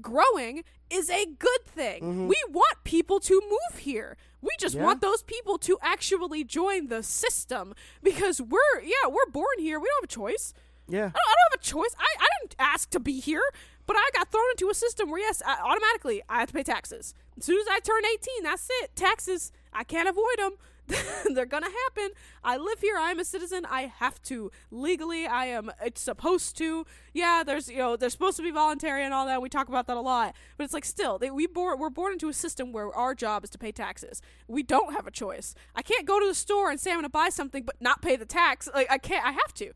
growing 0.01 0.63
is 0.89 1.09
a 1.09 1.25
good 1.25 1.65
thing. 1.65 2.27
We 2.27 2.35
want 2.49 2.83
people 2.83 3.19
to 3.21 3.41
move 3.49 3.79
here. 3.79 4.17
We 4.41 4.49
just 4.59 4.75
Yeah. 4.75 4.83
want 4.83 5.01
those 5.01 5.23
people 5.23 5.57
to 5.59 5.77
actually 5.81 6.43
join 6.43 6.87
the 6.87 7.03
system 7.03 7.73
because 8.03 8.41
we're 8.41 8.81
yeah 8.83 9.07
we're 9.09 9.31
born 9.31 9.57
here. 9.59 9.79
We 9.79 9.87
don't 9.87 10.03
have 10.03 10.09
a 10.09 10.13
choice. 10.13 10.53
Yeah. 10.89 10.97
I 10.99 11.01
don't, 11.03 11.15
I 11.15 11.33
don't 11.35 11.51
have 11.53 11.61
a 11.61 11.63
choice. 11.63 11.95
I, 11.97 12.23
I 12.23 12.27
didn't 12.41 12.55
ask 12.59 12.89
to 12.89 12.99
be 12.99 13.19
here, 13.21 13.43
but 13.91 13.99
I 13.99 14.09
got 14.13 14.31
thrown 14.31 14.45
into 14.51 14.69
a 14.69 14.73
system 14.73 15.09
where 15.09 15.19
yes, 15.19 15.41
I, 15.45 15.57
automatically 15.61 16.21
I 16.29 16.39
have 16.39 16.47
to 16.47 16.53
pay 16.53 16.63
taxes. 16.63 17.13
As 17.37 17.45
soon 17.45 17.59
as 17.59 17.67
I 17.69 17.79
turn 17.79 18.03
eighteen, 18.05 18.43
that's 18.43 18.67
it. 18.81 18.95
Taxes. 18.95 19.51
I 19.73 19.83
can't 19.83 20.07
avoid 20.07 20.37
them. 20.37 20.53
They're 21.33 21.45
gonna 21.45 21.69
happen. 21.69 22.11
I 22.43 22.57
live 22.57 22.79
here. 22.79 22.97
I 22.97 23.11
am 23.11 23.19
a 23.19 23.25
citizen. 23.25 23.65
I 23.69 23.91
have 23.97 24.21
to 24.23 24.51
legally. 24.71 25.25
I 25.25 25.45
am. 25.47 25.71
It's 25.83 26.01
supposed 26.01 26.57
to. 26.57 26.85
Yeah, 27.13 27.43
there's 27.45 27.69
you 27.69 27.77
know 27.77 27.95
they're 27.95 28.09
supposed 28.09 28.37
to 28.37 28.43
be 28.43 28.51
voluntary 28.51 29.03
and 29.03 29.13
all 29.13 29.25
that. 29.25 29.41
We 29.41 29.49
talk 29.49 29.67
about 29.67 29.87
that 29.87 29.97
a 29.97 30.01
lot, 30.01 30.35
but 30.57 30.63
it's 30.63 30.73
like 30.73 30.85
still 30.85 31.17
they, 31.17 31.31
we 31.31 31.47
born 31.47 31.79
we're 31.79 31.89
born 31.89 32.13
into 32.13 32.29
a 32.29 32.33
system 32.33 32.71
where 32.71 32.93
our 32.95 33.13
job 33.13 33.43
is 33.43 33.49
to 33.51 33.57
pay 33.57 33.71
taxes. 33.71 34.21
We 34.47 34.63
don't 34.63 34.93
have 34.93 35.07
a 35.07 35.11
choice. 35.11 35.53
I 35.75 35.81
can't 35.81 36.05
go 36.05 36.19
to 36.19 36.27
the 36.27 36.35
store 36.35 36.71
and 36.71 36.79
say 36.79 36.91
I'm 36.91 36.97
gonna 36.97 37.09
buy 37.09 37.29
something 37.29 37.63
but 37.63 37.75
not 37.79 38.01
pay 38.01 38.15
the 38.15 38.25
tax. 38.25 38.69
Like 38.73 38.87
I 38.89 38.97
can't. 38.97 39.25
I 39.25 39.31
have 39.31 39.53
to. 39.55 39.73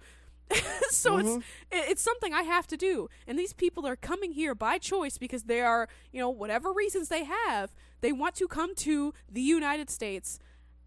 so 0.89 1.17
it's 1.17 1.29
mm-hmm. 1.29 1.39
it- 1.71 1.89
it's 1.89 2.01
something 2.01 2.33
I 2.33 2.43
have 2.43 2.67
to 2.67 2.77
do. 2.77 3.09
And 3.27 3.37
these 3.37 3.53
people 3.53 3.85
are 3.87 3.95
coming 3.95 4.31
here 4.31 4.55
by 4.55 4.77
choice 4.77 5.17
because 5.17 5.43
they 5.43 5.61
are, 5.61 5.87
you 6.11 6.19
know, 6.19 6.29
whatever 6.29 6.71
reasons 6.71 7.09
they 7.09 7.23
have, 7.23 7.73
they 8.01 8.11
want 8.11 8.35
to 8.35 8.47
come 8.47 8.75
to 8.75 9.13
the 9.31 9.41
United 9.41 9.89
States 9.89 10.39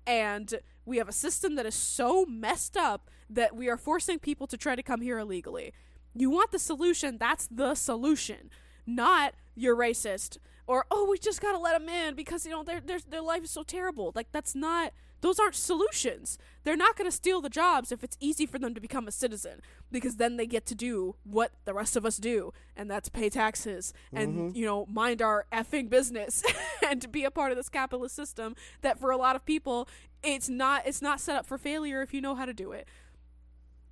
and 0.06 0.54
we 0.86 0.96
have 0.96 1.08
a 1.08 1.12
system 1.12 1.54
that 1.56 1.66
is 1.66 1.74
so 1.74 2.24
messed 2.24 2.76
up 2.76 3.10
that 3.28 3.54
we 3.54 3.68
are 3.68 3.76
forcing 3.76 4.18
people 4.18 4.46
to 4.46 4.56
try 4.56 4.74
to 4.74 4.82
come 4.82 5.02
here 5.02 5.18
illegally. 5.18 5.72
You 6.14 6.30
want 6.30 6.50
the 6.50 6.58
solution, 6.58 7.18
that's 7.18 7.46
the 7.46 7.74
solution. 7.74 8.50
Not 8.86 9.34
you're 9.54 9.76
racist 9.76 10.38
or 10.66 10.84
oh 10.90 11.08
we 11.10 11.18
just 11.18 11.40
got 11.40 11.52
to 11.52 11.58
let 11.58 11.78
them 11.78 11.88
in 11.88 12.14
because 12.14 12.46
you 12.46 12.52
know 12.52 12.62
their 12.62 12.80
their 12.80 13.00
their 13.00 13.22
life 13.22 13.44
is 13.44 13.50
so 13.50 13.64
terrible. 13.64 14.12
Like 14.14 14.28
that's 14.32 14.54
not 14.54 14.92
those 15.20 15.38
aren't 15.38 15.54
solutions. 15.54 16.38
They're 16.64 16.76
not 16.76 16.96
going 16.96 17.10
to 17.10 17.16
steal 17.16 17.40
the 17.40 17.48
jobs 17.48 17.90
if 17.90 18.04
it's 18.04 18.16
easy 18.20 18.46
for 18.46 18.58
them 18.58 18.74
to 18.74 18.80
become 18.80 19.08
a 19.08 19.12
citizen 19.12 19.60
because 19.90 20.16
then 20.16 20.36
they 20.36 20.46
get 20.46 20.66
to 20.66 20.74
do 20.74 21.16
what 21.24 21.52
the 21.64 21.74
rest 21.74 21.96
of 21.96 22.04
us 22.04 22.18
do 22.18 22.52
and 22.76 22.90
that's 22.90 23.08
pay 23.08 23.30
taxes 23.30 23.92
and 24.12 24.34
mm-hmm. 24.34 24.56
you 24.56 24.66
know 24.66 24.86
mind 24.86 25.22
our 25.22 25.46
effing 25.52 25.88
business 25.88 26.42
and 26.88 27.00
to 27.00 27.08
be 27.08 27.24
a 27.24 27.30
part 27.30 27.50
of 27.50 27.56
this 27.56 27.68
capitalist 27.68 28.14
system 28.14 28.54
that 28.82 28.98
for 28.98 29.10
a 29.10 29.16
lot 29.16 29.34
of 29.34 29.44
people 29.44 29.88
it's 30.22 30.48
not 30.48 30.86
it's 30.86 31.00
not 31.00 31.20
set 31.20 31.36
up 31.36 31.46
for 31.46 31.56
failure 31.56 32.02
if 32.02 32.12
you 32.12 32.20
know 32.20 32.34
how 32.34 32.44
to 32.44 32.52
do 32.52 32.72
it 32.72 32.86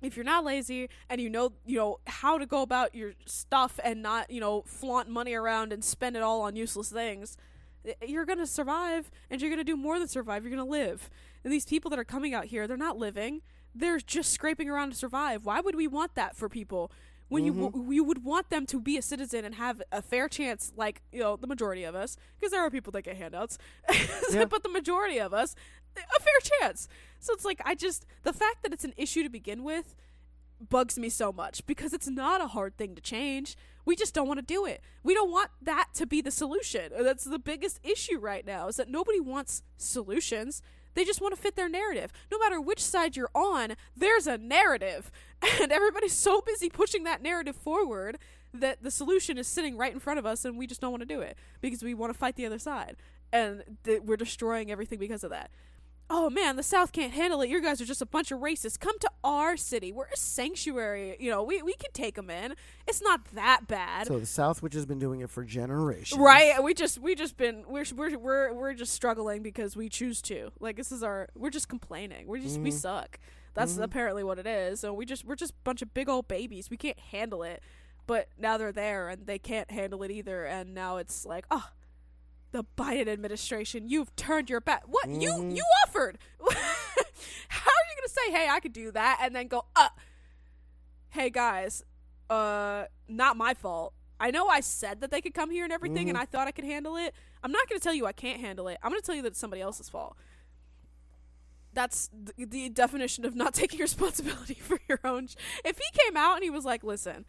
if 0.01 0.15
you're 0.15 0.25
not 0.25 0.45
lazy 0.45 0.89
and 1.09 1.19
you 1.19 1.29
know 1.29 1.53
you 1.65 1.77
know 1.77 1.99
how 2.05 2.37
to 2.37 2.45
go 2.45 2.61
about 2.61 2.93
your 2.93 3.13
stuff 3.25 3.79
and 3.83 4.01
not 4.01 4.29
you 4.29 4.39
know 4.39 4.63
flaunt 4.65 5.09
money 5.09 5.33
around 5.33 5.73
and 5.73 5.83
spend 5.83 6.15
it 6.15 6.21
all 6.21 6.41
on 6.41 6.55
useless 6.55 6.89
things 6.89 7.37
you're 8.05 8.25
going 8.25 8.39
to 8.39 8.47
survive 8.47 9.11
and 9.29 9.41
you're 9.41 9.49
going 9.49 9.59
to 9.59 9.63
do 9.63 9.77
more 9.77 9.99
than 9.99 10.07
survive. 10.07 10.43
You're 10.43 10.55
going 10.55 10.65
to 10.65 10.71
live. 10.71 11.09
And 11.43 11.51
these 11.53 11.65
people 11.65 11.89
that 11.89 11.99
are 11.99 12.05
coming 12.05 12.33
out 12.33 12.45
here 12.45 12.67
they're 12.67 12.77
not 12.77 12.97
living. 12.97 13.41
They're 13.73 13.99
just 13.99 14.31
scraping 14.31 14.69
around 14.69 14.91
to 14.91 14.95
survive. 14.95 15.45
Why 15.45 15.61
would 15.61 15.75
we 15.75 15.87
want 15.87 16.15
that 16.15 16.35
for 16.35 16.49
people 16.49 16.91
when 17.29 17.43
you 17.43 17.51
mm-hmm. 17.51 17.65
w- 17.65 17.93
you 17.93 18.03
would 18.03 18.23
want 18.23 18.49
them 18.49 18.65
to 18.65 18.79
be 18.79 18.97
a 18.97 19.01
citizen 19.01 19.43
and 19.43 19.55
have 19.55 19.81
a 19.91 20.01
fair 20.01 20.29
chance 20.29 20.71
like 20.77 21.01
you 21.11 21.19
know 21.19 21.35
the 21.35 21.47
majority 21.47 21.83
of 21.83 21.93
us 21.93 22.15
because 22.39 22.51
there 22.51 22.61
are 22.61 22.69
people 22.69 22.91
that 22.91 23.01
get 23.01 23.17
handouts 23.17 23.57
Yeah. 24.31 24.45
but 24.45 24.63
the 24.63 24.69
majority 24.69 25.19
of 25.19 25.33
us 25.33 25.55
a 25.97 26.21
fair 26.21 26.59
chance. 26.61 26.87
So 27.19 27.33
it's 27.33 27.45
like 27.45 27.61
i 27.65 27.75
just 27.75 28.05
the 28.23 28.33
fact 28.33 28.63
that 28.63 28.73
it's 28.73 28.83
an 28.83 28.93
issue 28.97 29.23
to 29.23 29.29
begin 29.29 29.63
with 29.63 29.95
bugs 30.69 30.97
me 30.97 31.09
so 31.09 31.31
much 31.31 31.65
because 31.65 31.93
it's 31.93 32.07
not 32.07 32.41
a 32.41 32.47
hard 32.47 32.77
thing 32.77 32.95
to 32.95 33.01
change. 33.01 33.55
We 33.87 33.95
just 33.95 34.13
don't 34.13 34.27
want 34.27 34.37
to 34.37 34.45
do 34.45 34.65
it. 34.65 34.81
We 35.01 35.13
don't 35.13 35.31
want 35.31 35.49
that 35.61 35.87
to 35.93 36.05
be 36.05 36.19
the 36.19 36.29
solution. 36.29 36.91
Uh, 36.93 37.03
that's 37.03 37.23
the 37.23 37.39
biggest 37.39 37.79
issue 37.85 38.19
right 38.19 38.45
now 38.45 38.67
is 38.67 38.75
that 38.75 38.89
nobody 38.89 39.21
wants 39.21 39.63
solutions. 39.77 40.61
They 40.93 41.05
just 41.05 41.21
want 41.21 41.33
to 41.33 41.41
fit 41.41 41.55
their 41.55 41.69
narrative. 41.69 42.11
No 42.29 42.37
matter 42.37 42.59
which 42.59 42.83
side 42.83 43.15
you're 43.15 43.31
on, 43.33 43.75
there's 43.95 44.27
a 44.27 44.37
narrative. 44.37 45.09
And 45.61 45.71
everybody's 45.71 46.17
so 46.17 46.41
busy 46.41 46.67
pushing 46.67 47.03
that 47.03 47.21
narrative 47.21 47.55
forward 47.55 48.17
that 48.53 48.81
the 48.81 48.89
solution 48.89 49.37
is 49.37 49.47
sitting 49.47 49.77
right 49.77 49.93
in 49.93 49.99
front 49.99 50.17
of 50.17 50.25
us 50.25 50.43
and 50.45 50.57
we 50.57 50.65
just 50.65 50.81
don't 50.81 50.89
want 50.91 51.01
to 51.01 51.07
do 51.07 51.21
it 51.21 51.37
because 51.61 51.83
we 51.83 51.93
want 51.93 52.11
to 52.11 52.17
fight 52.17 52.35
the 52.35 52.45
other 52.47 52.57
side. 52.57 52.97
And 53.31 53.63
th- 53.83 54.01
we're 54.01 54.17
destroying 54.17 54.71
everything 54.71 54.97
because 54.97 55.23
of 55.23 55.29
that 55.29 55.51
oh 56.09 56.29
man, 56.29 56.55
the 56.55 56.63
South 56.63 56.91
can't 56.91 57.13
handle 57.13 57.41
it. 57.41 57.49
You 57.49 57.61
guys 57.61 57.81
are 57.81 57.85
just 57.85 58.01
a 58.01 58.05
bunch 58.05 58.31
of 58.31 58.39
racists. 58.39 58.79
Come 58.79 58.97
to 58.99 59.09
our 59.23 59.57
city. 59.57 59.91
We're 59.91 60.05
a 60.05 60.17
sanctuary. 60.17 61.17
You 61.19 61.31
know, 61.31 61.43
we, 61.43 61.61
we 61.61 61.73
can 61.73 61.91
take 61.93 62.15
them 62.15 62.29
in. 62.29 62.55
It's 62.87 63.01
not 63.01 63.25
that 63.33 63.67
bad. 63.67 64.07
So 64.07 64.19
the 64.19 64.25
South, 64.25 64.61
which 64.61 64.73
has 64.73 64.85
been 64.85 64.99
doing 64.99 65.21
it 65.21 65.29
for 65.29 65.43
generations, 65.43 66.19
Right, 66.19 66.61
we 66.63 66.73
just 66.73 66.99
we 66.99 67.15
just 67.15 67.37
been 67.37 67.63
we're 67.67 67.85
we're 67.95 68.17
we're 68.17 68.53
we're 68.53 68.73
just 68.73 68.93
struggling 68.93 69.43
because 69.43 69.75
we 69.75 69.89
choose 69.89 70.21
to. 70.23 70.51
Like 70.59 70.75
this 70.75 70.91
is 70.91 71.03
our 71.03 71.29
we're 71.35 71.49
just 71.49 71.67
complaining. 71.67 72.27
We're 72.27 72.39
just 72.39 72.59
we 72.59 72.69
mm-hmm. 72.69 72.77
suck. 72.77 73.19
That's 73.53 73.73
mm-hmm. 73.73 73.83
apparently 73.83 74.23
what 74.23 74.39
it 74.39 74.47
is. 74.47 74.79
So 74.79 74.93
we 74.93 75.05
just 75.05 75.25
we're 75.25 75.35
just 75.35 75.53
a 75.53 75.63
bunch 75.63 75.81
of 75.81 75.93
big 75.93 76.09
old 76.09 76.27
babies. 76.27 76.69
We 76.69 76.77
can't 76.77 76.99
handle 76.99 77.43
it. 77.43 77.61
But 78.05 78.29
now 78.37 78.57
they're 78.57 78.71
there 78.71 79.09
and 79.09 79.27
they 79.27 79.37
can't 79.37 79.69
handle 79.69 80.01
it 80.01 80.11
either. 80.11 80.45
And 80.45 80.73
now 80.73 80.95
it's 80.95 81.25
like, 81.25 81.45
oh, 81.51 81.69
the 82.51 82.63
Biden 82.77 83.07
administration, 83.07 83.87
you've 83.87 84.15
turned 84.15 84.49
your 84.49 84.61
back. 84.61 84.83
What 84.87 85.09
you 85.09 85.49
you 85.49 85.63
offered? 85.85 86.17
How 86.39 86.47
are 87.71 87.85
you 87.89 87.95
gonna 87.97 88.07
say, 88.09 88.31
hey, 88.31 88.47
I 88.49 88.59
could 88.59 88.73
do 88.73 88.91
that, 88.91 89.19
and 89.21 89.35
then 89.35 89.47
go, 89.47 89.65
uh, 89.75 89.89
hey 91.09 91.29
guys, 91.29 91.83
uh, 92.29 92.85
not 93.07 93.37
my 93.37 93.53
fault. 93.53 93.93
I 94.19 94.31
know 94.31 94.47
I 94.47 94.61
said 94.61 95.01
that 95.01 95.11
they 95.11 95.21
could 95.21 95.33
come 95.33 95.51
here 95.51 95.63
and 95.63 95.71
everything, 95.73 96.09
and 96.09 96.17
I 96.17 96.25
thought 96.25 96.47
I 96.47 96.51
could 96.51 96.65
handle 96.65 96.95
it. 96.97 97.13
I'm 97.43 97.51
not 97.51 97.69
gonna 97.69 97.79
tell 97.79 97.93
you 97.93 98.05
I 98.05 98.13
can't 98.13 98.39
handle 98.39 98.67
it. 98.67 98.77
I'm 98.81 98.91
gonna 98.91 99.01
tell 99.01 99.15
you 99.15 99.21
that 99.23 99.29
it's 99.29 99.39
somebody 99.39 99.61
else's 99.61 99.89
fault. 99.89 100.15
That's 101.73 102.09
the, 102.11 102.45
the 102.45 102.69
definition 102.69 103.25
of 103.25 103.35
not 103.35 103.53
taking 103.53 103.79
responsibility 103.79 104.55
for 104.55 104.79
your 104.89 104.99
own. 105.03 105.27
Sh- 105.27 105.35
if 105.63 105.77
he 105.77 105.85
came 106.05 106.17
out 106.17 106.35
and 106.35 106.43
he 106.43 106.49
was 106.49 106.65
like, 106.65 106.83
"Listen, 106.83 107.25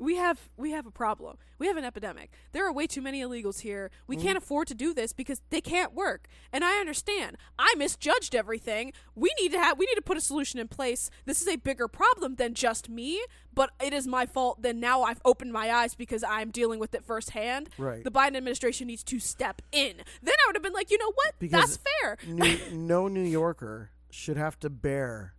we 0.00 0.16
have 0.16 0.48
we 0.56 0.72
have 0.72 0.86
a 0.86 0.90
problem. 0.90 1.36
We 1.58 1.66
have 1.66 1.76
an 1.76 1.84
epidemic. 1.84 2.32
There 2.52 2.66
are 2.66 2.72
way 2.72 2.86
too 2.86 3.02
many 3.02 3.20
illegals 3.20 3.60
here. 3.60 3.90
We 4.06 4.16
mm-hmm. 4.16 4.26
can't 4.26 4.38
afford 4.38 4.66
to 4.68 4.74
do 4.74 4.94
this 4.94 5.12
because 5.12 5.42
they 5.50 5.60
can't 5.60 5.92
work. 5.92 6.26
And 6.52 6.64
I 6.64 6.78
understand. 6.78 7.36
I 7.58 7.74
misjudged 7.76 8.34
everything. 8.34 8.92
We 9.14 9.30
need 9.38 9.52
to 9.52 9.58
have 9.58 9.78
we 9.78 9.84
need 9.86 9.96
to 9.96 10.02
put 10.02 10.16
a 10.16 10.22
solution 10.22 10.58
in 10.58 10.68
place. 10.68 11.10
This 11.26 11.42
is 11.42 11.48
a 11.48 11.56
bigger 11.56 11.86
problem 11.86 12.36
than 12.36 12.54
just 12.54 12.88
me, 12.88 13.22
but 13.52 13.70
it 13.82 13.92
is 13.92 14.06
my 14.06 14.24
fault. 14.24 14.62
Then 14.62 14.80
now 14.80 15.02
I've 15.02 15.20
opened 15.24 15.52
my 15.52 15.70
eyes 15.70 15.94
because 15.94 16.24
I'm 16.24 16.50
dealing 16.50 16.80
with 16.80 16.94
it 16.94 17.04
firsthand. 17.04 17.68
Right. 17.76 18.02
The 18.02 18.10
Biden 18.10 18.36
administration 18.36 18.86
needs 18.86 19.04
to 19.04 19.20
step 19.20 19.60
in. 19.70 19.98
Then 20.22 20.34
I 20.34 20.46
would 20.46 20.56
have 20.56 20.62
been 20.62 20.72
like, 20.72 20.90
you 20.90 20.98
know 20.98 21.12
what? 21.14 21.34
Because 21.38 21.78
That's 21.78 21.78
fair. 22.00 22.16
New, 22.26 22.58
no 22.72 23.06
New 23.06 23.22
Yorker 23.22 23.90
should 24.10 24.38
have 24.38 24.58
to 24.60 24.70
bear 24.70 25.34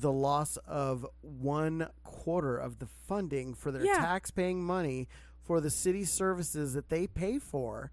the 0.00 0.12
loss 0.12 0.56
of 0.66 1.06
one 1.20 1.88
quarter 2.02 2.56
of 2.56 2.78
the 2.78 2.86
funding 2.86 3.54
for 3.54 3.70
their 3.70 3.84
Yeah. 3.84 3.98
tax-paying 3.98 4.62
money 4.62 5.08
for 5.40 5.60
the 5.60 5.70
city 5.70 6.04
services 6.04 6.72
that 6.72 6.88
they 6.88 7.06
pay 7.06 7.38
for. 7.38 7.92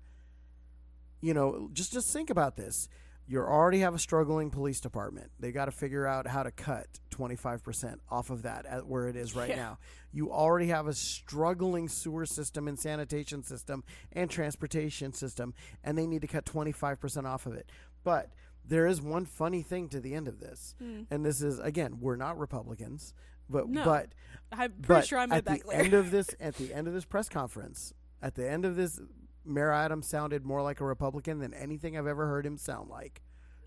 You 1.22 1.34
know, 1.34 1.70
just 1.74 1.93
just 1.93 2.12
think 2.12 2.30
about 2.30 2.56
this. 2.56 2.88
You 3.28 3.39
already 3.39 3.80
have 3.80 3.93
a 3.93 3.99
struggling 3.99 4.49
police 4.49 4.82
department. 4.82 5.32
They 5.39 5.52
got 5.52 5.66
to 5.66 5.72
figure 5.72 6.06
out 6.08 6.28
how 6.28 6.43
to 6.43 6.52
cut 6.52 6.99
25% 7.12 7.99
off 8.10 8.30
of 8.30 8.41
that 8.41 8.66
at 8.66 8.88
where 8.88 9.08
it 9.08 9.16
is 9.16 9.36
right 9.36 9.49
Yeah. 9.49 9.56
now. 9.56 9.80
You 10.12 10.32
already 10.32 10.68
have 10.68 10.88
a 10.88 10.93
struggling 10.93 11.88
sewer 11.88 12.26
system 12.26 12.68
and 12.68 12.78
sanitation 12.80 13.43
system 13.43 13.84
and 14.12 14.30
transportation 14.30 15.14
system, 15.14 15.54
and 15.84 15.97
they 15.97 16.08
need 16.08 16.22
to 16.24 16.28
cut 16.28 16.45
25% 16.45 17.26
off 17.26 17.45
of 17.45 17.54
it. 17.54 17.72
But 18.04 18.32
there 18.66 18.88
is 18.88 19.01
one 19.01 19.26
funny 19.26 19.62
thing 19.62 19.89
to 19.89 19.99
the 19.99 20.14
end 20.14 20.28
of 20.28 20.39
this. 20.39 20.76
Hmm. 20.80 21.01
And 21.09 21.26
this 21.26 21.41
is, 21.41 21.59
again, 21.59 21.97
we're 21.99 22.16
not 22.16 22.38
Republicans, 22.38 23.14
but, 23.49 23.68
No. 23.70 23.84
but 23.84 24.14
I'm 24.51 24.72
pretty 24.72 24.88
but 24.88 25.05
sure 25.07 25.20
I 25.20 25.26
made 25.26 25.38
at 25.38 25.45
the 25.45 25.59
clear. 25.59 25.78
end 25.82 25.93
of 25.93 26.12
this, 26.12 26.30
at 26.39 26.55
the 26.55 26.74
end 26.74 26.88
of 26.88 26.93
this 26.93 27.05
press 27.05 27.28
conference, 27.30 27.93
at 28.22 28.36
the 28.36 28.49
end 28.49 28.66
of 28.66 28.76
this, 28.76 28.99
Mayor 29.43 29.72
Adams 29.72 30.07
sounded 30.07 30.45
more 30.45 30.62
like 30.62 30.80
a 30.80 30.86
Republican 30.86 31.39
than 31.39 31.53
anything 31.53 31.97
I've 31.97 32.07
ever 32.07 32.28
heard 32.28 32.45
him 32.45 32.57
sound 32.57 32.89
like. 32.89 33.22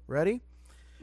Ready? 0.07 0.43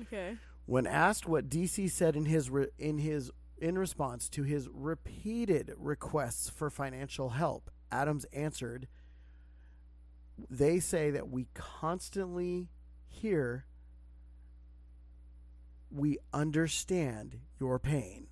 okay. 0.03 0.37
When 0.65 0.87
asked 0.87 1.27
what 1.27 1.49
DC 1.49 1.89
said 1.91 2.15
in 2.15 2.25
his 2.25 2.49
re- 2.49 2.69
in 2.79 2.99
his 2.99 3.29
in 3.57 3.77
response 3.77 4.29
to 4.29 4.43
his 4.43 4.69
repeated 4.71 5.73
requests 5.77 6.49
for 6.49 6.69
financial 6.69 7.31
help, 7.31 7.69
Adams 7.91 8.25
answered, 8.31 8.87
"They 10.49 10.79
say 10.79 11.11
that 11.11 11.29
we 11.29 11.47
constantly 11.53 12.69
hear 13.07 13.65
we 15.91 16.17
understand 16.33 17.39
your 17.59 17.79
pain." 17.79 18.27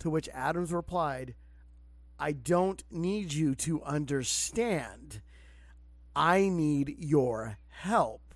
To 0.00 0.10
which 0.10 0.28
Adams 0.32 0.72
replied, 0.72 1.34
"I 2.18 2.32
don't 2.32 2.82
need 2.90 3.32
you 3.32 3.54
to 3.56 3.82
understand. 3.82 5.22
I 6.14 6.48
need 6.48 6.96
your 6.98 7.58
help." 7.68 8.30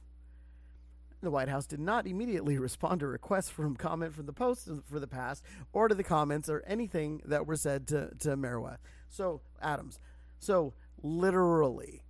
The 1.24 1.30
White 1.30 1.48
House 1.48 1.66
did 1.66 1.80
not 1.80 2.06
immediately 2.06 2.58
respond 2.68 3.00
to 3.00 3.06
requests 3.06 3.48
from 3.48 3.76
comment 3.76 4.14
from 4.14 4.26
the 4.26 4.32
Post 4.32 4.68
for 4.84 5.00
the 5.00 5.08
past 5.08 5.42
or 5.72 5.88
to 5.88 5.94
the 5.94 6.04
comments 6.04 6.48
or 6.48 6.62
anything 6.66 7.22
that 7.24 7.46
were 7.46 7.56
said 7.56 7.88
to, 7.88 8.10
to 8.20 8.36
Merwa. 8.36 8.76
So, 9.08 9.40
Adams. 9.60 9.98
So, 10.38 10.74
literally, 11.02 12.02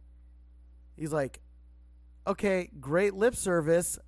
he's 0.96 1.12
like, 1.12 1.40
okay, 2.26 2.70
great 2.80 3.14
lip 3.14 3.36
service. 3.36 3.98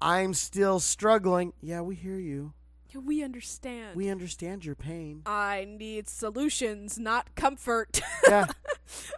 I'm 0.00 0.34
still 0.34 0.80
struggling. 0.80 1.52
Yeah, 1.60 1.80
we 1.80 1.94
hear 1.94 2.18
you. 2.18 2.52
Yeah, 2.90 3.00
we 3.00 3.22
understand. 3.22 3.96
We 3.96 4.08
understand 4.08 4.64
your 4.64 4.74
pain. 4.74 5.22
I 5.26 5.66
need 5.68 6.08
solutions, 6.08 6.98
not 6.98 7.34
comfort. 7.34 8.00
yeah. 8.28 8.46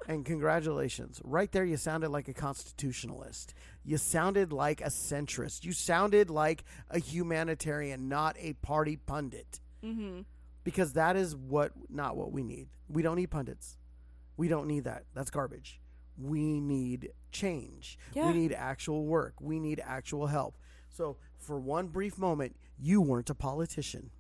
And 0.09 0.25
congratulations. 0.25 1.21
Right 1.23 1.53
there, 1.53 1.65
you 1.65 1.77
sounded 1.77 2.09
like 2.09 2.27
a 2.27 2.35
constitutionalist. 2.35 3.55
You 3.85 3.99
sounded 3.99 4.53
like 4.53 4.81
a 4.81 4.87
centrist. 4.87 5.65
You 5.65 5.73
sounded 5.73 6.29
like 6.29 6.65
a 6.91 6.99
humanitarian, 6.99 8.09
not 8.09 8.35
a 8.41 8.55
party 8.55 8.97
pundit. 8.97 9.61
mm-hmm. 9.85 10.23
Because 10.65 10.95
that 10.95 11.15
is 11.15 11.37
what, 11.37 11.71
not 11.89 12.17
what 12.17 12.33
we 12.33 12.43
need. 12.43 12.67
We 12.89 13.03
don't 13.03 13.15
need 13.15 13.31
pundits. 13.31 13.79
We 14.37 14.49
don't 14.49 14.67
need 14.67 14.85
that. 14.85 15.05
That's 15.15 15.31
garbage. 15.31 15.81
We 16.19 16.59
need 16.61 17.11
change. 17.31 17.97
Yeah. 18.13 18.27
We 18.27 18.33
need 18.33 18.53
actual 18.53 19.07
work. 19.07 19.35
We 19.41 19.61
need 19.61 19.81
actual 19.85 20.27
help. 20.27 20.57
So, 20.91 21.17
for 21.39 21.59
one 21.59 21.89
brief 21.89 22.19
moment, 22.19 22.57
you 22.79 23.01
weren't 23.01 23.31
a 23.31 23.35
politician. 23.35 24.11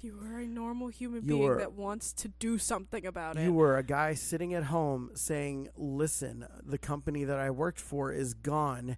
You 0.00 0.18
were 0.20 0.40
a 0.40 0.46
normal 0.46 0.88
human 0.88 1.22
You 1.22 1.28
being 1.28 1.42
were- 1.42 1.58
that 1.58 1.72
wants 1.72 2.12
to 2.14 2.28
do 2.28 2.58
something 2.58 3.06
about 3.06 3.36
it. 3.36 3.44
You 3.44 3.52
were 3.52 3.76
a 3.76 3.84
guy 3.84 4.14
sitting 4.14 4.52
at 4.52 4.64
home 4.64 5.10
saying, 5.14 5.68
Listen, 5.76 6.46
the 6.64 6.78
company 6.78 7.24
that 7.24 7.38
I 7.38 7.50
worked 7.50 7.80
for 7.80 8.12
is 8.12 8.34
gone, 8.34 8.96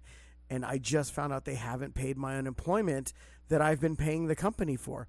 and 0.49 0.65
I 0.65 0.77
just 0.79 1.13
found 1.13 1.31
out 1.31 1.45
they 1.45 1.55
haven't 1.55 1.93
paid 1.93 2.17
my 2.17 2.37
unemployment 2.37 3.13
that 3.49 3.61
I've 3.61 3.79
been 3.79 3.95
paying 3.95 4.25
the 4.27 4.35
company 4.35 4.75
for. 4.75 5.07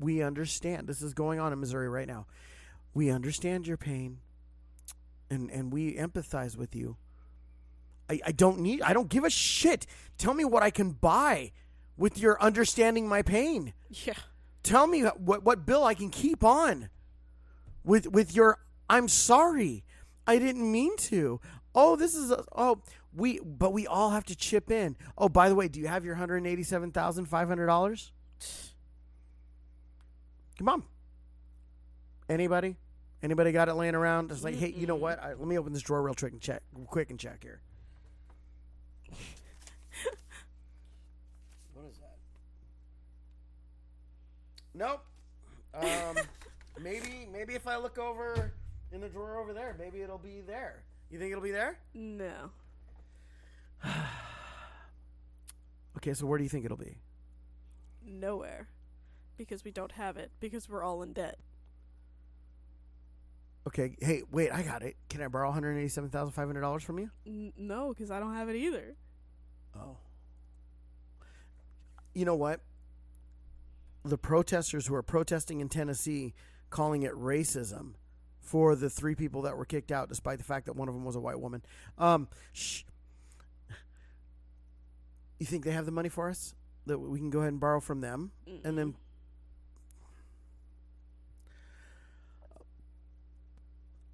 We 0.00 0.20
understand. 0.20 0.88
This 0.88 1.00
is 1.00 1.14
going 1.14 1.38
on 1.38 1.52
in 1.52 1.60
Missouri 1.60 1.88
right 1.88 2.08
now. 2.08 2.26
We 2.92 3.10
understand 3.10 3.66
your 3.68 3.76
pain, 3.76 4.18
and, 5.30 5.50
and 5.50 5.72
we 5.72 5.94
empathize 5.94 6.56
with 6.56 6.74
you. 6.74 6.96
I, 8.08 8.20
I 8.26 8.32
don't 8.32 8.60
need, 8.60 8.82
I 8.82 8.92
don't 8.92 9.08
give 9.08 9.24
a 9.24 9.30
shit. 9.30 9.86
Tell 10.18 10.34
me 10.34 10.44
what 10.44 10.62
I 10.62 10.70
can 10.70 10.92
buy 10.92 11.52
with 11.96 12.18
your 12.18 12.40
understanding 12.42 13.08
my 13.08 13.22
pain 13.22 13.72
yeah. 13.88 14.12
tell 14.62 14.86
me 14.86 15.00
what 15.02 15.42
what 15.42 15.64
bill 15.64 15.82
I 15.82 15.94
can 15.94 16.10
keep 16.10 16.44
on 16.44 16.90
with 17.84 18.06
with 18.08 18.34
your 18.34 18.58
I'm 18.88 19.08
sorry. 19.08 19.82
I 20.26 20.38
didn't 20.38 20.70
mean 20.70 20.96
to. 20.98 21.40
Oh, 21.74 21.96
this 21.96 22.14
is 22.14 22.30
a, 22.30 22.44
oh 22.54 22.82
we 23.14 23.40
but 23.40 23.72
we 23.72 23.86
all 23.86 24.10
have 24.10 24.24
to 24.24 24.36
chip 24.36 24.70
in. 24.70 24.96
Oh, 25.16 25.28
by 25.28 25.48
the 25.48 25.54
way, 25.54 25.68
do 25.68 25.80
you 25.80 25.88
have 25.88 26.04
your 26.04 26.16
$187,500? 26.16 28.10
Come 30.58 30.68
on. 30.68 30.82
Anybody? 32.28 32.76
Anybody 33.22 33.52
got 33.52 33.68
it 33.68 33.74
laying 33.74 33.94
around? 33.94 34.30
It's 34.30 34.44
like, 34.44 34.56
hey, 34.56 34.74
you 34.76 34.86
know 34.86 34.96
what? 34.96 35.22
I, 35.22 35.28
let 35.30 35.46
me 35.46 35.58
open 35.58 35.72
this 35.72 35.82
drawer 35.82 36.02
real 36.02 36.14
quick 36.14 36.32
and 36.32 36.40
check, 36.40 36.62
quick 36.86 37.10
and 37.10 37.18
check 37.18 37.42
here. 37.42 37.60
what 41.74 41.86
is 41.90 41.96
that? 41.98 42.16
Nope. 44.76 45.04
Um, 45.74 46.16
maybe 46.82 47.26
maybe 47.32 47.54
if 47.54 47.66
I 47.66 47.76
look 47.78 47.98
over 47.98 48.52
in 48.92 49.00
the 49.00 49.08
drawer 49.08 49.38
over 49.38 49.52
there, 49.52 49.74
maybe 49.78 50.02
it'll 50.02 50.18
be 50.18 50.42
there. 50.46 50.82
You 51.10 51.18
think 51.18 51.32
it'll 51.32 51.42
be 51.42 51.50
there? 51.50 51.78
No. 51.94 52.50
Okay, 55.96 56.12
so 56.12 56.26
where 56.26 56.36
do 56.36 56.44
you 56.44 56.50
think 56.50 56.66
it'll 56.66 56.76
be? 56.76 56.98
Nowhere. 58.04 58.68
Because 59.38 59.64
we 59.64 59.70
don't 59.70 59.92
have 59.92 60.18
it. 60.18 60.30
Because 60.40 60.68
we're 60.68 60.82
all 60.82 61.02
in 61.02 61.14
debt. 61.14 61.38
Okay, 63.66 63.96
hey, 64.00 64.22
wait, 64.30 64.52
I 64.52 64.62
got 64.62 64.82
it. 64.82 64.94
Can 65.08 65.22
I 65.22 65.28
borrow 65.28 65.48
one 65.48 65.54
hundred 65.54 65.78
eighty-seven 65.78 66.10
thousand 66.10 66.32
five 66.32 66.46
hundred 66.46 66.60
dollars 66.60 66.84
from 66.84 66.98
you? 66.98 67.10
N- 67.26 67.54
no, 67.56 67.94
because 67.94 68.10
I 68.10 68.20
don't 68.20 68.34
have 68.34 68.50
it 68.50 68.56
either. 68.56 68.94
Oh. 69.74 69.96
You 72.14 72.26
know 72.26 72.36
what? 72.36 72.60
The 74.06 74.18
protesters 74.18 74.86
who 74.86 74.94
are 74.94 75.02
protesting 75.02 75.60
in 75.60 75.68
Tennessee 75.68 76.32
calling 76.70 77.02
it 77.02 77.12
racism 77.12 77.94
for 78.40 78.76
the 78.76 78.88
three 78.88 79.16
people 79.16 79.42
that 79.42 79.56
were 79.56 79.64
kicked 79.64 79.90
out, 79.90 80.08
despite 80.08 80.38
the 80.38 80.44
fact 80.44 80.66
that 80.66 80.76
one 80.76 80.86
of 80.88 80.94
them 80.94 81.04
was 81.04 81.16
a 81.16 81.20
white 81.20 81.40
woman. 81.40 81.62
Um, 81.98 82.28
shh. 82.52 82.82
You 85.40 85.46
think 85.46 85.64
they 85.64 85.72
have 85.72 85.86
the 85.86 85.90
money 85.92 86.08
for 86.08 86.30
us 86.30 86.54
that 86.86 86.98
we 86.98 87.18
can 87.18 87.30
go 87.30 87.40
ahead 87.40 87.50
and 87.52 87.60
borrow 87.60 87.80
from 87.80 88.00
them, 88.00 88.30
and 88.64 88.78
then 88.78 88.94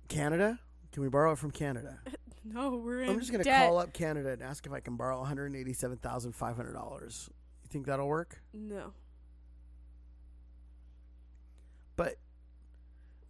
Canada? 0.09 0.59
Can 0.93 1.03
we 1.03 1.09
borrow 1.09 1.33
it 1.33 1.39
from 1.39 1.51
Canada? 1.51 1.99
No, 2.45 2.71
we're 2.71 3.03
in 3.03 3.09
I'm 3.11 3.21
just 3.21 3.31
gonna 3.31 3.45
call 3.45 3.79
up 3.79 3.93
Canada 3.93 4.31
and 4.33 4.43
ask 4.43 4.67
if 4.67 4.73
I 4.73 4.81
can 4.81 4.97
borrow 4.97 5.17
one 5.19 5.29
hundred 5.29 5.55
eighty-seven 5.55 5.99
thousand 5.99 6.33
five 6.33 6.57
hundred 6.57 6.73
dollars. 6.73 7.31
You 7.63 7.69
think 7.71 7.87
that'll 7.87 8.09
work? 8.09 8.43
No. 8.53 8.95
But 12.03 12.17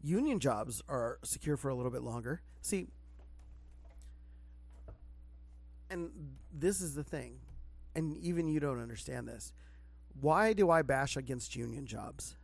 union 0.02 0.40
jobs 0.40 0.82
are 0.88 1.18
secure 1.22 1.58
for 1.58 1.68
a 1.68 1.74
little 1.74 1.92
bit 1.92 2.02
longer. 2.02 2.40
See, 2.62 2.88
and 5.90 6.10
this 6.50 6.80
is 6.80 6.94
the 6.94 7.04
thing, 7.04 7.40
and 7.94 8.16
even 8.16 8.48
you 8.48 8.60
don't 8.60 8.80
understand 8.80 9.28
this. 9.28 9.52
Why 10.18 10.54
do 10.54 10.70
I 10.70 10.80
bash 10.80 11.18
against 11.18 11.54
union 11.54 11.84
jobs? 11.84 12.36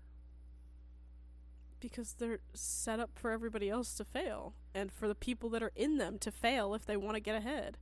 Because 1.81 2.13
they're 2.13 2.41
set 2.53 3.01
up 3.01 3.11
for 3.15 3.31
everybody 3.31 3.71
else 3.71 3.95
to 3.95 4.05
fail. 4.05 4.53
And 4.75 4.93
for 4.93 5.09
the 5.09 5.15
people 5.15 5.49
that 5.51 5.63
are 5.63 5.73
in 5.77 5.97
them 5.97 6.19
to 6.19 6.31
fail 6.31 6.75
if 6.75 6.85
they 6.85 6.97
want 6.97 7.15
to 7.15 7.21
get 7.21 7.37
ahead. 7.37 7.79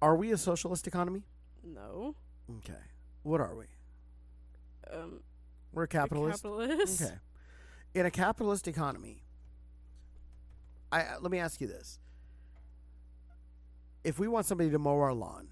Are 0.00 0.16
we 0.16 0.32
a 0.32 0.38
socialist 0.38 0.86
economy? 0.86 1.24
No. 1.62 2.14
Okay. 2.58 2.80
What 3.22 3.40
are 3.40 3.54
we? 3.54 3.64
Um, 4.90 5.20
We're 5.72 5.84
a 5.84 5.88
capitalist. 5.88 6.42
capitalist. 6.42 7.02
Okay. 7.02 7.14
In 7.94 8.06
a 8.06 8.10
capitalist 8.10 8.66
economy, 8.68 9.22
I 10.90 11.16
let 11.20 11.30
me 11.30 11.38
ask 11.38 11.60
you 11.60 11.66
this. 11.66 11.98
If 14.04 14.18
we 14.18 14.28
want 14.28 14.46
somebody 14.46 14.70
to 14.70 14.78
mow 14.78 14.98
our 14.98 15.12
lawn, 15.12 15.48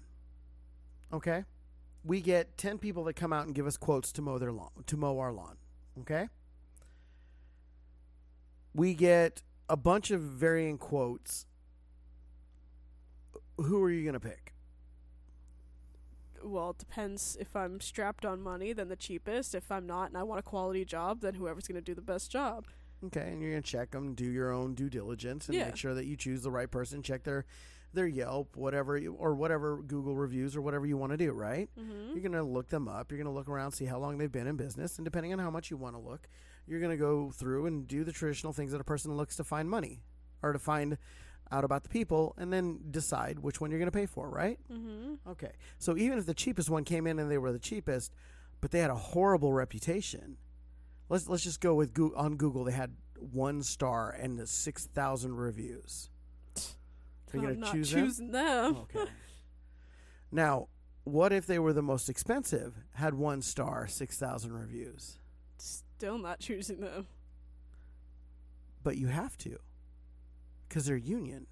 okay? 1.13 1.45
We 2.03 2.19
get 2.19 2.57
10 2.57 2.79
people 2.79 3.03
that 3.05 3.13
come 3.13 3.31
out 3.31 3.45
and 3.45 3.53
give 3.53 3.67
us 3.67 3.77
quotes 3.77 4.11
to 4.13 4.21
mow 4.21 4.37
their 4.39 4.51
lawn, 4.51 4.71
to 4.87 4.97
mow 4.97 5.19
our 5.19 5.31
lawn, 5.31 5.57
okay? 5.99 6.29
We 8.73 8.93
get 8.93 9.43
a 9.69 9.77
bunch 9.77 10.11
of 10.11 10.21
varying 10.21 10.77
quotes. 10.77 11.45
Who 13.57 13.81
are 13.83 13.91
you 13.91 14.03
going 14.03 14.13
to 14.13 14.19
pick? 14.19 14.50
Well, 16.43 16.71
it 16.71 16.77
depends. 16.77 17.37
If 17.39 17.55
I'm 17.55 17.79
strapped 17.81 18.25
on 18.25 18.41
money, 18.41 18.73
then 18.73 18.89
the 18.89 18.95
cheapest. 18.95 19.53
If 19.55 19.71
I'm 19.71 19.85
not 19.85 20.09
and 20.09 20.17
I 20.17 20.23
want 20.23 20.39
a 20.39 20.43
quality 20.43 20.85
job, 20.85 21.21
then 21.21 21.35
whoever's 21.35 21.67
going 21.67 21.75
to 21.75 21.81
do 21.81 21.93
the 21.93 22.01
best 22.01 22.31
job. 22.31 22.65
Okay, 23.03 23.29
and 23.31 23.41
you're 23.41 23.49
gonna 23.49 23.63
check 23.63 23.89
them, 23.89 24.13
do 24.13 24.25
your 24.25 24.51
own 24.51 24.75
due 24.75 24.87
diligence, 24.87 25.47
and 25.49 25.57
Yeah. 25.57 25.65
make 25.65 25.75
sure 25.75 25.95
that 25.95 26.05
you 26.05 26.15
choose 26.15 26.43
the 26.43 26.51
right 26.51 26.69
person. 26.69 27.01
Check 27.01 27.23
their 27.23 27.45
their 27.93 28.05
Yelp, 28.07 28.55
whatever, 28.55 28.95
you, 28.95 29.13
or 29.15 29.33
whatever 29.33 29.81
Google 29.81 30.15
reviews, 30.15 30.55
or 30.55 30.61
whatever 30.61 30.85
you 30.85 30.97
want 30.97 31.11
to 31.13 31.17
do. 31.17 31.31
Right? 31.31 31.67
Mm-hmm. 31.79 32.11
You're 32.11 32.21
gonna 32.21 32.43
look 32.43 32.67
them 32.69 32.87
up. 32.87 33.11
You're 33.11 33.17
gonna 33.17 33.33
look 33.33 33.49
around, 33.49 33.71
see 33.71 33.85
how 33.85 33.97
long 33.97 34.19
they've 34.19 34.31
been 34.31 34.45
in 34.45 34.55
business, 34.55 34.99
and 34.99 35.03
depending 35.05 35.33
on 35.33 35.39
how 35.39 35.49
much 35.49 35.71
you 35.71 35.77
want 35.77 35.95
to 35.95 35.99
look, 35.99 36.29
you're 36.67 36.79
gonna 36.79 36.95
go 36.95 37.31
through 37.31 37.65
and 37.65 37.87
do 37.87 38.03
the 38.03 38.11
traditional 38.11 38.53
things 38.53 38.71
that 38.71 38.79
a 38.79 38.83
person 38.83 39.17
looks 39.17 39.35
to 39.37 39.43
find 39.43 39.67
money 39.67 40.03
or 40.43 40.53
to 40.53 40.59
find 40.59 40.99
out 41.51 41.63
about 41.63 41.83
the 41.83 41.89
people, 41.89 42.33
and 42.37 42.51
then 42.51 42.79
decide 42.91 43.39
which 43.39 43.59
one 43.59 43.69
you're 43.71 43.79
gonna 43.79 43.91
pay 43.91 44.05
for. 44.05 44.29
Right? 44.29 44.59
Mm-hmm. 44.71 45.29
Okay. 45.31 45.51
So 45.77 45.97
even 45.97 46.17
if 46.17 46.25
the 46.25 46.33
cheapest 46.33 46.69
one 46.69 46.83
came 46.83 47.07
in 47.07 47.19
and 47.19 47.29
they 47.29 47.37
were 47.37 47.51
the 47.51 47.59
cheapest, 47.59 48.13
but 48.61 48.71
they 48.71 48.79
had 48.79 48.89
a 48.91 48.95
horrible 48.95 49.53
reputation. 49.53 50.37
Let's 51.09 51.27
let's 51.27 51.43
just 51.43 51.59
go 51.59 51.73
with 51.75 51.93
Goo 51.93 52.13
on 52.15 52.35
Google. 52.35 52.63
They 52.63 52.71
had 52.71 52.93
one 53.19 53.63
star 53.63 54.11
and 54.11 54.47
six 54.47 54.85
thousand 54.87 55.35
reviews. 55.35 56.09
Are 57.33 57.37
you 57.37 57.39
I'm 57.39 57.45
gonna 57.47 57.59
not 57.59 57.73
choose 57.73 57.91
them? 57.91 58.05
choosing 58.05 58.31
them. 58.31 58.77
Okay. 58.77 59.09
now, 60.31 60.67
what 61.03 61.33
if 61.33 61.45
they 61.47 61.59
were 61.59 61.73
the 61.73 61.81
most 61.81 62.09
expensive? 62.09 62.75
Had 62.93 63.13
one 63.13 63.41
star, 63.41 63.87
six 63.87 64.17
thousand 64.17 64.53
reviews. 64.53 65.17
Still 65.57 66.17
not 66.17 66.39
choosing 66.39 66.79
them. 66.79 67.07
But 68.83 68.97
you 68.97 69.07
have 69.07 69.37
to, 69.39 69.59
because 70.71 70.85
they're 70.85 70.95
union. 70.95 71.47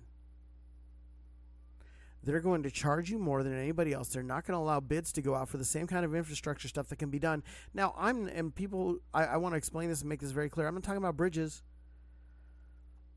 They're 2.24 2.40
going 2.40 2.64
to 2.64 2.72
charge 2.72 3.10
you 3.10 3.20
more 3.20 3.44
than 3.44 3.54
anybody 3.54 3.92
else. 3.92 4.08
They're 4.08 4.24
not 4.24 4.46
going 4.46 4.58
to 4.58 4.62
allow 4.62 4.80
bids 4.80 5.12
to 5.14 5.22
go 5.22 5.36
out 5.36 5.50
for 5.50 5.58
the 5.58 5.66
same 5.66 5.88
kind 5.88 6.06
of 6.06 6.16
infrastructure 6.16 6.70
stuff 6.70 6.88
that 6.88 6.96
can 6.96 7.10
be 7.10 7.20
done. 7.20 7.44
Now, 7.74 7.94
I'm 7.98 8.28
and 8.28 8.56
people. 8.56 9.00
I, 9.14 9.26
I 9.26 9.38
want 9.38 9.54
to 9.54 9.58
explain 9.58 9.90
this 9.90 10.02
and 10.02 10.10
make 10.10 10.22
this 10.22 10.32
very 10.32 10.50
clear. 10.50 10.68
I'm 10.68 10.74
not 10.74 10.84
talking 10.84 11.00
about 11.00 11.18
bridges. 11.18 11.64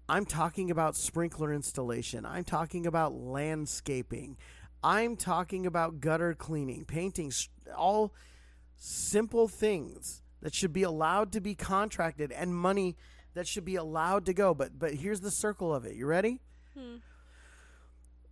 I'm 0.08 0.26
talking 0.26 0.72
about 0.72 0.96
sprinkler 0.96 1.52
installation. 1.52 2.26
I'm 2.26 2.44
talking 2.44 2.84
about 2.84 3.14
landscaping. 3.14 4.36
I'm 4.82 5.14
talking 5.16 5.66
about 5.66 6.00
gutter 6.00 6.34
cleaning, 6.34 6.84
painting, 6.84 7.32
all 7.76 8.12
simple 8.76 9.46
things 9.46 10.22
that 10.40 10.52
should 10.52 10.72
be 10.72 10.82
allowed 10.82 11.30
to 11.32 11.40
be 11.40 11.54
contracted 11.54 12.32
and 12.32 12.54
money 12.54 12.96
that 13.34 13.46
should 13.46 13.64
be 13.64 13.76
allowed 13.76 14.26
to 14.26 14.34
go. 14.34 14.54
But 14.54 14.78
but 14.78 14.94
here's 14.94 15.20
the 15.20 15.30
circle 15.30 15.74
of 15.74 15.84
it. 15.84 15.94
You 15.94 16.06
ready? 16.06 16.40
Hmm. 16.76 16.96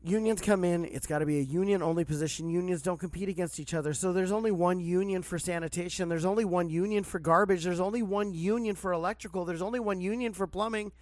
unions 0.03 0.41
come 0.41 0.65
in, 0.65 0.87
it's 0.87 1.07
got 1.07 1.19
to 1.19 1.27
be 1.27 1.39
a 1.41 1.43
union 1.43 1.83
only 1.83 2.05
position. 2.05 2.49
Unions 2.49 2.81
don't 2.81 2.99
compete 2.99 3.29
against 3.29 3.61
each 3.61 3.75
other. 3.75 3.93
So 3.93 4.15
there's 4.15 4.33
only 4.33 4.51
one 4.51 4.81
union 4.81 5.23
for 5.23 5.39
sanitation, 5.39 6.09
there's 6.09 6.25
only 6.25 6.47
one 6.47 6.71
union 6.71 7.05
for 7.05 7.19
garbage, 7.19 7.65
there's 7.65 7.81
only 7.81 8.03
one 8.03 8.33
union 8.33 8.77
for 8.77 8.93
electrical, 8.93 9.45
there's 9.45 9.61
only 9.61 9.79
one 9.79 10.01
union 10.01 10.33
for 10.33 10.47
plumbing 10.47 10.93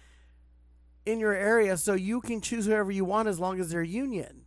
in 1.05 1.19
your 1.19 1.33
area. 1.33 1.77
So 1.77 1.93
you 1.93 2.19
can 2.19 2.41
choose 2.41 2.65
whoever 2.65 2.91
you 2.91 3.05
want 3.05 3.29
as 3.29 3.39
long 3.39 3.59
as 3.59 3.69
they're 3.69 3.81
union. 3.81 4.41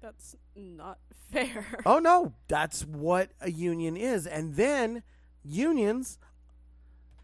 That's 0.00 0.36
not 0.54 0.98
fair. 1.32 1.64
Oh 1.84 1.98
no, 1.98 2.34
that's 2.46 2.84
what 2.84 3.30
a 3.40 3.50
union 3.50 3.96
is. 3.96 4.26
And 4.26 4.54
then 4.54 5.02
unions 5.48 6.18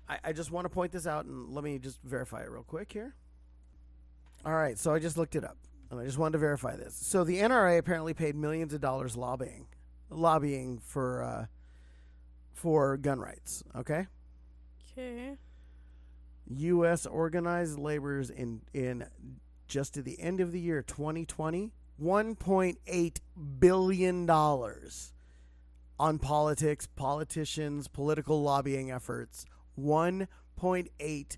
I, 0.08 0.18
I 0.24 0.32
just 0.32 0.50
want 0.50 0.64
to 0.66 0.68
point 0.68 0.92
this 0.92 1.06
out 1.06 1.24
and 1.24 1.50
let 1.50 1.64
me 1.64 1.78
just 1.78 2.02
verify 2.02 2.42
it 2.42 2.50
real 2.50 2.64
quick 2.64 2.92
here. 2.92 3.14
All 4.44 4.54
right, 4.54 4.78
so 4.78 4.92
I 4.92 4.98
just 4.98 5.16
looked 5.16 5.36
it 5.36 5.44
up 5.44 5.56
and 5.90 6.00
I 6.00 6.04
just 6.04 6.18
wanted 6.18 6.32
to 6.32 6.38
verify 6.38 6.76
this. 6.76 6.94
So 6.94 7.24
the 7.24 7.38
NRA 7.38 7.78
apparently 7.78 8.12
paid 8.12 8.34
millions 8.34 8.74
of 8.74 8.80
dollars 8.80 9.16
lobbying 9.16 9.66
lobbying 10.10 10.78
for 10.78 11.22
uh, 11.22 11.46
for 12.52 12.96
gun 12.96 13.20
rights, 13.20 13.62
okay? 13.74 14.06
Okay. 14.92 15.36
US 16.48 17.06
organized 17.06 17.78
laborers 17.78 18.28
in 18.28 18.62
in 18.74 19.06
just 19.68 19.96
at 19.96 20.04
the 20.04 20.20
end 20.20 20.40
of 20.40 20.52
the 20.52 20.60
year 20.60 20.82
2020 20.82 21.72
1.8 22.02 23.20
billion 23.58 24.26
dollars 24.26 25.12
on 26.02 26.18
politics, 26.18 26.88
politicians, 26.88 27.86
political 27.86 28.42
lobbying 28.42 28.90
efforts. 28.90 29.46
1.8 29.78 31.36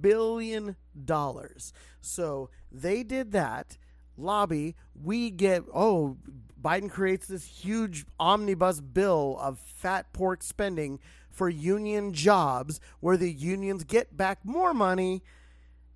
billion 0.00 0.76
dollars. 1.04 1.72
So 2.00 2.50
they 2.72 3.04
did 3.04 3.30
that 3.32 3.78
lobby. 4.16 4.74
We 5.00 5.30
get 5.30 5.62
oh 5.72 6.16
Biden 6.60 6.90
creates 6.90 7.28
this 7.28 7.44
huge 7.44 8.04
omnibus 8.18 8.80
bill 8.80 9.38
of 9.40 9.60
fat 9.60 10.12
pork 10.12 10.42
spending 10.42 10.98
for 11.30 11.48
union 11.48 12.12
jobs 12.12 12.80
where 12.98 13.16
the 13.16 13.32
unions 13.32 13.84
get 13.84 14.16
back 14.16 14.44
more 14.44 14.74
money 14.74 15.22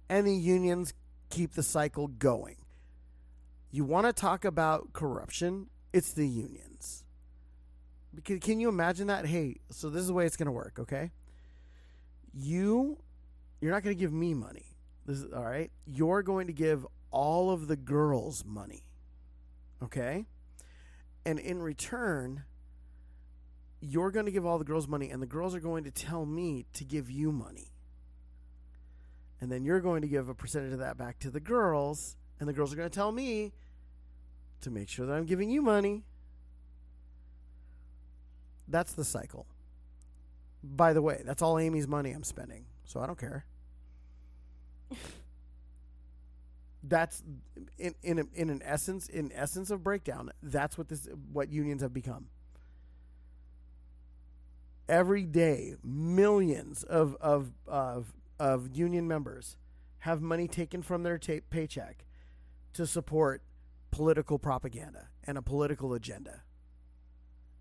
and 0.09 0.25
the 0.25 0.37
unions 0.37 0.95
keep 1.31 1.55
the 1.55 1.65
cycle 1.65 2.07
going. 2.07 2.59
You 3.73 3.85
want 3.85 4.07
to 4.07 4.13
talk 4.13 4.45
about 4.45 4.93
corruption? 4.93 5.67
It's 5.93 6.13
the 6.13 6.29
unions. 6.29 7.05
Because 8.25 8.41
can 8.41 8.59
you 8.61 8.69
imagine 8.69 9.07
that? 9.07 9.27
Hey, 9.27 9.61
so 9.71 9.91
this 9.91 10.01
is 10.01 10.09
the 10.09 10.13
way 10.13 10.27
it's 10.27 10.37
going 10.37 10.47
to 10.47 10.53
work, 10.53 10.79
okay? 10.81 11.11
You 12.35 12.99
you're 13.61 13.73
not 13.73 13.83
going 13.83 13.97
to 13.97 14.01
give 14.01 14.13
me 14.13 14.35
money. 14.35 14.77
This 15.07 15.19
is 15.19 15.33
all 15.33 15.45
right. 15.45 15.71
You're 15.87 16.23
going 16.23 16.47
to 16.47 16.53
give 16.53 16.87
all 17.11 17.51
of 17.51 17.67
the 17.67 17.77
girls 17.77 18.45
money. 18.45 18.85
Okay? 19.83 20.27
And 21.25 21.39
in 21.39 21.61
return, 21.61 22.45
you're 23.81 24.11
going 24.11 24.27
to 24.27 24.33
give 24.33 24.47
all 24.47 24.59
the 24.59 24.65
girls 24.65 24.87
money 24.87 25.11
and 25.11 25.23
the 25.23 25.27
girls 25.27 25.55
are 25.55 25.61
going 25.61 25.85
to 25.85 25.91
tell 25.91 26.27
me 26.27 26.67
to 26.75 26.85
give 26.85 27.11
you 27.11 27.33
money. 27.33 27.73
And 29.41 29.51
then 29.51 29.65
you're 29.65 29.81
going 29.81 30.03
to 30.03 30.09
give 30.09 30.29
a 30.29 30.35
percentage 30.35 30.73
of 30.73 30.81
that 30.81 30.97
back 30.97 31.19
to 31.21 31.31
the 31.31 31.41
girls 31.41 32.17
and 32.41 32.49
the 32.49 32.53
girls 32.53 32.73
are 32.73 32.77
going 32.77 32.89
to 32.89 32.95
tell 32.95 33.13
me 33.13 33.53
to 34.61 34.71
make 34.71 34.89
sure 34.89 35.07
that 35.07 35.13
I'm 35.13 35.27
giving 35.27 35.51
you 35.51 35.63
money. 35.63 36.05
That's 38.69 38.93
the 38.93 39.05
cycle. 39.05 39.47
By 40.63 40.93
the 40.93 41.03
way, 41.03 41.23
that's 41.25 41.43
all 41.43 41.59
Amy's 41.59 41.89
money 41.89 42.11
I'm 42.11 42.25
spending, 42.25 42.67
so 42.85 43.01
I 43.01 43.07
don't 43.07 43.19
care. 43.19 43.45
that's 46.83 47.23
in 47.79 47.95
in 48.03 48.19
a, 48.19 48.25
in 48.35 48.51
an 48.51 48.63
essence 48.65 49.09
in 49.09 49.33
essence 49.33 49.71
of 49.71 49.83
breakdown. 49.83 50.31
That's 50.43 50.77
what 50.79 50.89
this 50.89 51.09
what 51.33 51.51
unions 51.51 51.83
have 51.83 51.93
become. 51.93 52.27
Every 54.89 55.25
day, 55.25 55.75
millions 55.85 56.83
of 56.83 57.17
of 57.21 57.53
of 57.67 58.13
of 58.39 58.75
union 58.75 59.07
members 59.09 59.57
have 60.01 60.23
money 60.23 60.49
taken 60.49 60.83
from 60.83 61.03
their 61.03 61.19
ta- 61.19 61.41
paycheck 61.51 62.05
to 62.73 62.87
support 62.87 63.43
political 63.91 64.39
propaganda 64.39 65.09
and 65.25 65.37
a 65.37 65.43
political 65.43 65.93
agenda. 65.95 66.43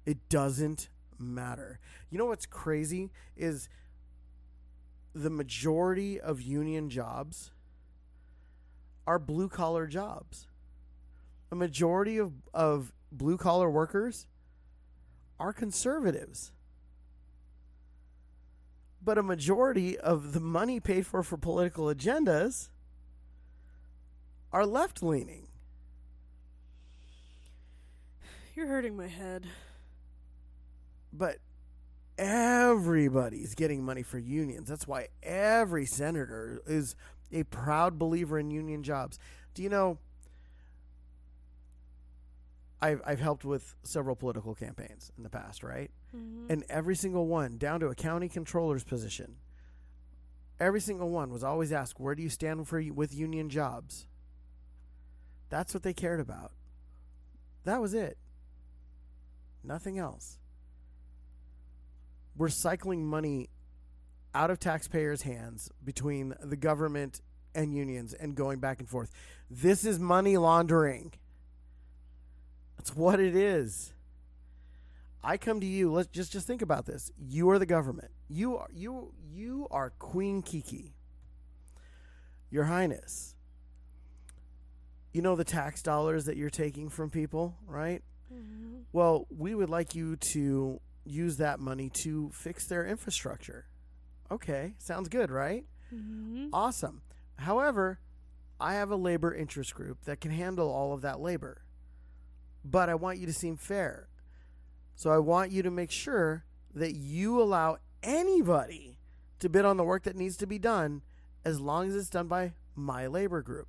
It 0.06 0.30
doesn't 0.30 0.90
matter. 1.20 1.80
You 2.10 2.18
know 2.18 2.26
what's 2.26 2.46
crazy 2.46 3.10
is 3.36 3.70
the 5.14 5.30
majority 5.30 6.20
of 6.20 6.42
union 6.42 6.90
jobs 6.90 7.52
are 9.06 9.18
blue 9.18 9.50
collar 9.50 9.88
jobs. 9.88 10.48
A 11.52 11.56
majority 11.56 12.18
of, 12.18 12.34
of 12.54 12.94
blue 13.12 13.38
collar 13.38 13.70
workers 13.70 14.28
are 15.40 15.54
conservatives. 15.54 16.52
But 19.04 19.18
a 19.18 19.24
majority 19.24 19.98
of 19.98 20.34
the 20.34 20.40
money 20.40 20.80
paid 20.80 21.06
for 21.06 21.24
for 21.24 21.38
political 21.38 21.86
agendas 21.86 22.70
are 24.52 24.66
left 24.66 25.02
leaning. 25.02 25.48
You're 28.56 28.68
hurting 28.68 28.98
my 28.98 29.08
head. 29.08 29.46
But 31.18 31.38
everybody's 32.18 33.56
getting 33.56 33.84
money 33.84 34.04
for 34.04 34.20
unions. 34.20 34.70
That's 34.70 34.88
why 34.88 35.08
every 35.24 35.86
senator 35.86 36.62
is 36.66 36.96
a 37.32 37.44
proud 37.44 37.98
believer 37.98 38.40
in 38.40 38.52
union 38.52 38.84
jobs. 38.84 39.20
Do 39.54 39.64
you 39.64 39.70
know? 39.70 39.98
I've 42.80 43.02
I've 43.06 43.20
helped 43.20 43.44
with 43.44 43.76
several 43.84 44.16
political 44.16 44.54
campaigns 44.54 45.12
in 45.18 45.24
the 45.24 45.30
past, 45.30 45.64
right? 45.64 45.90
Mm-hmm. 46.16 46.52
And 46.52 46.64
every 46.70 46.96
single 46.96 47.26
one, 47.26 47.58
down 47.58 47.80
to 47.80 47.88
a 47.88 47.96
county 47.96 48.30
controller's 48.30 48.84
position, 48.84 49.38
every 50.60 50.80
single 50.80 51.10
one 51.10 51.32
was 51.32 51.44
always 51.44 51.72
asked, 51.72 52.00
"Where 52.00 52.14
do 52.14 52.22
you 52.22 52.30
stand 52.30 52.68
for 52.68 52.80
with 52.94 53.16
union 53.16 53.50
jobs?" 53.50 54.06
That's 55.50 55.74
what 55.74 55.82
they 55.84 55.94
cared 55.94 56.20
about. 56.20 56.52
That 57.64 57.82
was 57.82 57.94
it. 57.94 58.18
Nothing 59.64 59.98
else. 59.98 60.38
We're 62.38 62.50
cycling 62.50 63.06
money 63.06 63.50
out 64.34 64.52
of 64.52 64.60
taxpayers' 64.60 65.24
hands 65.24 65.72
between 65.84 66.36
the 66.40 66.56
government 66.56 67.22
and 67.56 67.74
unions 67.74 68.14
and 68.14 68.36
going 68.36 68.60
back 68.60 68.80
and 68.80 68.88
forth. 68.88 69.12
This 69.50 69.84
is 69.84 69.98
money 69.98 70.38
laundering. 70.38 71.14
That's 72.78 72.96
what 72.96 73.20
it 73.20 73.36
is. 73.36 73.94
I 75.24 75.38
come 75.38 75.60
to 75.60 75.66
you. 75.66 75.92
Let's 75.92 76.10
just 76.10 76.32
just 76.32 76.46
think 76.46 76.62
about 76.62 76.86
this. 76.86 77.12
You 77.18 77.50
are 77.50 77.60
the 77.60 77.66
government. 77.66 78.12
You 78.30 78.58
are 78.58 78.68
you 78.72 79.14
you 79.34 79.68
are 79.72 79.90
Queen 79.98 80.42
Kiki. 80.42 80.94
Your 82.50 82.66
Highness. 82.66 83.36
You 85.12 85.22
know 85.22 85.36
the 85.36 85.44
tax 85.44 85.82
dollars 85.82 86.26
that 86.26 86.38
you're 86.38 86.50
taking 86.52 86.90
from 86.90 87.10
people, 87.10 87.58
right? 87.66 88.04
Mm-hmm. 88.32 88.82
Well, 88.94 89.26
we 89.36 89.56
would 89.56 89.70
like 89.70 89.96
you 89.96 90.16
to 90.18 90.80
use 91.08 91.38
that 91.38 91.60
money 91.60 91.90
to 92.02 92.30
fix 92.34 92.68
their 92.68 92.86
infrastructure. 92.86 93.68
Okay, 94.30 94.74
sounds 94.78 95.10
good, 95.10 95.32
right? 95.32 95.66
Mm-hmm. 95.94 96.48
Awesome. 96.54 97.02
However, 97.38 98.00
I 98.60 98.74
have 98.74 98.92
a 98.92 98.96
labor 98.96 99.34
interest 99.34 99.74
group 99.76 100.06
that 100.06 100.20
can 100.20 100.32
handle 100.32 100.70
all 100.70 100.94
of 100.94 101.02
that 101.02 101.20
labor. 101.20 101.64
But 102.66 102.90
I 102.90 102.96
want 102.96 103.20
you 103.20 103.26
to 103.28 103.34
seem 103.34 103.56
fair. 103.56 104.10
So 104.96 105.12
I 105.12 105.20
want 105.20 105.52
you 105.52 105.62
to 105.64 105.72
make 105.72 105.92
sure 105.92 106.44
that 106.74 106.96
you 106.96 107.42
allow 107.42 107.78
anybody 108.02 109.00
to 109.40 109.50
bid 109.50 109.66
on 109.66 109.78
the 109.78 109.84
work 109.84 110.04
that 110.04 110.16
needs 110.16 110.38
to 110.38 110.48
be 110.48 110.58
done 110.58 111.04
as 111.46 111.60
long 111.60 111.88
as 111.88 111.96
it's 111.96 112.10
done 112.10 112.28
by 112.28 112.54
my 112.76 113.08
labor 113.08 113.42
group. 113.42 113.68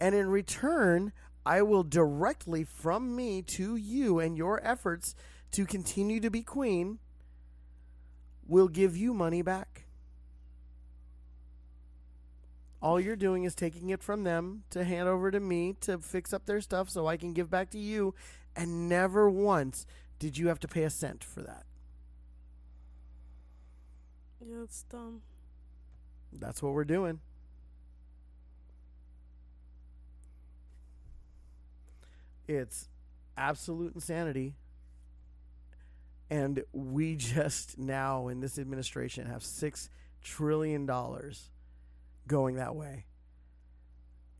And 0.00 0.14
in 0.14 0.28
return, 0.28 1.12
I 1.48 1.62
will 1.62 1.82
directly 1.82 2.62
from 2.62 3.16
me 3.16 3.40
to 3.40 3.74
you 3.74 4.18
and 4.18 4.36
your 4.36 4.60
efforts 4.62 5.14
to 5.52 5.64
continue 5.64 6.20
to 6.20 6.28
be 6.28 6.42
queen 6.42 6.98
will 8.46 8.68
give 8.68 8.98
you 8.98 9.14
money 9.14 9.40
back. 9.40 9.86
All 12.82 13.00
you're 13.00 13.16
doing 13.16 13.44
is 13.44 13.54
taking 13.54 13.88
it 13.88 14.02
from 14.02 14.24
them 14.24 14.64
to 14.68 14.84
hand 14.84 15.08
over 15.08 15.30
to 15.30 15.40
me 15.40 15.74
to 15.80 15.96
fix 15.96 16.34
up 16.34 16.44
their 16.44 16.60
stuff 16.60 16.90
so 16.90 17.06
I 17.06 17.16
can 17.16 17.32
give 17.32 17.48
back 17.48 17.70
to 17.70 17.78
you. 17.78 18.14
And 18.54 18.86
never 18.86 19.30
once 19.30 19.86
did 20.18 20.36
you 20.36 20.48
have 20.48 20.60
to 20.60 20.68
pay 20.68 20.82
a 20.82 20.90
cent 20.90 21.24
for 21.24 21.40
that. 21.40 21.64
Yeah, 24.46 24.64
it's 24.64 24.82
dumb. 24.82 25.22
That's 26.30 26.62
what 26.62 26.74
we're 26.74 26.84
doing. 26.84 27.20
It's 32.48 32.88
absolute 33.36 33.94
insanity. 33.94 34.54
And 36.30 36.64
we 36.72 37.16
just 37.16 37.78
now 37.78 38.28
in 38.28 38.40
this 38.40 38.58
administration 38.58 39.26
have 39.26 39.44
six 39.44 39.90
trillion 40.22 40.86
dollars 40.86 41.50
going 42.26 42.56
that 42.56 42.74
way. 42.74 43.04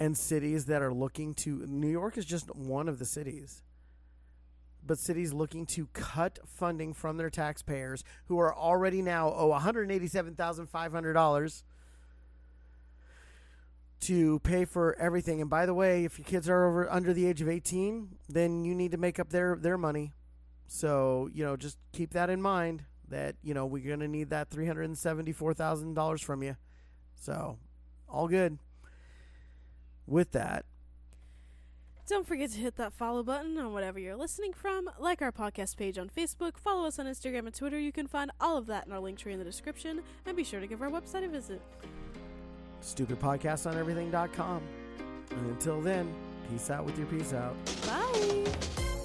And 0.01 0.17
cities 0.17 0.67
that 0.67 0.83
are 0.83 0.93
looking 0.93 1.35
to 1.35 1.65
New 1.67 1.91
York 1.91 2.17
is 2.17 2.25
just 2.25 2.55
one 2.55 2.89
of 2.89 2.99
the 2.99 3.05
cities. 3.05 3.63
But 4.87 4.99
cities 4.99 5.33
looking 5.33 5.67
to 5.67 5.89
cut 5.93 6.39
funding 6.47 6.95
from 6.95 7.17
their 7.17 7.31
taxpayers 7.31 8.05
who 8.27 8.39
are 8.39 8.55
already 8.55 9.03
now 9.03 9.35
owe 9.35 9.51
$187,500 9.51 11.63
to 14.01 14.39
pay 14.41 14.65
for 14.65 14.95
everything. 14.99 15.41
And 15.41 15.51
by 15.51 15.67
the 15.67 15.75
way, 15.75 16.05
if 16.05 16.19
your 16.19 16.25
kids 16.27 16.49
are 16.49 16.67
over 16.67 16.91
under 16.91 17.13
the 17.13 17.27
age 17.27 17.41
of 17.41 17.49
18, 17.49 18.17
then 18.29 18.65
you 18.65 18.75
need 18.75 18.93
to 18.93 18.97
make 18.99 19.19
up 19.19 19.31
their 19.31 19.57
their 19.57 19.77
money. 19.79 20.13
So, 20.67 21.29
you 21.33 21.45
know, 21.45 21.57
just 21.57 21.79
keep 21.93 22.11
that 22.13 22.31
in 22.31 22.43
mind 22.43 22.85
that, 23.09 23.37
you 23.43 23.55
know, 23.55 23.65
we're 23.67 23.87
going 23.87 24.01
to 24.01 24.09
need 24.09 24.31
that 24.31 24.51
$374,000 24.51 26.23
from 26.23 26.43
you. 26.43 26.57
So, 27.15 27.59
all 28.09 28.29
good. 28.29 28.59
With 30.07 30.33
that, 30.33 30.65
Don't 32.07 32.27
forget 32.27 32.51
to 32.53 32.59
hit 32.59 32.77
that 32.77 32.93
follow 32.95 33.23
button 33.23 33.59
on 33.59 33.73
whatever 33.75 33.99
you're 33.99 34.17
listening 34.17 34.55
from. 34.55 34.91
Like 34.99 35.21
our 35.21 35.33
podcast 35.33 35.77
page 35.77 35.99
on 35.99 36.09
Facebook. 36.09 36.57
Follow 36.57 36.87
us 36.87 36.99
on 36.99 37.05
Instagram 37.07 37.47
and 37.47 37.55
Twitter. 37.55 37.79
You 37.79 37.93
can 37.93 38.07
find 38.07 38.31
all 38.41 38.57
of 38.57 38.67
that 38.67 38.87
in 38.87 38.93
our 38.93 39.01
Linktree 39.01 39.33
in 39.33 39.39
the 39.39 39.45
description. 39.45 40.03
And 40.25 40.37
be 40.37 40.45
sure 40.45 40.61
to 40.61 40.67
give 40.67 40.81
our 40.81 40.91
website 40.91 41.25
a 41.25 41.29
visit. 41.29 41.61
stupidpodcastoneverything.com. 42.83 44.63
And 45.31 45.51
until 45.51 45.81
then, 45.81 46.15
peace 46.51 46.71
out 46.71 46.85
with 46.85 46.99
your 46.99 47.07
peace 47.07 47.33
out. 47.33 47.55
Bye. 47.87 48.98